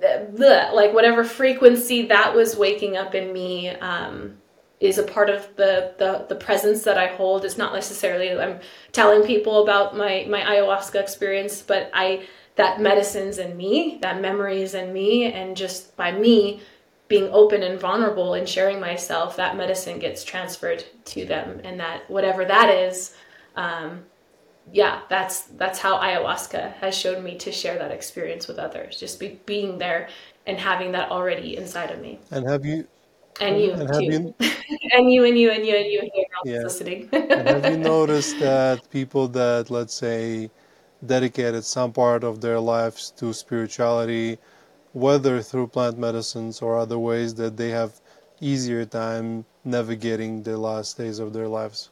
the, 0.00 0.70
like 0.74 0.92
whatever 0.92 1.24
frequency 1.24 2.06
that 2.06 2.34
was 2.34 2.56
waking 2.56 2.96
up 2.96 3.14
in 3.14 3.32
me 3.32 3.68
um, 3.68 4.36
is 4.80 4.98
a 4.98 5.02
part 5.02 5.30
of 5.30 5.54
the, 5.56 5.94
the 5.98 6.26
the 6.28 6.34
presence 6.34 6.84
that 6.84 6.96
I 6.96 7.08
hold. 7.08 7.44
It's 7.44 7.58
not 7.58 7.74
necessarily 7.74 8.30
I'm 8.32 8.60
telling 8.92 9.26
people 9.26 9.62
about 9.62 9.96
my 9.96 10.26
my 10.28 10.40
ayahuasca 10.40 11.00
experience, 11.00 11.62
but 11.62 11.90
I 11.92 12.26
that 12.60 12.80
medicine's 12.80 13.38
in 13.38 13.56
me, 13.56 13.98
that 14.02 14.20
memory 14.20 14.62
is 14.62 14.74
in 14.74 14.92
me, 14.92 15.32
and 15.32 15.56
just 15.56 15.96
by 15.96 16.12
me 16.12 16.60
being 17.08 17.28
open 17.32 17.62
and 17.62 17.80
vulnerable 17.80 18.34
and 18.34 18.48
sharing 18.48 18.78
myself, 18.78 19.36
that 19.36 19.56
medicine 19.56 19.98
gets 19.98 20.22
transferred 20.24 20.84
to 21.06 21.24
them, 21.24 21.60
and 21.64 21.80
that 21.80 22.08
whatever 22.10 22.44
that 22.44 22.68
is 22.70 23.14
um, 23.56 24.04
yeah, 24.72 25.02
that's 25.08 25.42
that's 25.62 25.78
how 25.78 25.98
ayahuasca 25.98 26.74
has 26.74 26.96
shown 26.96 27.22
me 27.24 27.36
to 27.38 27.50
share 27.50 27.78
that 27.78 27.90
experience 27.90 28.46
with 28.46 28.58
others. 28.58 28.98
Just 28.98 29.18
be, 29.18 29.40
being 29.46 29.78
there 29.78 30.08
and 30.46 30.58
having 30.58 30.92
that 30.92 31.10
already 31.10 31.56
inside 31.56 31.90
of 31.90 32.00
me, 32.00 32.20
And 32.30 32.46
have 32.48 32.64
you 32.64 32.86
and 33.40 33.60
you 33.60 33.72
and 33.72 33.92
too, 33.92 34.04
you 34.04 34.34
and 34.92 35.12
you 35.12 35.24
and 35.24 35.38
you 35.38 35.50
and 35.50 35.66
you 35.66 35.76
and 35.76 35.86
you 35.86 36.00
else 36.00 36.52
yeah 36.52 36.62
listening. 36.62 37.08
and 37.12 37.48
have 37.48 37.64
you 37.66 37.76
noticed 37.94 38.38
that 38.38 38.88
people 38.90 39.28
that 39.28 39.70
let's 39.70 39.94
say 39.94 40.50
dedicated 41.04 41.64
some 41.64 41.92
part 41.92 42.24
of 42.24 42.40
their 42.40 42.60
lives 42.60 43.10
to 43.16 43.32
spirituality, 43.32 44.38
whether 44.92 45.40
through 45.42 45.68
plant 45.68 45.98
medicines 45.98 46.60
or 46.62 46.76
other 46.76 46.98
ways, 46.98 47.34
that 47.34 47.56
they 47.56 47.70
have 47.70 48.00
easier 48.40 48.84
time 48.84 49.44
navigating 49.64 50.42
the 50.42 50.56
last 50.56 50.96
days 50.96 51.18
of 51.18 51.32
their 51.32 51.48
lives? 51.48 51.90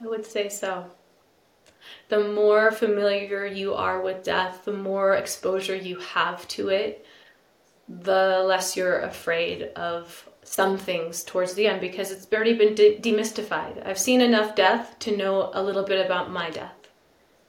I 0.00 0.06
would 0.06 0.24
say 0.24 0.48
so. 0.48 0.86
The 2.08 2.28
more 2.28 2.70
familiar 2.70 3.46
you 3.46 3.74
are 3.74 4.00
with 4.00 4.22
death, 4.22 4.64
the 4.64 4.72
more 4.72 5.14
exposure 5.14 5.76
you 5.76 5.98
have 5.98 6.46
to 6.48 6.68
it, 6.68 7.04
the 7.88 8.44
less 8.46 8.76
you're 8.76 9.00
afraid 9.00 9.64
of 9.74 10.27
some 10.48 10.78
things 10.78 11.22
towards 11.22 11.54
the 11.54 11.66
end 11.66 11.80
because 11.80 12.10
it's 12.10 12.26
already 12.32 12.54
been 12.54 12.74
de- 12.74 12.98
demystified. 12.98 13.86
I've 13.86 13.98
seen 13.98 14.20
enough 14.20 14.54
death 14.54 14.98
to 15.00 15.16
know 15.16 15.50
a 15.52 15.62
little 15.62 15.84
bit 15.84 16.04
about 16.04 16.30
my 16.30 16.50
death. 16.50 16.88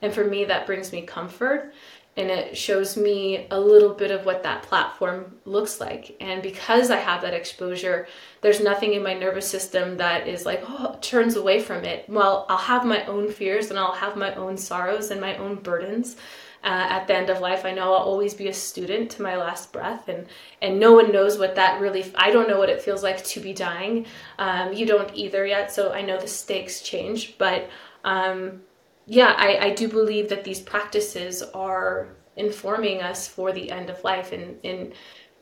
And 0.02 0.14
for 0.14 0.24
me, 0.24 0.46
that 0.46 0.66
brings 0.66 0.92
me 0.92 1.02
comfort 1.02 1.74
and 2.18 2.30
it 2.30 2.58
shows 2.58 2.98
me 2.98 3.48
a 3.50 3.60
little 3.60 3.94
bit 3.94 4.12
of 4.12 4.26
what 4.26 4.44
that 4.44 4.64
platform 4.64 5.38
looks 5.46 5.80
like. 5.80 6.18
And 6.20 6.42
because 6.42 6.92
I 6.92 6.98
have 6.98 7.22
that 7.22 7.34
exposure, 7.34 8.08
there's 8.42 8.60
nothing 8.60 8.94
in 8.94 9.04
my 9.04 9.14
nervous 9.14 9.48
system 9.48 9.96
that 9.98 10.28
is 10.28 10.46
like, 10.46 10.62
oh, 10.68 10.98
turns 11.02 11.38
away 11.38 11.62
from 11.62 11.86
it. 11.86 12.04
Well, 12.10 12.46
I'll 12.50 12.58
have 12.58 12.86
my 12.86 13.06
own 13.06 13.32
fears 13.32 13.70
and 13.70 13.80
I'll 13.80 13.94
have 13.94 14.18
my 14.18 14.36
own 14.36 14.58
sorrows 14.58 15.12
and 15.12 15.22
my 15.22 15.38
own 15.38 15.56
burdens. 15.56 16.18
Uh, 16.62 16.88
at 16.90 17.08
the 17.08 17.16
end 17.16 17.30
of 17.30 17.40
life, 17.40 17.64
I 17.64 17.72
know 17.72 17.94
I'll 17.94 18.04
always 18.04 18.34
be 18.34 18.50
a 18.50 18.54
student 18.54 19.12
to 19.12 19.22
my 19.22 19.38
last 19.38 19.72
breath, 19.72 20.10
and 20.10 20.28
and 20.62 20.80
no 20.80 20.92
one 20.94 21.12
knows 21.12 21.38
what 21.38 21.56
that 21.56 21.80
really. 21.80 22.12
I 22.16 22.32
don't 22.32 22.50
know 22.50 22.60
what 22.60 22.70
it 22.70 22.82
feels 22.82 23.02
like 23.02 23.24
to 23.24 23.40
be 23.40 23.54
dying. 23.54 24.06
Um, 24.38 24.74
you 24.74 24.86
don't 24.86 25.10
either 25.16 25.46
yet, 25.46 25.72
so 25.72 25.94
I 25.94 26.02
know 26.02 26.20
the 26.20 26.28
stakes 26.28 26.82
change, 26.82 27.38
but 27.38 27.70
um, 28.04 28.62
yeah, 29.06 29.34
I, 29.38 29.68
I 29.68 29.74
do 29.74 29.88
believe 29.88 30.30
that 30.30 30.44
these 30.44 30.60
practices 30.60 31.42
are 31.54 32.10
informing 32.36 33.02
us 33.02 33.28
for 33.28 33.52
the 33.52 33.72
end 33.72 33.90
of 33.90 34.04
life, 34.04 34.32
and, 34.32 34.58
and 34.64 34.94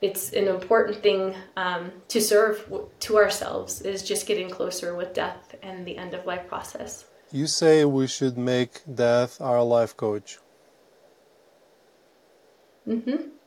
it's 0.01 0.31
an 0.33 0.47
important 0.47 1.01
thing 1.01 1.35
um, 1.55 1.91
to 2.07 2.21
serve 2.21 2.63
w- 2.65 2.89
to 2.99 3.17
ourselves 3.17 3.81
is 3.81 4.03
just 4.03 4.27
getting 4.27 4.49
closer 4.49 4.95
with 4.95 5.13
death 5.13 5.55
and 5.63 5.85
the 5.85 5.97
end 5.97 6.13
of 6.13 6.25
life 6.25 6.47
process. 6.47 7.05
You 7.31 7.47
say 7.47 7.83
we 7.83 8.07
should 8.07 8.37
make 8.37 8.81
death 8.93 9.41
our 9.41 9.61
life 9.63 9.97
coach. 9.97 10.39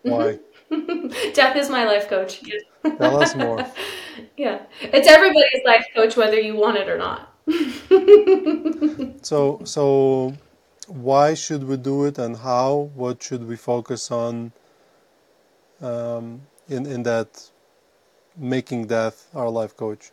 Why? 0.02 0.38
death 1.34 1.56
is 1.56 1.70
my 1.70 1.84
life 1.84 2.08
coach. 2.08 2.42
Tell 2.82 3.16
us 3.16 3.34
more. 3.34 3.64
yeah, 4.36 4.62
it's 4.80 5.08
everybody's 5.08 5.64
life 5.64 5.86
coach, 5.94 6.16
whether 6.16 6.38
you 6.38 6.56
want 6.56 6.76
it 6.76 6.88
or 6.88 6.98
not. 6.98 7.34
So, 9.22 9.60
so 9.64 10.34
why 10.88 11.34
should 11.34 11.64
we 11.64 11.76
do 11.76 12.04
it 12.04 12.18
and 12.18 12.36
how? 12.36 12.90
What 12.94 13.22
should 13.22 13.46
we 13.46 13.56
focus 13.56 14.10
on 14.10 14.52
um, 15.80 16.42
in 16.68 16.86
in 16.86 17.02
that 17.04 17.50
making 18.36 18.86
death 18.86 19.28
our 19.34 19.50
life 19.50 19.76
coach? 19.76 20.12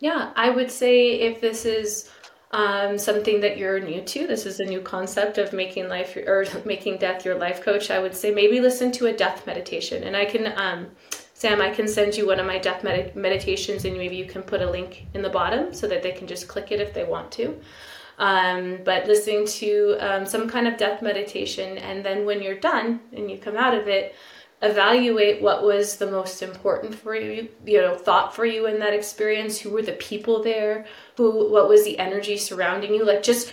Yeah, 0.00 0.32
I 0.34 0.50
would 0.50 0.70
say 0.70 1.20
if 1.20 1.40
this 1.40 1.64
is 1.64 2.10
um, 2.52 2.98
something 2.98 3.40
that 3.40 3.58
you're 3.58 3.78
new 3.78 4.00
to, 4.00 4.26
this 4.26 4.44
is 4.44 4.58
a 4.58 4.64
new 4.64 4.80
concept 4.80 5.38
of 5.38 5.52
making 5.52 5.88
life 5.88 6.16
or 6.16 6.44
making 6.64 6.98
death 6.98 7.24
your 7.24 7.36
life 7.36 7.62
coach. 7.62 7.90
I 7.90 8.00
would 8.00 8.14
say 8.14 8.32
maybe 8.32 8.60
listen 8.60 8.90
to 8.92 9.06
a 9.06 9.12
death 9.12 9.46
meditation, 9.46 10.02
and 10.02 10.16
I 10.16 10.24
can, 10.24 10.52
um, 10.56 10.88
Sam, 11.34 11.60
I 11.60 11.70
can 11.70 11.86
send 11.86 12.16
you 12.16 12.26
one 12.26 12.40
of 12.40 12.46
my 12.46 12.58
death 12.58 12.82
med- 12.82 13.14
meditations, 13.14 13.84
and 13.84 13.96
maybe 13.96 14.16
you 14.16 14.26
can 14.26 14.42
put 14.42 14.62
a 14.62 14.70
link 14.70 15.06
in 15.14 15.22
the 15.22 15.30
bottom 15.30 15.72
so 15.72 15.86
that 15.86 16.02
they 16.02 16.12
can 16.12 16.26
just 16.26 16.48
click 16.48 16.72
it 16.72 16.80
if 16.80 16.92
they 16.92 17.04
want 17.04 17.30
to. 17.32 17.58
Um, 18.18 18.80
but 18.84 19.06
listening 19.06 19.46
to 19.46 19.96
um, 20.00 20.26
some 20.26 20.48
kind 20.48 20.66
of 20.66 20.76
death 20.76 21.00
meditation, 21.00 21.78
and 21.78 22.04
then 22.04 22.26
when 22.26 22.42
you're 22.42 22.58
done 22.58 23.00
and 23.14 23.30
you 23.30 23.38
come 23.38 23.56
out 23.56 23.74
of 23.74 23.88
it, 23.88 24.14
evaluate 24.62 25.40
what 25.40 25.62
was 25.62 25.96
the 25.96 26.10
most 26.10 26.42
important 26.42 26.94
for 26.94 27.14
you 27.14 27.48
you 27.64 27.80
know 27.80 27.94
thought 27.94 28.34
for 28.34 28.44
you 28.44 28.66
in 28.66 28.78
that 28.78 28.92
experience 28.92 29.58
who 29.58 29.70
were 29.70 29.82
the 29.82 29.92
people 29.92 30.42
there 30.42 30.84
who 31.16 31.50
what 31.50 31.68
was 31.68 31.84
the 31.84 31.98
energy 31.98 32.36
surrounding 32.36 32.92
you 32.92 33.04
like 33.04 33.22
just 33.22 33.52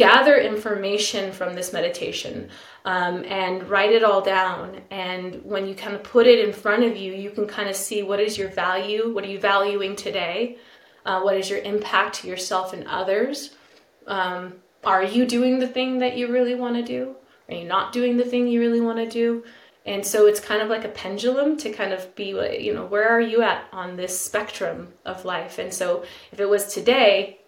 gather 0.00 0.38
information 0.38 1.30
from 1.30 1.54
this 1.54 1.74
meditation 1.74 2.48
um, 2.86 3.22
and 3.26 3.68
write 3.68 3.92
it 3.92 4.02
all 4.02 4.22
down. 4.22 4.80
And 4.90 5.44
when 5.44 5.66
you 5.66 5.74
kind 5.74 5.94
of 5.94 6.02
put 6.02 6.26
it 6.26 6.38
in 6.38 6.54
front 6.54 6.84
of 6.84 6.96
you, 6.96 7.12
you 7.12 7.30
can 7.30 7.46
kind 7.46 7.68
of 7.68 7.76
see 7.76 8.02
what 8.02 8.18
is 8.18 8.38
your 8.38 8.48
value, 8.48 9.12
what 9.12 9.24
are 9.24 9.28
you 9.28 9.38
valuing 9.38 9.96
today, 9.96 10.56
uh, 11.04 11.20
what 11.20 11.36
is 11.36 11.50
your 11.50 11.58
impact 11.58 12.16
to 12.16 12.28
yourself 12.28 12.72
and 12.72 12.86
others. 12.86 13.56
Um, 14.06 14.54
are 14.84 15.04
you 15.04 15.26
doing 15.26 15.58
the 15.58 15.68
thing 15.68 15.98
that 15.98 16.16
you 16.16 16.32
really 16.32 16.54
want 16.54 16.76
to 16.76 16.82
do? 16.82 17.16
Are 17.50 17.54
you 17.54 17.64
not 17.64 17.92
doing 17.92 18.16
the 18.16 18.24
thing 18.24 18.46
you 18.46 18.60
really 18.60 18.80
want 18.80 18.98
to 18.98 19.08
do? 19.08 19.44
And 19.86 20.04
so 20.04 20.26
it's 20.26 20.40
kind 20.40 20.60
of 20.60 20.68
like 20.68 20.84
a 20.84 20.88
pendulum 20.88 21.56
to 21.58 21.70
kind 21.70 21.92
of 21.92 22.14
be, 22.14 22.28
you 22.60 22.74
know, 22.74 22.84
where 22.84 23.08
are 23.08 23.20
you 23.20 23.42
at 23.42 23.64
on 23.72 23.96
this 23.96 24.18
spectrum 24.18 24.92
of 25.06 25.24
life? 25.24 25.58
And 25.58 25.72
so 25.72 26.04
if 26.32 26.38
it 26.38 26.48
was 26.48 26.72
today, 26.72 27.40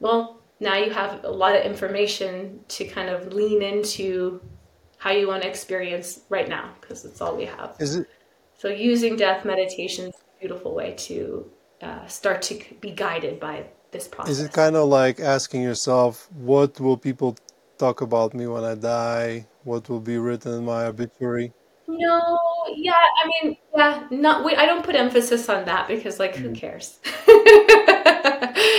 well, 0.00 0.40
now 0.58 0.76
you 0.76 0.90
have 0.90 1.24
a 1.24 1.30
lot 1.30 1.54
of 1.54 1.64
information 1.64 2.60
to 2.68 2.84
kind 2.86 3.08
of 3.08 3.32
lean 3.32 3.62
into 3.62 4.40
how 4.98 5.10
you 5.12 5.28
want 5.28 5.42
to 5.42 5.48
experience 5.48 6.20
right 6.28 6.48
now 6.48 6.72
because 6.80 7.04
it's 7.04 7.20
all 7.20 7.36
we 7.36 7.44
have. 7.44 7.76
Is 7.78 7.96
it 7.96 8.08
So 8.58 8.68
using 8.68 9.16
death 9.16 9.44
meditation 9.44 10.06
is 10.06 10.14
a 10.14 10.40
beautiful 10.40 10.74
way 10.74 10.94
to 10.98 11.50
uh, 11.82 12.06
start 12.06 12.42
to 12.42 12.60
be 12.80 12.90
guided 12.90 13.38
by 13.38 13.66
this 13.92 14.08
process. 14.08 14.38
is 14.38 14.40
it 14.40 14.52
kind 14.52 14.74
of 14.76 14.88
like 14.88 15.20
asking 15.20 15.62
yourself, 15.62 16.28
what 16.32 16.80
will 16.80 16.96
people 16.96 17.36
talk 17.78 18.00
about 18.00 18.34
me 18.34 18.46
when 18.46 18.64
I 18.64 18.74
die? 18.74 19.48
What 19.62 19.88
will 19.88 20.00
be 20.00 20.18
written 20.18 20.52
in 20.54 20.64
my 20.64 20.86
obituary? 20.86 21.52
No, 21.88 22.38
yeah, 22.74 22.94
I 22.94 23.28
mean, 23.44 23.56
yeah, 23.76 24.06
not 24.10 24.44
we 24.44 24.56
I 24.56 24.66
don't 24.66 24.84
put 24.84 24.96
emphasis 24.96 25.48
on 25.48 25.66
that 25.66 25.86
because 25.86 26.18
like 26.18 26.34
who 26.36 26.50
Mm. 26.50 26.54
cares? 26.54 26.98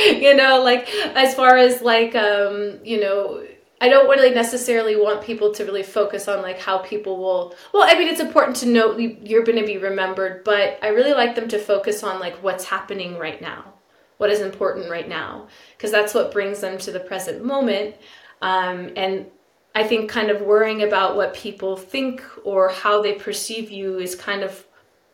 You 0.08 0.36
know, 0.36 0.62
like 0.64 0.90
as 1.16 1.34
far 1.36 1.58
as 1.58 1.82
like 1.82 2.16
um, 2.16 2.80
you 2.84 3.00
know, 3.00 3.44
I 3.80 3.90
don't 3.90 4.10
really 4.10 4.34
necessarily 4.34 4.96
want 4.96 5.22
people 5.22 5.54
to 5.54 5.66
really 5.66 5.84
focus 5.84 6.28
on 6.28 6.42
like 6.42 6.60
how 6.60 6.80
people 6.80 7.18
will 7.18 7.56
well, 7.74 7.84
I 7.88 7.98
mean 7.98 8.08
it's 8.08 8.20
important 8.20 8.58
to 8.58 8.66
note 8.68 9.00
you're 9.00 9.44
going 9.44 9.60
to 9.60 9.66
be 9.66 9.78
remembered, 9.78 10.44
but 10.44 10.80
I 10.82 10.88
really 10.90 11.14
like 11.14 11.36
them 11.36 11.48
to 11.50 11.60
focus 11.60 12.04
on 12.04 12.20
like 12.20 12.36
what's 12.44 12.66
happening 12.66 13.18
right 13.18 13.42
now. 13.42 13.74
What 14.18 14.32
is 14.32 14.42
important 14.42 14.90
right 14.90 15.08
now 15.08 15.48
because 15.78 15.92
that's 15.92 16.14
what 16.14 16.32
brings 16.32 16.60
them 16.62 16.78
to 16.80 16.92
the 16.92 17.00
present 17.00 17.44
moment. 17.46 17.96
Um, 18.42 18.92
and 18.96 19.28
I 19.76 19.84
think 19.84 20.10
kind 20.10 20.30
of 20.30 20.42
worrying 20.42 20.84
about 20.84 21.16
what 21.16 21.34
people 21.34 21.78
think 21.78 22.24
or 22.44 22.70
how 22.70 23.02
they 23.02 23.14
perceive 23.14 23.70
you 23.70 24.00
is 24.00 24.16
kind 24.16 24.44
of 24.44 24.66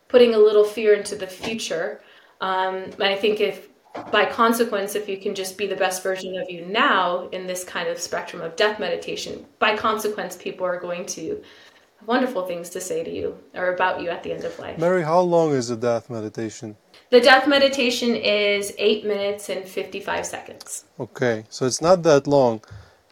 putting 0.07 0.34
a 0.34 0.38
little 0.38 0.63
fear 0.63 0.93
into 0.93 1.15
the 1.15 1.28
future. 1.28 2.01
Um, 2.39 2.76
and 2.76 3.03
I 3.03 3.15
think 3.15 3.39
if 3.39 3.67
by 4.11 4.26
consequence, 4.26 4.95
if 4.95 5.07
you 5.07 5.17
can 5.17 5.36
just 5.36 5.57
be 5.57 5.67
the 5.67 5.76
best 5.76 6.01
version 6.01 6.38
of 6.38 6.49
you 6.49 6.65
now 6.65 7.28
in 7.30 7.45
this 7.45 7.63
kind 7.63 7.88
of 7.88 7.99
spectrum 7.99 8.41
of 8.41 8.55
death 8.55 8.80
meditation, 8.80 9.45
by 9.59 9.78
consequence, 9.78 10.36
people 10.36 10.65
are 10.65 10.80
going 10.80 11.05
to 11.07 11.41
have 11.99 12.07
wonderful 12.07 12.45
things 12.45 12.69
to 12.71 12.82
say 12.82 13.03
to 13.03 13.11
you 13.11 13.38
or 13.53 13.74
about 13.74 14.01
you 14.01 14.09
at 14.09 14.24
the 14.24 14.32
end 14.32 14.43
of 14.45 14.57
life. 14.59 14.80
Mary, 14.80 15.03
how 15.03 15.19
long 15.19 15.51
is 15.51 15.67
the 15.67 15.76
death 15.76 16.09
meditation? 16.09 16.76
The 17.11 17.21
death 17.21 17.47
meditation 17.47 18.15
is 18.15 18.74
eight 18.78 19.05
minutes 19.05 19.49
and 19.49 19.63
55 19.63 20.26
seconds. 20.26 20.86
Okay, 20.99 21.45
so 21.49 21.65
it's 21.65 21.82
not 21.82 22.01
that 22.03 22.26
long. 22.26 22.61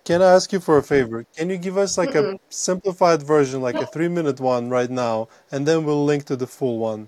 Can 0.03 0.21
I 0.21 0.33
ask 0.33 0.51
you 0.51 0.59
for 0.59 0.77
a 0.77 0.83
favor? 0.83 1.25
Can 1.37 1.49
you 1.49 1.57
give 1.57 1.77
us 1.77 1.97
like 1.97 2.15
a 2.15 2.39
simplified 2.49 3.21
version, 3.21 3.61
like 3.61 3.75
a 3.75 3.85
three 3.85 4.07
minute 4.07 4.39
one 4.39 4.69
right 4.69 4.89
now, 4.89 5.27
and 5.51 5.67
then 5.67 5.85
we'll 5.85 6.03
link 6.05 6.25
to 6.25 6.35
the 6.35 6.47
full 6.47 6.79
one? 6.79 7.07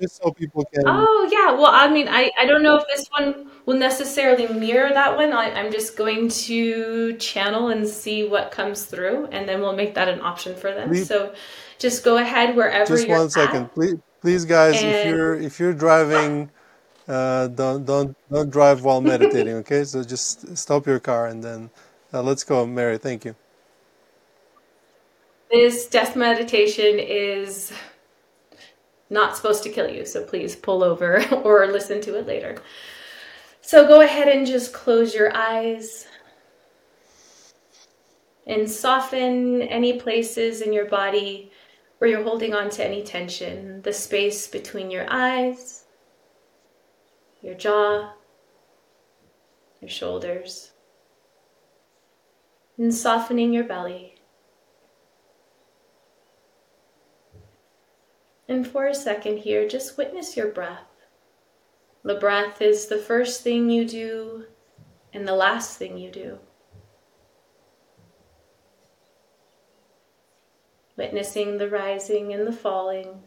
Just 0.00 0.20
so 0.20 0.32
people 0.32 0.64
can. 0.74 0.82
Oh 0.86 1.28
yeah, 1.30 1.52
well 1.52 1.70
I 1.70 1.88
mean 1.88 2.08
I, 2.08 2.28
I 2.36 2.46
don't 2.46 2.64
know 2.64 2.76
if 2.76 2.84
this 2.92 3.06
one 3.16 3.48
will 3.64 3.76
necessarily 3.78 4.48
mirror 4.48 4.90
that 4.92 5.16
one. 5.16 5.32
I, 5.32 5.52
I'm 5.52 5.70
just 5.70 5.96
going 5.96 6.28
to 6.28 7.16
channel 7.18 7.68
and 7.68 7.86
see 7.86 8.26
what 8.26 8.50
comes 8.50 8.84
through 8.86 9.26
and 9.26 9.48
then 9.48 9.60
we'll 9.60 9.76
make 9.76 9.94
that 9.94 10.08
an 10.08 10.20
option 10.20 10.56
for 10.56 10.72
them. 10.74 10.88
Please- 10.88 11.06
So 11.06 11.32
just 11.78 12.02
go 12.04 12.16
ahead 12.18 12.56
wherever 12.56 12.86
Just 12.86 13.06
you're 13.06 13.16
one 13.18 13.30
second, 13.30 13.64
at. 13.64 13.74
please, 13.74 13.94
please, 14.20 14.44
guys. 14.44 14.74
If 14.74 14.82
And- 14.82 15.10
you're 15.10 15.34
if 15.36 15.60
you're 15.60 15.72
driving, 15.74 16.50
uh, 17.08 17.48
don't 17.48 17.84
don't 17.84 18.16
don't 18.30 18.50
drive 18.50 18.82
while 18.82 19.00
meditating. 19.00 19.54
Okay, 19.56 19.84
so 19.84 20.02
just 20.02 20.56
stop 20.56 20.86
your 20.86 21.00
car 21.00 21.26
and 21.26 21.42
then 21.42 21.70
uh, 22.12 22.22
let's 22.22 22.44
go, 22.44 22.66
Mary. 22.66 22.98
Thank 22.98 23.24
you. 23.24 23.34
This 25.50 25.86
death 25.86 26.16
meditation 26.16 26.98
is 26.98 27.72
not 29.10 29.36
supposed 29.36 29.62
to 29.64 29.68
kill 29.68 29.88
you, 29.88 30.04
so 30.04 30.24
please 30.24 30.56
pull 30.56 30.82
over 30.82 31.24
or 31.44 31.66
listen 31.66 32.00
to 32.02 32.18
it 32.18 32.26
later. 32.26 32.56
So 33.60 33.86
go 33.86 34.00
ahead 34.00 34.28
and 34.28 34.46
just 34.46 34.72
close 34.72 35.14
your 35.14 35.34
eyes 35.34 36.06
and 38.46 38.70
soften 38.70 39.62
any 39.62 39.98
places 39.98 40.60
in 40.60 40.72
your 40.72 40.84
body 40.86 41.50
where 41.98 42.10
you're 42.10 42.22
holding 42.22 42.52
on 42.52 42.68
to 42.70 42.84
any 42.84 43.02
tension, 43.02 43.80
the 43.82 43.92
space 43.92 44.46
between 44.46 44.90
your 44.90 45.06
eyes, 45.08 45.83
your 47.44 47.54
jaw, 47.54 48.10
your 49.82 49.90
shoulders, 49.90 50.72
and 52.78 52.92
softening 52.92 53.52
your 53.52 53.64
belly. 53.64 54.14
And 58.48 58.66
for 58.66 58.86
a 58.86 58.94
second 58.94 59.38
here, 59.38 59.68
just 59.68 59.98
witness 59.98 60.38
your 60.38 60.48
breath. 60.48 60.88
The 62.02 62.14
breath 62.14 62.62
is 62.62 62.86
the 62.86 62.98
first 62.98 63.42
thing 63.42 63.68
you 63.68 63.86
do 63.86 64.46
and 65.12 65.28
the 65.28 65.34
last 65.34 65.78
thing 65.78 65.98
you 65.98 66.10
do. 66.10 66.38
Witnessing 70.96 71.58
the 71.58 71.68
rising 71.68 72.32
and 72.32 72.46
the 72.46 72.52
falling. 72.52 73.22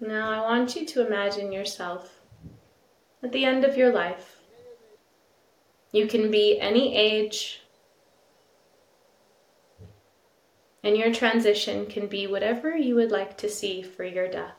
Now 0.00 0.30
I 0.30 0.40
want 0.40 0.76
you 0.76 0.84
to 0.86 1.06
imagine 1.06 1.52
yourself 1.52 2.20
at 3.22 3.32
the 3.32 3.44
end 3.44 3.64
of 3.64 3.76
your 3.76 3.92
life. 3.92 4.36
You 5.90 6.06
can 6.06 6.30
be 6.30 6.60
any 6.60 6.94
age, 6.94 7.62
and 10.82 10.96
your 10.96 11.12
transition 11.14 11.86
can 11.86 12.06
be 12.06 12.26
whatever 12.26 12.76
you 12.76 12.94
would 12.96 13.10
like 13.10 13.38
to 13.38 13.48
see 13.48 13.82
for 13.82 14.04
your 14.04 14.28
death. 14.28 14.56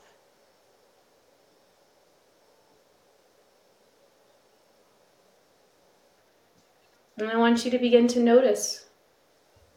And 7.18 7.30
I 7.30 7.38
want 7.38 7.64
you 7.64 7.72
to 7.72 7.80
begin 7.80 8.08
to 8.10 8.20
notice 8.20 8.86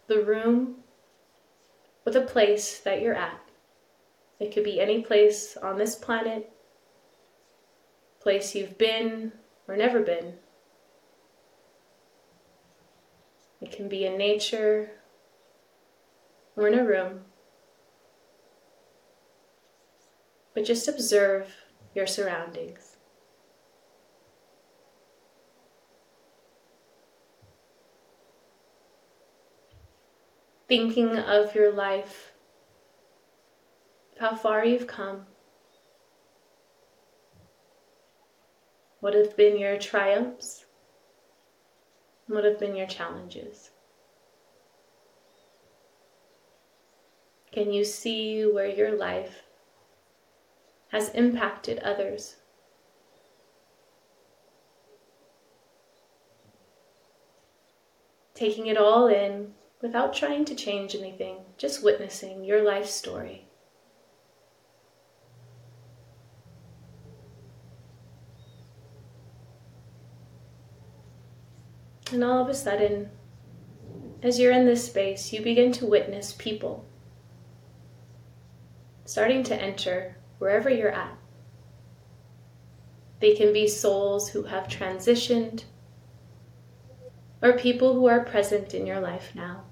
the 0.07 0.23
room 0.23 0.77
or 2.07 2.13
the 2.13 2.23
place 2.23 2.79
that 2.81 3.03
you're 3.03 3.15
at. 3.15 3.50
It 4.41 4.53
could 4.53 4.65
be 4.65 4.81
any 4.81 5.03
place 5.03 5.59
on 5.63 5.77
this 5.77 5.95
planet, 5.95 6.51
place 8.21 8.55
you've 8.55 8.79
been 8.79 9.33
or 9.69 9.77
never 9.77 10.01
been. 10.01 10.39
It 13.61 13.71
can 13.71 13.91
be 13.91 14.07
in 14.07 14.17
nature 14.17 14.93
or 16.57 16.67
in 16.67 16.79
a 16.79 16.85
room. 16.85 17.27
But 20.55 20.65
just 20.65 20.89
observe 20.89 21.55
your 21.95 22.07
surroundings. 22.07 22.97
Thinking 30.67 31.19
of 31.19 31.55
your 31.55 31.73
life, 31.73 32.30
how 34.21 34.37
far 34.37 34.63
you've 34.67 34.87
come. 34.87 35.25
What 39.01 39.15
have 39.15 39.35
been 39.35 39.59
your 39.59 39.79
triumphs? 39.79 40.67
What 42.27 42.45
have 42.45 42.59
been 42.59 42.77
your 42.77 42.87
challenges? 42.87 43.71
Can 47.51 47.73
you 47.73 47.83
see 47.83 48.45
where 48.45 48.69
your 48.69 48.95
life 48.95 49.45
has 50.89 51.09
impacted 51.15 51.79
others? 51.79 52.37
Taking 58.35 58.67
it 58.67 58.77
all 58.77 59.07
in 59.07 59.55
without 59.81 60.13
trying 60.13 60.45
to 60.45 60.55
change 60.55 60.95
anything, 60.95 61.39
just 61.57 61.83
witnessing 61.83 62.45
your 62.45 62.63
life 62.63 62.87
story. 62.87 63.47
And 72.13 72.25
all 72.25 72.43
of 72.43 72.49
a 72.49 72.55
sudden, 72.55 73.11
as 74.23 74.39
you're 74.39 74.53
in 74.53 74.67
this 74.67 74.87
space, 74.87 75.33
you 75.33 75.41
begin 75.43 75.73
to 75.73 75.87
witness 75.87 76.33
people 76.33 76.85
starting 79.11 79.43
to 79.43 79.61
enter 79.61 80.17
wherever 80.39 80.71
you're 80.71 80.93
at. 80.93 81.17
They 83.19 83.35
can 83.35 83.53
be 83.53 83.67
souls 83.67 84.29
who 84.29 84.45
have 84.45 84.69
transitioned 84.69 85.65
or 87.43 87.55
people 87.55 87.95
who 87.95 88.07
are 88.07 88.25
present 88.25 88.73
in 88.73 88.87
your 88.87 89.01
life 89.01 89.33
now. 89.35 89.65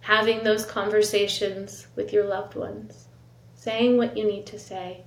Having 0.00 0.42
those 0.42 0.66
conversations 0.66 1.86
with 1.94 2.12
your 2.12 2.24
loved 2.24 2.56
ones, 2.56 3.06
saying 3.54 3.96
what 3.96 4.16
you 4.16 4.24
need 4.24 4.44
to 4.46 4.58
say. 4.58 5.04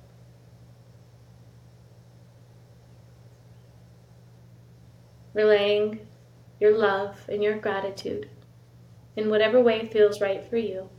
Relaying 5.38 6.00
your 6.58 6.76
love 6.76 7.16
and 7.28 7.44
your 7.44 7.58
gratitude 7.58 8.28
in 9.14 9.30
whatever 9.30 9.60
way 9.60 9.86
feels 9.86 10.20
right 10.20 10.44
for 10.44 10.56
you. 10.56 10.90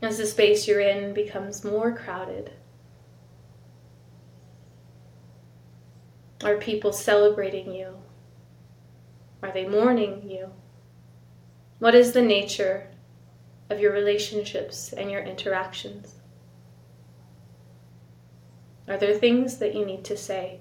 As 0.00 0.16
the 0.16 0.24
space 0.24 0.66
you're 0.66 0.80
in 0.80 1.12
becomes 1.12 1.62
more 1.62 1.94
crowded, 1.94 2.52
are 6.42 6.56
people 6.56 6.94
celebrating 6.94 7.74
you? 7.74 7.98
Are 9.42 9.52
they 9.52 9.68
mourning 9.68 10.26
you? 10.26 10.52
What 11.80 11.94
is 11.94 12.12
the 12.12 12.22
nature 12.22 12.88
of 13.68 13.78
your 13.78 13.92
relationships 13.92 14.94
and 14.94 15.10
your 15.10 15.22
interactions? 15.22 16.14
Are 18.88 18.96
there 18.96 19.14
things 19.14 19.58
that 19.58 19.74
you 19.74 19.86
need 19.86 20.04
to 20.04 20.16
say? 20.16 20.60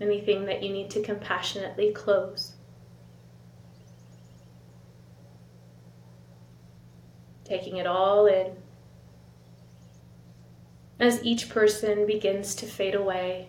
Anything 0.00 0.46
that 0.46 0.62
you 0.62 0.72
need 0.72 0.90
to 0.90 1.02
compassionately 1.02 1.92
close? 1.92 2.52
Taking 7.44 7.76
it 7.76 7.86
all 7.86 8.26
in. 8.26 8.52
As 10.98 11.24
each 11.24 11.48
person 11.48 12.06
begins 12.06 12.54
to 12.56 12.66
fade 12.66 12.94
away, 12.94 13.48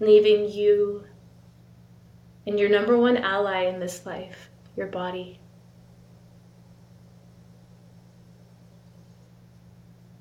leaving 0.00 0.50
you 0.50 1.04
and 2.46 2.58
your 2.58 2.68
number 2.68 2.96
one 2.96 3.16
ally 3.16 3.64
in 3.64 3.78
this 3.78 4.06
life, 4.06 4.48
your 4.76 4.86
body. 4.86 5.38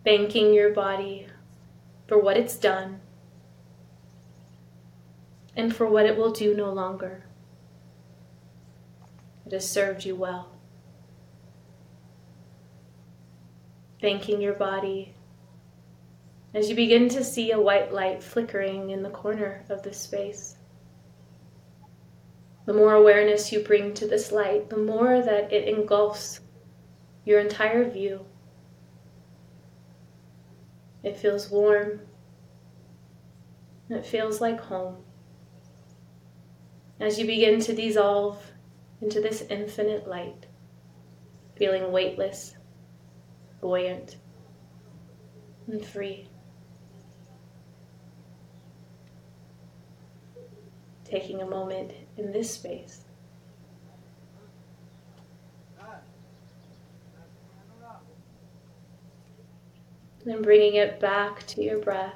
Thanking 0.07 0.53
your 0.53 0.71
body 0.71 1.27
for 2.07 2.17
what 2.17 2.37
it's 2.37 2.55
done 2.55 3.01
and 5.53 5.75
for 5.75 5.85
what 5.85 6.05
it 6.05 6.15
will 6.15 6.31
do 6.31 6.55
no 6.55 6.71
longer. 6.71 7.25
It 9.45 9.51
has 9.51 9.69
served 9.69 10.05
you 10.05 10.15
well. 10.15 10.49
Thanking 13.99 14.41
your 14.41 14.53
body 14.53 15.13
as 16.53 16.69
you 16.69 16.75
begin 16.77 17.09
to 17.09 17.21
see 17.21 17.51
a 17.51 17.59
white 17.59 17.91
light 17.91 18.23
flickering 18.23 18.91
in 18.91 19.03
the 19.03 19.09
corner 19.09 19.65
of 19.67 19.83
this 19.83 19.99
space. 19.99 20.55
The 22.65 22.73
more 22.73 22.93
awareness 22.93 23.51
you 23.51 23.59
bring 23.59 23.93
to 23.95 24.07
this 24.07 24.31
light, 24.31 24.69
the 24.69 24.77
more 24.77 25.21
that 25.21 25.51
it 25.51 25.67
engulfs 25.67 26.39
your 27.25 27.41
entire 27.41 27.89
view. 27.89 28.25
It 31.03 31.17
feels 31.17 31.49
warm. 31.49 32.01
It 33.89 34.05
feels 34.05 34.41
like 34.41 34.59
home. 34.59 35.03
As 36.99 37.19
you 37.19 37.25
begin 37.25 37.59
to 37.61 37.75
dissolve 37.75 38.41
into 39.01 39.21
this 39.21 39.43
infinite 39.49 40.07
light, 40.07 40.47
feeling 41.55 41.91
weightless, 41.91 42.55
buoyant, 43.61 44.17
and 45.67 45.85
free. 45.85 46.27
Taking 51.05 51.41
a 51.41 51.45
moment 51.45 51.93
in 52.17 52.31
this 52.31 52.51
space 52.51 53.06
and 60.27 60.43
bringing 60.43 60.75
it 60.75 60.99
back 60.99 61.47
to 61.47 61.63
your 61.63 61.79
breath. 61.79 62.13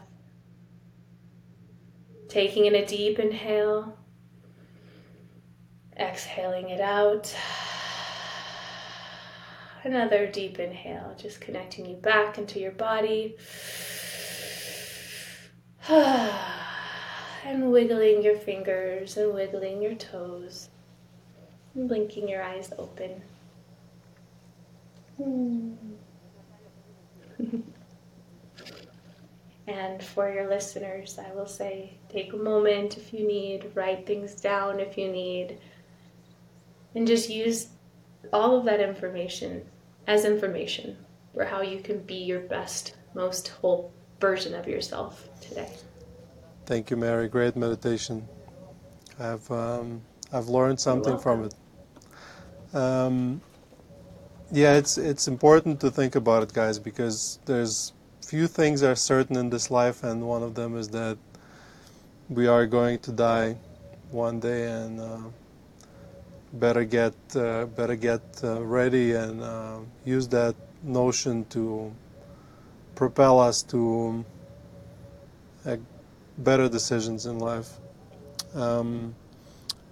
Taking 2.28 2.66
in 2.66 2.76
a 2.76 2.86
deep 2.86 3.20
inhale, 3.20 3.98
exhaling 5.98 6.70
it 6.70 6.82
out. 6.82 7.34
Another 9.84 10.28
deep 10.28 10.60
inhale, 10.60 11.16
just 11.18 11.42
connecting 11.42 11.86
you 11.86 11.96
back 11.96 12.38
into 12.38 12.60
your 12.60 12.72
body. 12.72 13.36
and 15.90 17.72
wiggling 17.72 18.22
your 18.22 18.38
fingers 18.38 19.18
and 19.18 19.34
wiggling 19.34 19.82
your 19.82 19.96
toes 19.96 20.70
and 21.74 21.88
blinking 21.88 22.30
your 22.30 22.44
eyes 22.44 22.72
open. 22.78 23.24
And 29.72 30.04
for 30.04 30.30
your 30.30 30.50
listeners, 30.50 31.18
I 31.18 31.34
will 31.34 31.46
say 31.46 31.94
take 32.10 32.34
a 32.34 32.38
moment 32.38 32.98
if 32.98 33.14
you 33.14 33.26
need, 33.26 33.72
write 33.74 34.06
things 34.06 34.36
down 34.36 34.82
if 34.82 34.98
you 34.98 35.10
need, 35.10 35.60
and 36.94 37.08
just 37.08 37.30
use 37.30 37.70
all 38.34 38.58
of 38.58 38.66
that 38.66 38.82
information 38.82 39.66
as 40.08 40.26
information 40.26 40.98
for 41.34 41.46
how 41.46 41.62
you 41.62 41.80
can 41.80 42.00
be 42.00 42.16
your 42.16 42.42
best, 42.42 42.96
most 43.14 43.48
whole 43.48 43.94
version 44.20 44.54
of 44.56 44.68
yourself 44.68 45.30
today. 45.40 45.72
Thank 46.66 46.92
you, 46.92 46.98
Mary. 46.98 47.30
Great 47.30 47.56
meditation. 47.56 48.28
I've 49.20 49.50
um, 49.52 50.02
I've 50.34 50.50
learned 50.50 50.82
something 50.82 51.18
from 51.18 51.46
it. 51.46 52.76
Um, 52.76 53.42
yeah, 54.52 54.74
it's 54.74 54.98
it's 54.98 55.30
important 55.30 55.80
to 55.80 55.90
think 55.90 56.16
about 56.16 56.44
it, 56.44 56.52
guys, 56.52 56.78
because 56.78 57.40
there's 57.46 57.94
few 58.32 58.48
things 58.48 58.82
are 58.82 58.96
certain 58.96 59.36
in 59.36 59.50
this 59.50 59.70
life, 59.70 60.06
and 60.06 60.26
one 60.26 60.42
of 60.42 60.56
them 60.56 60.78
is 60.78 60.88
that 60.88 61.18
we 62.30 62.48
are 62.48 62.66
going 62.66 62.98
to 62.98 63.12
die 63.12 63.58
one 64.10 64.40
day, 64.40 64.72
and 64.72 65.02
uh, 65.02 65.20
better 66.54 66.86
get 66.86 67.14
uh, 67.36 67.66
better 67.66 67.98
get 67.98 68.22
uh, 68.42 68.64
ready 68.64 69.12
and 69.12 69.44
uh, 69.44 69.80
use 70.06 70.30
that 70.30 70.56
notion 70.82 71.44
to 71.50 71.92
propel 72.96 73.38
us 73.38 73.64
to 73.64 74.24
uh, 75.66 75.76
better 76.38 76.70
decisions 76.70 77.26
in 77.26 77.38
life. 77.38 77.72
Um, 78.56 79.14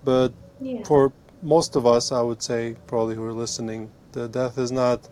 but 0.05 0.31
yeah. 0.61 0.85
for 0.85 1.11
most 1.43 1.75
of 1.75 1.85
us, 1.85 2.13
I 2.13 2.21
would 2.21 2.41
say, 2.41 2.77
probably 2.87 3.15
who 3.15 3.25
are 3.25 3.33
listening, 3.33 3.91
the 4.13 4.29
death 4.29 4.57
is 4.57 4.71
not 4.71 5.09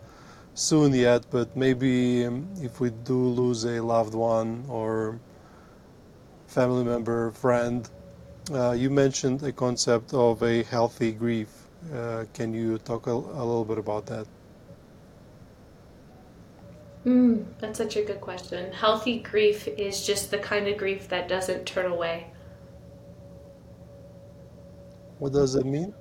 soon 0.58 0.92
yet, 0.92 1.24
but 1.30 1.56
maybe 1.56 2.26
um, 2.26 2.48
if 2.60 2.80
we 2.80 2.90
do 2.90 3.16
lose 3.16 3.64
a 3.64 3.80
loved 3.80 4.14
one 4.14 4.64
or 4.68 5.20
family 6.48 6.84
member, 6.84 7.30
friend, 7.30 7.88
uh, 8.52 8.72
you 8.72 8.90
mentioned 8.90 9.42
a 9.44 9.52
concept 9.52 10.12
of 10.12 10.42
a 10.42 10.64
healthy 10.64 11.12
grief. 11.12 11.48
Uh, 11.94 12.24
can 12.34 12.52
you 12.52 12.78
talk 12.78 13.06
a, 13.06 13.12
a, 13.12 13.44
little 13.44 13.64
bit 13.64 13.78
about 13.78 14.04
that? 14.06 14.26
Mm, 17.06 17.44
that's 17.60 17.78
such 17.78 17.94
a 17.94 18.02
good 18.02 18.20
question. 18.20 18.72
Healthy 18.72 19.20
grief 19.20 19.68
is 19.68 20.04
just 20.04 20.32
the 20.32 20.38
kind 20.38 20.66
of 20.66 20.76
grief 20.76 21.08
that 21.08 21.28
doesn't 21.28 21.66
turn 21.66 21.86
away. 21.86 22.26
What 25.20 25.32
does 25.32 25.54
it 25.54 25.66
mean? 25.66 25.94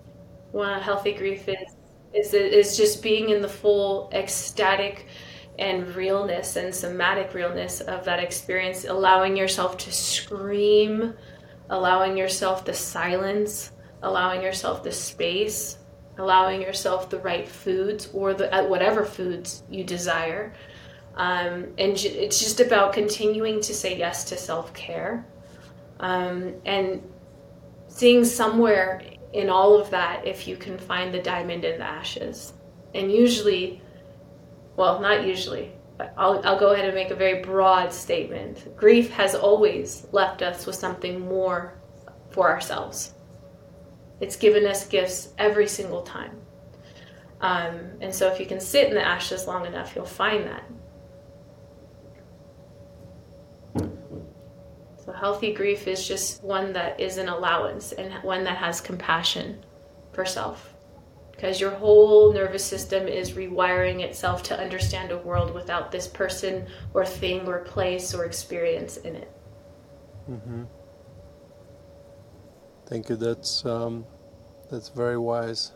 Well, 0.51 0.79
healthy 0.79 1.13
grief 1.13 1.47
is 1.47 1.76
is 2.13 2.33
is 2.33 2.77
just 2.77 3.03
being 3.03 3.29
in 3.29 3.41
the 3.41 3.49
full 3.49 4.09
ecstatic 4.13 5.07
and 5.59 5.95
realness 5.95 6.55
and 6.55 6.73
somatic 6.73 7.33
realness 7.33 7.81
of 7.81 8.05
that 8.05 8.19
experience, 8.19 8.85
allowing 8.85 9.35
yourself 9.35 9.77
to 9.77 9.91
scream, 9.91 11.13
allowing 11.69 12.15
yourself 12.15 12.63
the 12.63 12.73
silence, 12.73 13.71
allowing 14.03 14.41
yourself 14.41 14.83
the 14.83 14.91
space, 14.91 15.79
allowing 16.17 16.61
yourself 16.61 17.09
the 17.09 17.19
right 17.19 17.47
foods 17.47 18.09
or 18.13 18.33
the 18.33 18.53
uh, 18.53 18.67
whatever 18.67 19.05
foods 19.05 19.63
you 19.69 19.83
desire. 19.83 20.53
Um, 21.15 21.73
and 21.79 21.97
it's 21.97 22.39
just 22.39 22.59
about 22.59 22.93
continuing 22.93 23.59
to 23.61 23.73
say 23.73 23.97
yes 23.97 24.23
to 24.25 24.37
self 24.37 24.73
care 24.73 25.25
um, 25.99 26.53
and 26.65 27.01
seeing 27.87 28.23
somewhere 28.23 29.01
in 29.33 29.49
all 29.49 29.79
of 29.79 29.89
that 29.89 30.25
if 30.25 30.47
you 30.47 30.55
can 30.55 30.77
find 30.77 31.13
the 31.13 31.21
diamond 31.21 31.65
in 31.65 31.79
the 31.79 31.85
ashes. 31.85 32.53
And 32.93 33.11
usually, 33.11 33.81
well, 34.75 34.99
not 34.99 35.25
usually, 35.25 35.71
I'll, 36.17 36.41
I'll 36.45 36.59
go 36.59 36.73
ahead 36.73 36.85
and 36.85 36.95
make 36.95 37.11
a 37.11 37.15
very 37.15 37.41
broad 37.41 37.91
statement. 37.91 38.75
Grief 38.75 39.09
has 39.11 39.35
always 39.35 40.07
left 40.11 40.41
us 40.41 40.65
with 40.65 40.75
something 40.75 41.19
more 41.19 41.79
for 42.29 42.49
ourselves. 42.49 43.13
It's 44.19 44.35
given 44.35 44.65
us 44.65 44.87
gifts 44.87 45.29
every 45.37 45.67
single 45.67 46.01
time. 46.01 46.39
Um, 47.41 47.79
and 48.01 48.13
so 48.13 48.31
if 48.31 48.39
you 48.39 48.45
can 48.45 48.59
sit 48.59 48.87
in 48.87 48.95
the 48.95 49.05
ashes 49.05 49.47
long 49.47 49.65
enough, 49.65 49.95
you'll 49.95 50.05
find 50.05 50.45
that. 50.45 50.63
Healthy 55.19 55.53
grief 55.53 55.87
is 55.87 56.07
just 56.07 56.43
one 56.43 56.73
that 56.73 56.99
is 56.99 57.17
an 57.17 57.27
allowance 57.27 57.91
and 57.91 58.13
one 58.23 58.43
that 58.43 58.57
has 58.57 58.79
compassion 58.79 59.63
for 60.11 60.25
self. 60.25 60.73
Because 61.31 61.59
your 61.59 61.71
whole 61.71 62.33
nervous 62.33 62.63
system 62.63 63.07
is 63.07 63.33
rewiring 63.33 64.01
itself 64.01 64.41
to 64.43 64.59
understand 64.59 65.11
a 65.11 65.17
world 65.17 65.53
without 65.53 65.91
this 65.91 66.07
person 66.07 66.65
or 66.93 67.05
thing 67.05 67.47
or 67.47 67.59
place 67.59 68.13
or 68.13 68.25
experience 68.25 68.97
in 68.97 69.15
it. 69.15 69.31
Mm-hmm. 70.29 70.63
Thank 72.87 73.09
you. 73.09 73.15
That's 73.15 73.65
um, 73.65 74.05
that's 74.69 74.89
very 74.89 75.17
wise. 75.17 75.73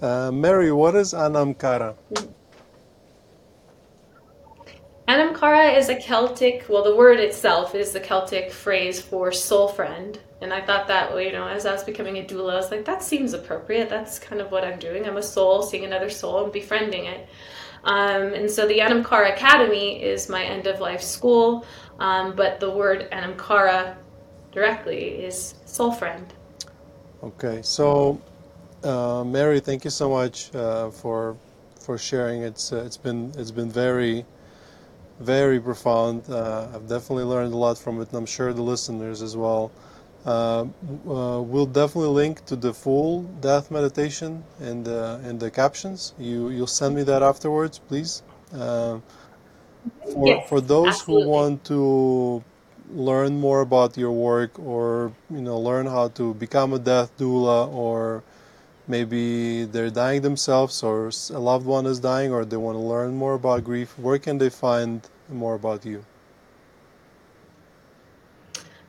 Uh, 0.00 0.30
Mary, 0.32 0.72
what 0.72 0.94
is 0.94 1.14
Anamcara? 1.14 1.96
Anamcara 5.08 5.76
is 5.76 5.88
a 5.88 5.96
Celtic, 5.96 6.66
well, 6.68 6.84
the 6.84 6.94
word 6.94 7.18
itself 7.18 7.74
is 7.74 7.92
the 7.92 8.00
Celtic 8.00 8.52
phrase 8.52 9.00
for 9.00 9.32
soul 9.32 9.68
friend. 9.68 10.18
And 10.40 10.52
I 10.52 10.60
thought 10.60 10.88
that, 10.88 11.12
you 11.22 11.32
know, 11.32 11.46
as 11.46 11.66
I 11.66 11.72
was 11.72 11.84
becoming 11.84 12.18
a 12.18 12.22
doula, 12.22 12.52
I 12.52 12.56
was 12.56 12.70
like, 12.70 12.84
that 12.84 13.02
seems 13.02 13.32
appropriate. 13.32 13.88
That's 13.88 14.18
kind 14.18 14.40
of 14.40 14.50
what 14.50 14.64
I'm 14.64 14.78
doing. 14.78 15.06
I'm 15.06 15.16
a 15.16 15.22
soul, 15.22 15.62
seeing 15.62 15.84
another 15.84 16.10
soul 16.10 16.44
and 16.44 16.52
befriending 16.52 17.06
it. 17.06 17.28
Um, 17.84 18.34
and 18.34 18.50
so 18.50 18.66
the 18.66 18.78
Anamcara 18.78 19.32
Academy 19.32 20.02
is 20.02 20.28
my 20.28 20.44
end 20.44 20.66
of 20.66 20.80
life 20.80 21.02
school, 21.02 21.66
um, 21.98 22.36
but 22.36 22.60
the 22.60 22.70
word 22.70 23.08
Anamcara 23.10 23.96
directly 24.52 25.24
is 25.24 25.54
soul 25.66 25.90
friend. 25.90 26.32
Okay, 27.22 27.60
so 27.62 28.20
uh, 28.84 29.24
Mary, 29.24 29.58
thank 29.60 29.84
you 29.84 29.90
so 29.90 30.10
much 30.10 30.54
uh, 30.54 30.90
for 30.90 31.36
for 31.80 31.98
sharing. 31.98 32.42
It's 32.42 32.72
uh, 32.72 32.84
it's 32.84 32.96
been 32.96 33.32
it's 33.36 33.50
been 33.50 33.70
very 33.70 34.24
very 35.22 35.60
profound. 35.60 36.28
Uh, 36.28 36.68
I've 36.74 36.88
definitely 36.88 37.24
learned 37.24 37.52
a 37.54 37.56
lot 37.56 37.78
from 37.78 38.00
it, 38.00 38.08
and 38.08 38.16
I'm 38.18 38.26
sure 38.26 38.52
the 38.52 38.62
listeners 38.62 39.22
as 39.22 39.36
well. 39.36 39.70
Uh, 40.24 40.66
uh, 41.08 41.40
we'll 41.42 41.66
definitely 41.66 42.10
link 42.10 42.44
to 42.46 42.56
the 42.56 42.72
full 42.72 43.22
death 43.40 43.70
meditation 43.70 44.44
in 44.60 44.84
the 44.84 45.20
in 45.28 45.38
the 45.38 45.50
captions. 45.50 46.14
You 46.18 46.50
you'll 46.50 46.66
send 46.80 46.94
me 46.94 47.02
that 47.04 47.22
afterwards, 47.22 47.78
please. 47.78 48.22
for 50.12 50.26
yes, 50.26 50.48
for 50.48 50.60
those 50.60 51.00
absolutely. 51.00 51.24
who 51.24 51.30
want 51.30 51.64
to 51.64 52.44
learn 52.94 53.40
more 53.40 53.60
about 53.62 53.96
your 53.96 54.12
work 54.12 54.58
or 54.58 55.12
you 55.30 55.40
know 55.40 55.58
learn 55.58 55.86
how 55.86 56.08
to 56.08 56.34
become 56.34 56.72
a 56.72 56.78
death 56.78 57.16
doula 57.18 57.72
or 57.72 58.22
maybe 58.88 59.64
they're 59.64 59.90
dying 59.90 60.22
themselves 60.22 60.82
or 60.82 61.10
a 61.30 61.38
loved 61.38 61.66
one 61.66 61.86
is 61.86 62.00
dying 62.00 62.32
or 62.32 62.44
they 62.44 62.56
want 62.56 62.76
to 62.76 62.82
learn 62.82 63.14
more 63.14 63.34
about 63.34 63.62
grief. 63.64 63.96
Where 63.98 64.18
can 64.18 64.38
they 64.38 64.50
find 64.50 65.08
more 65.28 65.54
about 65.54 65.84
you? 65.84 66.04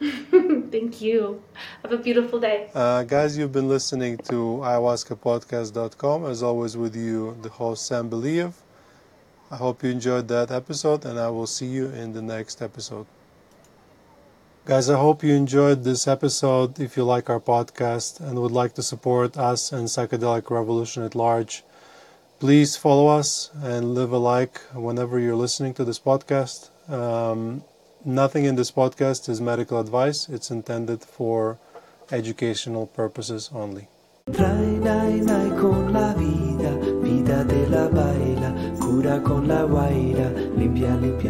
Thank 0.72 1.02
you. 1.02 1.42
Have 1.82 1.92
a 1.92 1.98
beautiful 1.98 2.40
day. 2.40 2.70
Uh, 2.74 3.02
guys, 3.02 3.36
you've 3.36 3.52
been 3.52 3.68
listening 3.68 4.16
to 4.30 4.36
ayahuascapodcast.com. 4.64 6.24
As 6.24 6.42
always, 6.42 6.76
with 6.78 6.96
you, 6.96 7.36
the 7.42 7.50
host, 7.50 7.86
Sam 7.86 8.08
Believ. 8.08 8.54
I 9.50 9.56
hope 9.56 9.82
you 9.84 9.90
enjoyed 9.90 10.28
that 10.28 10.50
episode, 10.50 11.04
and 11.04 11.18
I 11.20 11.28
will 11.28 11.46
see 11.46 11.66
you 11.66 11.86
in 11.90 12.14
the 12.14 12.22
next 12.22 12.62
episode. 12.62 13.06
Guys, 14.64 14.88
I 14.88 14.98
hope 14.98 15.22
you 15.22 15.34
enjoyed 15.34 15.84
this 15.84 16.08
episode. 16.08 16.80
If 16.80 16.96
you 16.96 17.04
like 17.04 17.28
our 17.28 17.40
podcast 17.40 18.20
and 18.20 18.40
would 18.40 18.52
like 18.52 18.74
to 18.76 18.82
support 18.82 19.36
us 19.36 19.72
and 19.72 19.88
Psychedelic 19.88 20.48
Revolution 20.50 21.02
at 21.02 21.14
large, 21.14 21.64
please 22.38 22.76
follow 22.76 23.08
us 23.08 23.50
and 23.62 23.94
leave 23.94 24.12
a 24.12 24.18
like 24.18 24.58
whenever 24.72 25.18
you're 25.18 25.36
listening 25.36 25.74
to 25.74 25.84
this 25.84 25.98
podcast. 25.98 26.70
Um, 26.88 27.64
Nothing 28.04 28.46
in 28.46 28.56
this 28.56 28.72
podcast 28.72 29.28
is 29.28 29.40
medical 29.40 29.78
advice. 29.78 30.28
It's 30.28 30.50
intended 30.50 31.02
for 31.04 31.60
educational 32.10 32.88
purposes 32.88 33.48
only. 33.54 33.86
con 34.26 35.92
la 35.92 36.12
vida, 36.14 36.70
vida 37.00 37.44
de 37.44 37.68
la 37.68 37.86
baila, 37.86 38.74
cura 38.80 39.22
con 39.22 39.46
la 39.46 39.62
guaira, 39.62 40.30
limpia, 40.56 40.96
limpia 40.96 41.21